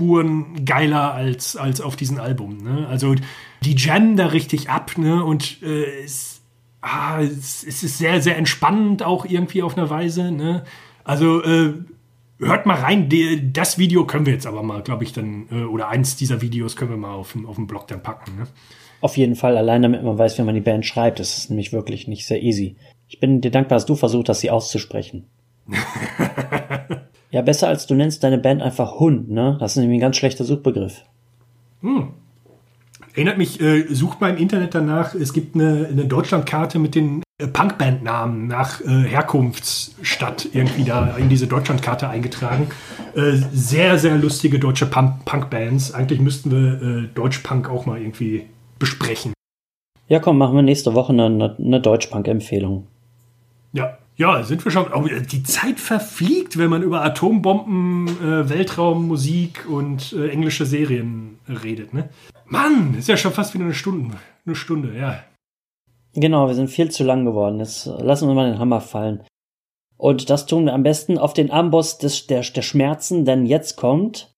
Spuren 0.00 0.64
geiler 0.64 1.12
als, 1.12 1.56
als 1.56 1.82
auf 1.82 1.94
diesem 1.94 2.18
Album. 2.18 2.56
Ne? 2.56 2.86
Also 2.88 3.14
die 3.62 3.76
jammen 3.76 4.16
da 4.16 4.28
richtig 4.28 4.70
ab, 4.70 4.96
ne? 4.96 5.22
Und 5.22 5.62
äh, 5.62 6.02
es, 6.02 6.40
ah, 6.80 7.20
es, 7.20 7.62
es, 7.64 7.82
ist 7.82 7.98
sehr, 7.98 8.22
sehr 8.22 8.38
entspannend 8.38 9.02
auch 9.02 9.26
irgendwie 9.26 9.62
auf 9.62 9.76
eine 9.76 9.90
Weise, 9.90 10.32
ne? 10.32 10.64
Also 11.04 11.42
äh, 11.42 11.74
hört 12.38 12.64
mal 12.64 12.80
rein, 12.80 13.10
die, 13.10 13.52
das 13.52 13.76
Video 13.76 14.06
können 14.06 14.24
wir 14.24 14.32
jetzt 14.32 14.46
aber 14.46 14.62
mal, 14.62 14.82
glaube 14.82 15.04
ich, 15.04 15.12
dann, 15.12 15.48
äh, 15.50 15.64
oder 15.64 15.88
eins 15.88 16.16
dieser 16.16 16.40
Videos 16.40 16.76
können 16.76 16.92
wir 16.92 16.96
mal 16.96 17.12
auf, 17.12 17.36
auf 17.46 17.56
dem 17.56 17.66
Blog 17.66 17.86
dann 17.88 18.02
packen, 18.02 18.36
ne? 18.36 18.46
Auf 19.02 19.18
jeden 19.18 19.34
Fall, 19.34 19.58
allein 19.58 19.82
damit 19.82 20.02
man 20.02 20.16
weiß, 20.16 20.38
wie 20.38 20.42
man 20.42 20.54
die 20.54 20.62
Band 20.62 20.86
schreibt, 20.86 21.20
das 21.20 21.36
ist 21.36 21.50
nämlich 21.50 21.74
wirklich 21.74 22.08
nicht 22.08 22.26
sehr 22.26 22.42
easy. 22.42 22.76
Ich 23.06 23.20
bin 23.20 23.42
dir 23.42 23.50
dankbar, 23.50 23.76
dass 23.76 23.86
du 23.86 23.96
versucht 23.96 24.30
hast, 24.30 24.40
sie 24.40 24.50
auszusprechen. 24.50 25.26
ja, 27.30 27.42
besser 27.42 27.68
als 27.68 27.86
du 27.86 27.94
nennst 27.94 28.22
deine 28.24 28.38
Band 28.38 28.62
einfach 28.62 28.98
Hund, 28.98 29.30
ne? 29.30 29.56
Das 29.60 29.72
ist 29.72 29.76
nämlich 29.78 29.98
ein 29.98 30.02
ganz 30.02 30.16
schlechter 30.16 30.44
Suchbegriff. 30.44 31.04
Hm, 31.80 32.08
Erinnert 33.14 33.38
mich, 33.38 33.60
äh, 33.60 33.92
sucht 33.92 34.20
mal 34.20 34.30
im 34.30 34.36
Internet 34.36 34.74
danach, 34.74 35.14
es 35.14 35.32
gibt 35.32 35.56
eine, 35.56 35.88
eine 35.90 36.04
Deutschlandkarte 36.04 36.78
mit 36.78 36.94
den 36.94 37.22
äh, 37.38 37.48
Punkbandnamen 37.48 38.46
nach 38.46 38.80
äh, 38.82 38.84
Herkunftsstadt 38.84 40.48
irgendwie 40.52 40.84
da 40.84 41.16
in 41.16 41.28
diese 41.28 41.48
Deutschlandkarte 41.48 42.08
eingetragen. 42.08 42.68
Äh, 43.16 43.32
sehr, 43.52 43.98
sehr 43.98 44.16
lustige 44.16 44.60
deutsche 44.60 44.86
Punk 44.86 45.24
Punkbands. 45.24 45.92
Eigentlich 45.92 46.20
müssten 46.20 46.52
wir 46.52 46.82
äh, 46.82 47.08
Deutschpunk 47.12 47.68
auch 47.68 47.84
mal 47.84 48.00
irgendwie 48.00 48.46
besprechen. 48.78 49.32
Ja, 50.06 50.20
komm, 50.20 50.38
machen 50.38 50.54
wir 50.54 50.62
nächste 50.62 50.94
Woche 50.94 51.12
eine, 51.12 51.56
eine 51.58 51.80
Deutschpunk-Empfehlung. 51.80 52.86
Ja, 53.72 53.98
ja, 54.20 54.42
sind 54.42 54.62
wir 54.62 54.70
schon. 54.70 54.92
Oh, 54.92 55.06
die 55.08 55.42
Zeit 55.44 55.80
verfliegt, 55.80 56.58
wenn 56.58 56.68
man 56.68 56.82
über 56.82 57.02
Atombomben, 57.02 58.06
äh, 58.22 58.50
Weltraummusik 58.50 59.66
und 59.66 60.12
äh, 60.12 60.28
englische 60.28 60.66
Serien 60.66 61.38
redet, 61.48 61.94
ne? 61.94 62.10
Mann, 62.44 62.94
ist 62.98 63.08
ja 63.08 63.16
schon 63.16 63.32
fast 63.32 63.54
wieder 63.54 63.64
eine 63.64 63.72
Stunde. 63.72 64.18
Eine 64.44 64.54
Stunde, 64.54 64.94
ja. 64.94 65.24
Genau, 66.12 66.48
wir 66.48 66.54
sind 66.54 66.68
viel 66.68 66.90
zu 66.90 67.02
lang 67.02 67.24
geworden. 67.24 67.60
Jetzt 67.60 67.86
lassen 67.86 68.28
wir 68.28 68.34
mal 68.34 68.50
den 68.50 68.58
Hammer 68.58 68.82
fallen. 68.82 69.22
Und 69.96 70.28
das 70.28 70.44
tun 70.44 70.66
wir 70.66 70.74
am 70.74 70.82
besten 70.82 71.16
auf 71.16 71.32
den 71.32 71.50
Amboss 71.50 71.96
des, 71.96 72.26
der, 72.26 72.42
der 72.42 72.62
Schmerzen, 72.62 73.24
denn 73.24 73.46
jetzt 73.46 73.76
kommt. 73.76 74.30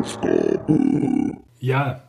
Aufgabe. 0.00 1.38
Ja. 1.60 2.02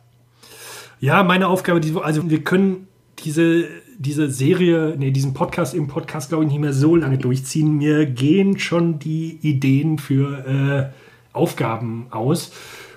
Ja, 1.00 1.22
meine 1.22 1.48
Aufgabe, 1.48 1.80
also 2.02 2.28
wir 2.28 2.44
können 2.44 2.88
diese, 3.24 3.68
diese 3.98 4.30
Serie, 4.30 4.94
nee, 4.98 5.10
diesen 5.10 5.34
Podcast 5.34 5.74
im 5.74 5.86
Podcast, 5.88 6.28
glaube 6.30 6.44
ich, 6.44 6.50
nicht 6.50 6.60
mehr 6.60 6.72
so 6.72 6.96
lange 6.96 7.18
durchziehen. 7.18 7.76
Mir 7.76 8.06
gehen 8.06 8.58
schon 8.58 8.98
die 8.98 9.38
Ideen 9.42 9.98
für 9.98 10.92
äh, 10.92 11.36
Aufgaben 11.36 12.06
aus. 12.10 12.52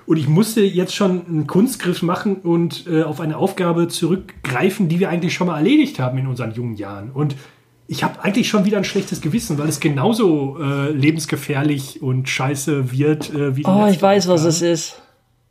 Und 0.06 0.18
ich 0.18 0.28
musste 0.28 0.62
jetzt 0.62 0.95
schon 0.95 1.26
einen 1.28 1.47
Kunstgriff 1.47 2.02
machen 2.02 2.38
und 2.38 2.88
äh, 2.88 3.04
auf 3.04 3.20
eine 3.22 3.38
Aufgabe 3.38 3.88
zurückgreifen, 3.88 4.89
die 4.89 5.00
wir 5.00 5.10
eigentlich 5.10 5.36
schon 5.36 5.47
mal 5.47 5.58
erledigt 5.58 6.00
haben 6.00 6.18
in 6.18 6.26
unseren 6.26 6.52
jungen 6.54 6.76
Jahren. 6.76 7.12
Und 7.12 7.36
ich 7.88 8.04
habe 8.04 8.24
eigentlich 8.24 8.50
schon 8.50 8.66
wieder 8.66 8.78
ein 8.78 8.84
schlechtes 8.84 9.22
Gewissen, 9.22 9.58
weil 9.60 9.68
es 9.70 9.80
genauso 9.80 10.58
äh, 10.60 10.91
lebensgefährlich 10.91 12.02
und 12.02 12.28
scheiße 12.28 12.91
wird 12.91 13.34
äh, 13.34 13.56
wie 13.56 13.62
die 13.62 13.68
Oh, 13.70 13.88
ich 13.88 14.02
weiß, 14.02 14.28
Aufgabe. 14.28 14.47
was 14.47 14.56
es 14.56 14.62
ist. 14.62 15.02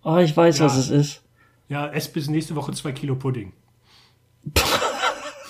Oh, 0.02 0.16
ich 0.16 0.36
weiß, 0.36 0.58
ja. 0.58 0.64
was 0.64 0.76
es 0.76 0.90
ist. 0.90 1.22
Ja, 1.68 1.86
ess 1.88 2.08
bis 2.12 2.28
nächste 2.28 2.56
Woche 2.56 2.72
zwei 2.72 2.92
Kilo 2.92 3.14
Pudding. 3.14 3.52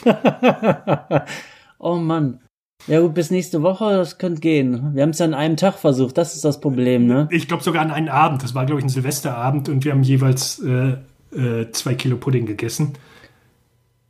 oh 1.78 1.96
Mann. 1.96 2.40
Ja 2.86 3.00
gut, 3.00 3.14
bis 3.14 3.30
nächste 3.30 3.62
Woche, 3.62 3.96
das 3.96 4.18
könnte 4.18 4.40
gehen. 4.40 4.94
Wir 4.94 5.02
haben 5.02 5.10
es 5.10 5.18
ja 5.18 5.26
an 5.26 5.34
einem 5.34 5.56
Tag 5.56 5.74
versucht, 5.74 6.16
das 6.16 6.34
ist 6.34 6.44
das 6.44 6.60
Problem, 6.60 7.06
ne? 7.06 7.28
Ich 7.30 7.48
glaube 7.48 7.62
sogar 7.62 7.82
an 7.82 7.90
einem 7.90 8.08
Abend. 8.08 8.42
Das 8.42 8.54
war, 8.54 8.64
glaube 8.66 8.80
ich, 8.80 8.86
ein 8.86 8.88
Silvesterabend 8.88 9.68
und 9.68 9.84
wir 9.84 9.92
haben 9.92 10.02
jeweils 10.02 10.60
äh, 10.60 10.94
äh, 11.36 11.70
zwei 11.72 11.94
Kilo 11.94 12.16
Pudding 12.16 12.46
gegessen. 12.46 12.94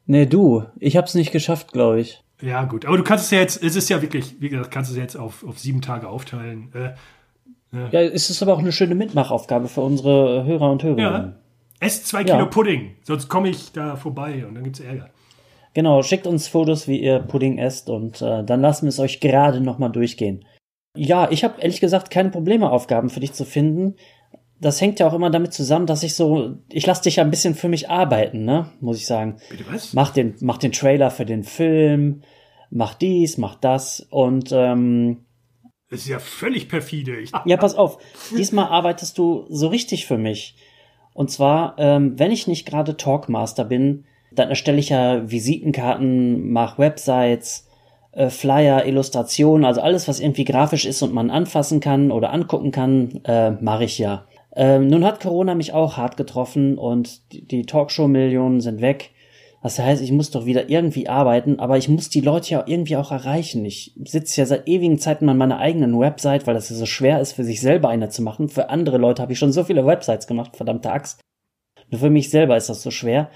Nee, 0.07 0.26
du. 0.26 0.64
Ich 0.78 0.96
hab's 0.96 1.14
nicht 1.14 1.32
geschafft, 1.32 1.72
glaube 1.72 2.01
ich. 2.01 2.22
Ja, 2.40 2.64
gut. 2.64 2.86
Aber 2.86 2.96
du 2.96 3.03
kannst 3.03 3.24
es 3.24 3.30
ja 3.30 3.40
jetzt, 3.40 3.62
es 3.62 3.74
ist 3.74 3.88
ja 3.88 4.01
wirklich, 4.01 4.36
wie 4.40 4.49
gesagt, 4.49 4.70
kannst 4.70 4.90
es 4.90 4.96
jetzt 4.96 5.16
auf, 5.16 5.44
auf 5.46 5.59
sieben 5.59 5.80
Tage 5.80 6.09
aufteilen. 6.09 6.70
Äh, 6.74 6.90
ja, 7.90 8.01
es 8.01 8.30
ist 8.30 8.42
aber 8.42 8.55
auch 8.55 8.61
eine 8.61 8.72
schöne 8.72 8.94
Mitmachaufgabe 8.94 9.68
für 9.68 9.80
unsere 9.80 10.44
Hörer 10.44 10.70
und 10.70 10.82
Hörerinnen. 10.82 11.12
ja. 11.12 11.32
Esst 11.80 12.07
zwei 12.07 12.24
Kilo 12.24 12.38
Ja. 12.38 12.44
Pudding, 12.46 12.96
sonst 13.03 13.28
komme 13.28 13.51
ich 13.51 13.72
da 13.72 13.96
vorbei 13.96 14.44
und 14.46 14.55
dann 14.55 14.64
gibt's 14.64 14.80
Ärger. 14.80 15.11
Genau, 15.74 16.02
schickt 16.02 16.26
uns 16.26 16.48
Fotos, 16.48 16.88
wie 16.88 17.00
ihr 17.00 17.20
Pudding 17.20 17.58
esst 17.58 17.90
und 17.90 18.22
äh, 18.22 18.42
dann 18.44 18.60
lassen 18.60 18.86
wir 18.86 18.90
es 18.90 18.98
euch 18.98 19.20
gerade 19.20 19.60
nochmal 19.60 19.90
durchgehen. 19.92 20.44
Ja, 20.96 21.30
ich 21.30 21.44
habe 21.44 21.60
ehrlich 21.60 21.80
gesagt 21.80 22.10
keine 22.10 22.30
Probleme, 22.30 22.70
Aufgaben 22.70 23.10
für 23.10 23.20
dich 23.20 23.32
zu 23.32 23.44
finden. 23.44 23.96
Das 24.60 24.80
hängt 24.80 24.98
ja 24.98 25.06
auch 25.06 25.14
immer 25.14 25.30
damit 25.30 25.52
zusammen, 25.52 25.86
dass 25.86 26.02
ich 26.02 26.14
so, 26.14 26.56
ich 26.68 26.84
lasse 26.84 27.04
dich 27.04 27.16
ja 27.16 27.24
ein 27.24 27.30
bisschen 27.30 27.54
für 27.54 27.68
mich 27.68 27.88
arbeiten, 27.88 28.44
ne, 28.44 28.72
muss 28.80 28.96
ich 28.98 29.06
sagen. 29.06 29.36
Bitte 29.50 29.64
was? 29.70 29.92
Mach 29.92 30.10
den, 30.10 30.34
mach 30.40 30.58
den 30.58 30.72
Trailer 30.72 31.12
für 31.12 31.24
den 31.24 31.44
Film, 31.44 32.22
mach 32.70 32.94
dies, 32.94 33.38
mach 33.38 33.54
das 33.54 34.00
und 34.10 34.50
ähm, 34.52 35.26
Das 35.90 36.00
ist 36.00 36.08
ja 36.08 36.18
völlig 36.18 36.68
perfide. 36.68 37.20
Ich, 37.20 37.30
ja, 37.44 37.56
pass 37.56 37.76
auf. 37.76 37.98
Diesmal 38.36 38.66
arbeitest 38.66 39.16
du 39.18 39.46
so 39.48 39.68
richtig 39.68 40.06
für 40.06 40.18
mich. 40.18 40.56
Und 41.14 41.30
zwar, 41.30 41.76
ähm, 41.78 42.18
wenn 42.18 42.32
ich 42.32 42.48
nicht 42.48 42.66
gerade 42.66 42.96
Talkmaster 42.96 43.64
bin, 43.64 44.06
dann 44.39 44.51
erstelle 44.51 44.78
ich 44.78 44.91
ja 44.91 45.30
Visitenkarten, 45.30 46.51
mache 46.51 46.78
Websites, 46.78 47.68
äh, 48.12 48.30
Flyer, 48.30 48.86
Illustrationen, 48.86 49.64
also 49.64 49.80
alles, 49.80 50.09
was 50.09 50.20
irgendwie 50.20 50.45
grafisch 50.45 50.86
ist 50.86 51.03
und 51.03 51.14
man 51.14 51.30
anfassen 51.30 51.80
kann 51.80 52.11
oder 52.11 52.32
angucken 52.32 52.70
kann, 52.70 53.20
äh, 53.24 53.51
mache 53.51 53.84
ich 53.84 53.99
ja. 53.99 54.26
Ähm, 54.57 54.89
nun 54.89 55.05
hat 55.05 55.20
Corona 55.20 55.55
mich 55.55 55.72
auch 55.72 55.97
hart 55.97 56.16
getroffen 56.16 56.78
und 56.78 57.32
die, 57.32 57.47
die 57.47 57.66
Talkshow-Millionen 57.66 58.61
sind 58.61 58.80
weg. 58.80 59.11
Das 59.62 59.78
heißt, 59.78 60.03
ich 60.03 60.12
muss 60.12 60.30
doch 60.30 60.47
wieder 60.47 60.70
irgendwie 60.70 61.09
arbeiten, 61.09 61.59
aber 61.59 61.76
ich 61.78 61.89
muss 61.89 62.09
die 62.09 62.20
Leute 62.20 62.51
ja 62.51 62.64
irgendwie 62.66 62.97
auch 62.97 63.11
erreichen. 63.11 63.64
Ich 63.64 63.93
sitze 64.05 64.41
ja 64.41 64.47
seit 64.47 64.68
ewigen 64.68 64.99
Zeiten 64.99 65.28
an 65.28 65.36
meiner 65.36 65.59
eigenen 65.59 65.99
Website, 65.99 66.47
weil 66.47 66.55
das 66.55 66.70
ja 66.70 66.76
so 66.76 66.86
schwer 66.86 67.20
ist, 67.20 67.32
für 67.32 67.45
sich 67.45 67.61
selber 67.61 67.89
eine 67.89 68.09
zu 68.09 68.22
machen. 68.22 68.49
Für 68.49 68.70
andere 68.70 68.99
Leute 68.99 69.20
habe 69.20 69.32
ich 69.32 69.39
schon 69.39 69.53
so 69.53 69.64
viele 69.64 69.84
Websites 69.84 70.26
gemacht, 70.26 70.57
verdammte 70.57 70.91
Axt. 70.91 71.20
Nur 71.91 72.01
für 72.01 72.11
mich 72.11 72.30
selber 72.30 72.57
ist 72.57 72.68
das 72.68 72.82
so 72.82 72.91
schwer. 72.91 73.30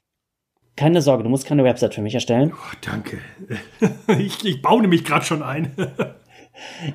Keine 0.76 1.02
Sorge, 1.02 1.22
du 1.22 1.28
musst 1.28 1.46
keine 1.46 1.64
Website 1.64 1.94
für 1.94 2.02
mich 2.02 2.14
erstellen. 2.14 2.52
oh, 2.54 2.76
danke. 2.80 3.18
Ich, 4.18 4.44
ich 4.44 4.62
baue 4.62 4.82
nämlich 4.82 5.04
gerade 5.04 5.24
schon 5.24 5.42
ein. 5.42 5.72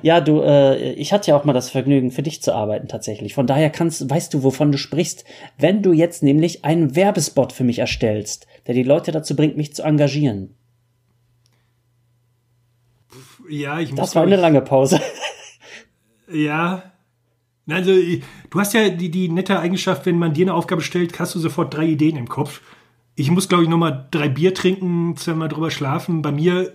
Ja, 0.02 0.20
du, 0.20 0.40
äh, 0.40 0.92
ich 0.92 1.12
hatte 1.12 1.30
ja 1.30 1.36
auch 1.36 1.44
mal 1.44 1.52
das 1.52 1.68
Vergnügen, 1.70 2.12
für 2.12 2.22
dich 2.22 2.40
zu 2.40 2.54
arbeiten 2.54 2.86
tatsächlich. 2.86 3.34
Von 3.34 3.48
daher 3.48 3.70
kannst, 3.70 4.08
weißt 4.08 4.32
du, 4.32 4.44
wovon 4.44 4.70
du 4.70 4.78
sprichst, 4.78 5.24
wenn 5.58 5.82
du 5.82 5.92
jetzt 5.92 6.22
nämlich 6.22 6.64
einen 6.64 6.94
Werbespot 6.94 7.52
für 7.52 7.64
mich 7.64 7.80
erstellst, 7.80 8.46
der 8.66 8.74
die 8.74 8.84
Leute 8.84 9.10
dazu 9.10 9.34
bringt, 9.34 9.56
mich 9.56 9.74
zu 9.74 9.82
engagieren. 9.82 10.54
Ja, 13.48 13.80
ich 13.80 13.90
muss. 13.90 14.00
Das 14.00 14.14
war 14.14 14.22
eine 14.22 14.36
lange 14.36 14.62
Pause. 14.62 15.00
Ja. 16.30 16.92
Also, 17.66 17.92
du 17.92 18.60
hast 18.60 18.74
ja 18.74 18.90
die, 18.90 19.10
die 19.10 19.30
nette 19.30 19.58
Eigenschaft, 19.58 20.04
wenn 20.04 20.18
man 20.18 20.34
dir 20.34 20.44
eine 20.44 20.52
Aufgabe 20.52 20.82
stellt, 20.82 21.18
hast 21.18 21.34
du 21.34 21.38
sofort 21.38 21.74
drei 21.74 21.86
Ideen 21.86 22.16
im 22.16 22.28
Kopf. 22.28 22.60
Ich 23.18 23.30
muss, 23.32 23.48
glaube 23.48 23.64
ich, 23.64 23.68
nochmal 23.68 24.06
drei 24.12 24.28
Bier 24.28 24.54
trinken, 24.54 25.16
zweimal 25.16 25.48
drüber 25.48 25.70
schlafen. 25.72 26.22
Bei 26.22 26.30
mir 26.30 26.72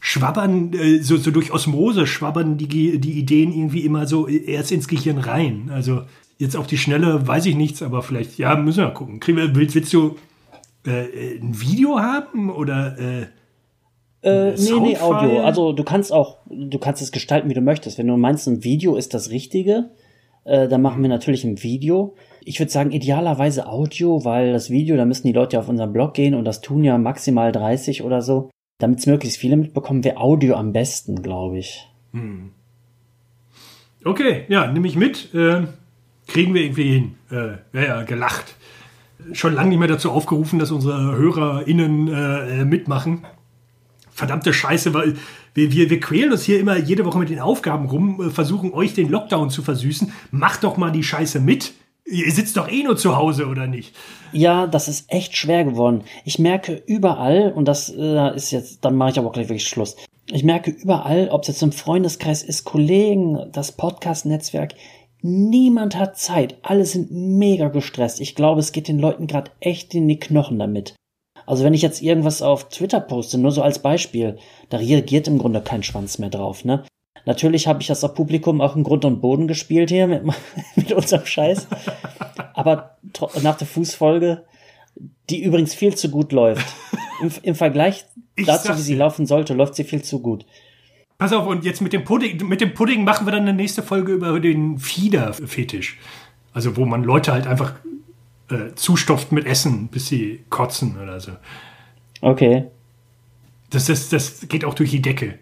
schwabbern, 0.00 0.72
äh, 0.72 0.98
so, 0.98 1.16
so 1.16 1.30
durch 1.30 1.52
Osmose 1.52 2.06
schwabbern 2.06 2.58
die, 2.58 2.98
die 2.98 3.12
Ideen 3.12 3.52
irgendwie 3.52 3.84
immer 3.84 4.06
so 4.06 4.26
erst 4.26 4.72
ins 4.72 4.88
Gehirn 4.88 5.18
rein. 5.18 5.70
Also, 5.72 6.02
jetzt 6.38 6.56
auf 6.56 6.66
die 6.66 6.78
Schnelle 6.78 7.28
weiß 7.28 7.46
ich 7.46 7.54
nichts, 7.54 7.80
aber 7.80 8.02
vielleicht, 8.02 8.38
ja, 8.38 8.56
müssen 8.56 8.78
wir 8.78 8.86
mal 8.86 8.94
gucken. 8.94 9.20
Kriegen 9.20 9.38
wir, 9.38 9.54
willst, 9.54 9.76
willst 9.76 9.92
du 9.92 10.16
äh, 10.84 11.36
ein 11.40 11.60
Video 11.60 12.00
haben 12.00 12.50
oder 12.50 12.98
äh, 12.98 13.26
Äh, 14.22 14.54
nee, 14.56 14.80
nee? 14.80 14.98
Audio. 14.98 15.40
Also 15.42 15.72
du 15.72 15.82
kannst 15.84 16.12
auch, 16.12 16.38
du 16.48 16.78
kannst 16.78 17.02
es 17.02 17.10
gestalten, 17.10 17.48
wie 17.50 17.54
du 17.54 17.60
möchtest. 17.60 17.98
Wenn 17.98 18.06
du 18.06 18.16
meinst, 18.16 18.46
ein 18.46 18.62
Video 18.62 18.96
ist 18.96 19.14
das 19.14 19.30
Richtige, 19.30 19.90
äh, 20.44 20.68
dann 20.68 20.80
machen 20.82 21.02
wir 21.02 21.08
natürlich 21.08 21.44
ein 21.44 21.62
Video. 21.62 22.14
Ich 22.44 22.58
würde 22.58 22.72
sagen, 22.72 22.90
idealerweise 22.90 23.66
Audio, 23.66 24.24
weil 24.24 24.52
das 24.52 24.70
Video, 24.70 24.96
da 24.96 25.04
müssen 25.04 25.26
die 25.26 25.32
Leute 25.32 25.58
auf 25.58 25.68
unseren 25.68 25.92
Blog 25.92 26.14
gehen 26.14 26.34
und 26.34 26.44
das 26.44 26.60
tun 26.60 26.84
ja 26.84 26.98
maximal 26.98 27.52
30 27.52 28.02
oder 28.02 28.22
so. 28.22 28.50
Damit 28.78 28.98
es 28.98 29.06
möglichst 29.06 29.38
viele 29.38 29.56
mitbekommen, 29.56 30.02
wäre 30.02 30.16
Audio 30.16 30.56
am 30.56 30.72
besten, 30.72 31.22
glaube 31.22 31.58
ich. 31.58 31.88
Okay, 34.04 34.44
ja, 34.48 34.70
nehme 34.70 34.88
ich 34.88 34.96
mit. 34.96 35.32
Äh, 35.34 35.66
kriegen 36.26 36.54
wir 36.54 36.62
irgendwie 36.62 36.90
hin. 36.90 37.14
Äh, 37.30 37.58
ja, 37.72 37.82
ja, 37.82 38.02
gelacht. 38.02 38.56
Schon 39.32 39.54
lange 39.54 39.70
nicht 39.70 39.78
mehr 39.78 39.88
dazu 39.88 40.10
aufgerufen, 40.10 40.58
dass 40.58 40.72
unsere 40.72 41.16
HörerInnen 41.16 42.08
äh, 42.08 42.60
äh, 42.60 42.64
mitmachen. 42.64 43.24
Verdammte 44.10 44.52
Scheiße, 44.52 44.92
weil 44.94 45.14
wir, 45.54 45.72
wir, 45.72 45.88
wir 45.88 46.00
quälen 46.00 46.32
uns 46.32 46.42
hier 46.42 46.58
immer 46.58 46.76
jede 46.76 47.04
Woche 47.04 47.18
mit 47.18 47.30
den 47.30 47.38
Aufgaben 47.38 47.86
rum, 47.86 48.20
äh, 48.20 48.30
versuchen 48.30 48.72
euch 48.72 48.94
den 48.94 49.08
Lockdown 49.10 49.50
zu 49.50 49.62
versüßen. 49.62 50.12
Macht 50.32 50.64
doch 50.64 50.76
mal 50.76 50.90
die 50.90 51.04
Scheiße 51.04 51.38
mit. 51.38 51.74
Ihr 52.04 52.30
sitzt 52.32 52.56
doch 52.56 52.68
eh 52.68 52.82
nur 52.82 52.96
zu 52.96 53.16
Hause, 53.16 53.46
oder 53.46 53.66
nicht? 53.66 53.94
Ja, 54.32 54.66
das 54.66 54.88
ist 54.88 55.10
echt 55.12 55.36
schwer 55.36 55.64
geworden. 55.64 56.02
Ich 56.24 56.38
merke 56.38 56.82
überall, 56.86 57.52
und 57.52 57.66
das 57.66 57.90
äh, 57.90 58.34
ist 58.34 58.50
jetzt, 58.50 58.84
dann 58.84 58.96
mache 58.96 59.10
ich 59.10 59.18
aber 59.18 59.28
auch 59.28 59.32
gleich 59.32 59.48
wirklich 59.48 59.68
Schluss. 59.68 59.96
Ich 60.30 60.44
merke 60.44 60.70
überall, 60.70 61.28
ob 61.30 61.42
es 61.42 61.48
jetzt 61.48 61.62
im 61.62 61.72
Freundeskreis 61.72 62.42
ist, 62.42 62.64
Kollegen, 62.64 63.50
das 63.52 63.72
Podcast-Netzwerk, 63.72 64.74
niemand 65.20 65.96
hat 65.96 66.18
Zeit. 66.18 66.58
Alle 66.62 66.84
sind 66.84 67.10
mega 67.10 67.68
gestresst. 67.68 68.20
Ich 68.20 68.34
glaube, 68.34 68.60
es 68.60 68.72
geht 68.72 68.88
den 68.88 68.98
Leuten 68.98 69.26
gerade 69.26 69.50
echt 69.60 69.94
in 69.94 70.08
die 70.08 70.18
Knochen 70.18 70.58
damit. 70.58 70.94
Also 71.46 71.64
wenn 71.64 71.74
ich 71.74 71.82
jetzt 71.82 72.02
irgendwas 72.02 72.42
auf 72.42 72.68
Twitter 72.68 73.00
poste, 73.00 73.38
nur 73.38 73.50
so 73.50 73.62
als 73.62 73.80
Beispiel, 73.80 74.38
da 74.68 74.78
reagiert 74.78 75.28
im 75.28 75.38
Grunde 75.38 75.60
kein 75.60 75.82
Schwanz 75.82 76.18
mehr 76.18 76.30
drauf, 76.30 76.64
ne? 76.64 76.84
Natürlich 77.24 77.66
habe 77.66 77.80
ich 77.80 77.86
das 77.86 78.02
auf 78.04 78.14
Publikum 78.14 78.60
auch 78.60 78.74
im 78.74 78.82
Grund 78.82 79.04
und 79.04 79.20
Boden 79.20 79.46
gespielt 79.46 79.90
hier 79.90 80.06
mit, 80.06 80.24
mit 80.76 80.92
unserem 80.92 81.26
Scheiß. 81.26 81.68
Aber 82.54 82.96
nach 83.42 83.56
der 83.56 83.66
Fußfolge, 83.66 84.44
die 85.30 85.42
übrigens 85.42 85.74
viel 85.74 85.94
zu 85.94 86.10
gut 86.10 86.32
läuft. 86.32 86.66
Im, 87.20 87.30
im 87.42 87.54
Vergleich 87.54 88.04
Ich 88.34 88.46
dazu, 88.46 88.76
wie 88.76 88.82
sie 88.82 88.94
laufen 88.94 89.26
sollte, 89.26 89.54
läuft 89.54 89.74
sie 89.74 89.84
viel 89.84 90.02
zu 90.02 90.20
gut. 90.20 90.46
Pass 91.18 91.32
auf, 91.32 91.46
und 91.46 91.64
jetzt 91.64 91.80
mit 91.80 91.92
dem 91.92 92.04
Pudding, 92.04 92.46
mit 92.48 92.60
dem 92.60 92.74
Pudding 92.74 93.04
machen 93.04 93.26
wir 93.26 93.32
dann 93.32 93.42
eine 93.42 93.52
nächste 93.52 93.82
Folge 93.82 94.12
über 94.12 94.40
den 94.40 94.78
Fieder-Fetisch. 94.78 95.98
Also 96.52 96.76
wo 96.76 96.84
man 96.84 97.04
Leute 97.04 97.32
halt 97.32 97.46
einfach 97.46 97.74
äh, 98.50 98.74
zustopft 98.74 99.32
mit 99.32 99.46
Essen, 99.46 99.88
bis 99.88 100.08
sie 100.08 100.44
kotzen 100.50 100.98
oder 101.00 101.20
so. 101.20 101.32
Okay. 102.20 102.64
Das, 103.70 103.86
das, 103.86 104.08
das 104.08 104.48
geht 104.48 104.64
auch 104.64 104.74
durch 104.74 104.90
die 104.90 105.02
Decke. 105.02 105.38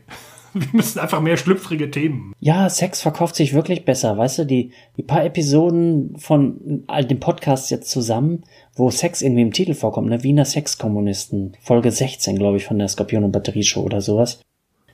Wir 0.55 0.69
müssen 0.73 0.99
einfach 0.99 1.21
mehr 1.21 1.37
schlüpfrige 1.37 1.91
Themen. 1.91 2.33
Ja, 2.41 2.69
Sex 2.69 3.01
verkauft 3.01 3.37
sich 3.37 3.55
wirklich 3.55 3.85
besser. 3.85 4.19
Weißt 4.19 4.39
du, 4.39 4.45
die, 4.45 4.73
die 4.97 5.03
paar 5.03 5.25
Episoden 5.25 6.17
von 6.19 6.85
all 6.87 7.05
dem 7.05 7.21
Podcast 7.21 7.71
jetzt 7.71 7.91
zusammen, 7.91 8.45
wo 8.75 8.91
Sex 8.91 9.23
irgendwie 9.23 9.43
im 9.43 9.53
Titel 9.53 9.75
vorkommt, 9.75 10.09
ne? 10.09 10.23
Wiener 10.23 10.45
Sexkommunisten. 10.45 11.57
Folge 11.61 11.91
16, 11.91 12.37
glaube 12.37 12.57
ich, 12.57 12.65
von 12.65 12.79
der 12.79 12.89
Skorpion- 12.89 13.25
und 13.25 13.33
Batterieshow 13.33 13.83
oder 13.83 14.01
sowas. 14.01 14.41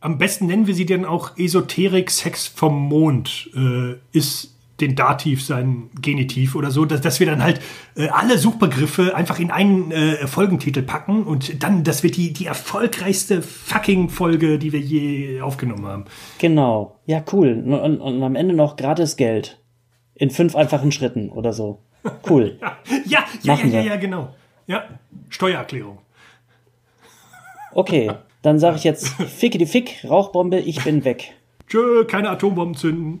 Am 0.00 0.18
besten 0.18 0.46
nennen 0.46 0.66
wir 0.66 0.74
sie 0.74 0.84
dann 0.84 1.06
auch 1.06 1.38
Esoterik 1.38 2.10
Sex 2.10 2.46
vom 2.46 2.78
Mond. 2.88 3.50
Äh, 3.56 3.94
ist 4.16 4.53
den 4.80 4.96
Dativ 4.96 5.44
sein 5.44 5.90
Genitiv 6.00 6.56
oder 6.56 6.70
so, 6.70 6.84
dass, 6.84 7.00
dass 7.00 7.20
wir 7.20 7.26
dann 7.26 7.42
halt 7.42 7.60
äh, 7.96 8.08
alle 8.08 8.38
Suchbegriffe 8.38 9.14
einfach 9.14 9.38
in 9.38 9.50
einen 9.50 9.92
äh, 9.92 10.26
Folgentitel 10.26 10.82
packen 10.82 11.24
und 11.24 11.62
dann, 11.62 11.84
das 11.84 12.02
wird 12.02 12.16
die, 12.16 12.32
die 12.32 12.46
erfolgreichste 12.46 13.42
fucking 13.42 14.08
Folge, 14.08 14.58
die 14.58 14.72
wir 14.72 14.80
je 14.80 15.40
aufgenommen 15.40 15.86
haben. 15.86 16.04
Genau. 16.38 16.98
Ja, 17.06 17.22
cool. 17.32 17.62
Und, 17.64 18.00
und, 18.00 18.22
am 18.22 18.34
Ende 18.34 18.54
noch 18.54 18.76
gratis 18.76 19.16
Geld. 19.16 19.60
In 20.14 20.30
fünf 20.30 20.56
einfachen 20.56 20.92
Schritten 20.92 21.30
oder 21.30 21.52
so. 21.52 21.80
Cool. 22.28 22.58
Ja, 23.06 23.24
ja, 23.42 23.56
ja, 23.56 23.66
ja, 23.66 23.80
ja, 23.80 23.96
genau. 23.96 24.34
Ja, 24.66 24.84
Steuererklärung. 25.28 25.98
Okay, 27.72 28.12
dann 28.42 28.58
sage 28.58 28.76
ich 28.76 28.84
jetzt 28.84 29.08
Ficke 29.08 29.58
die 29.58 29.66
Fick, 29.66 30.04
Rauchbombe, 30.08 30.58
ich 30.58 30.82
bin 30.84 31.04
weg. 31.04 31.32
Tschö, 31.66 32.04
keine 32.04 32.30
Atombomben 32.30 32.76
zünden. 32.76 33.20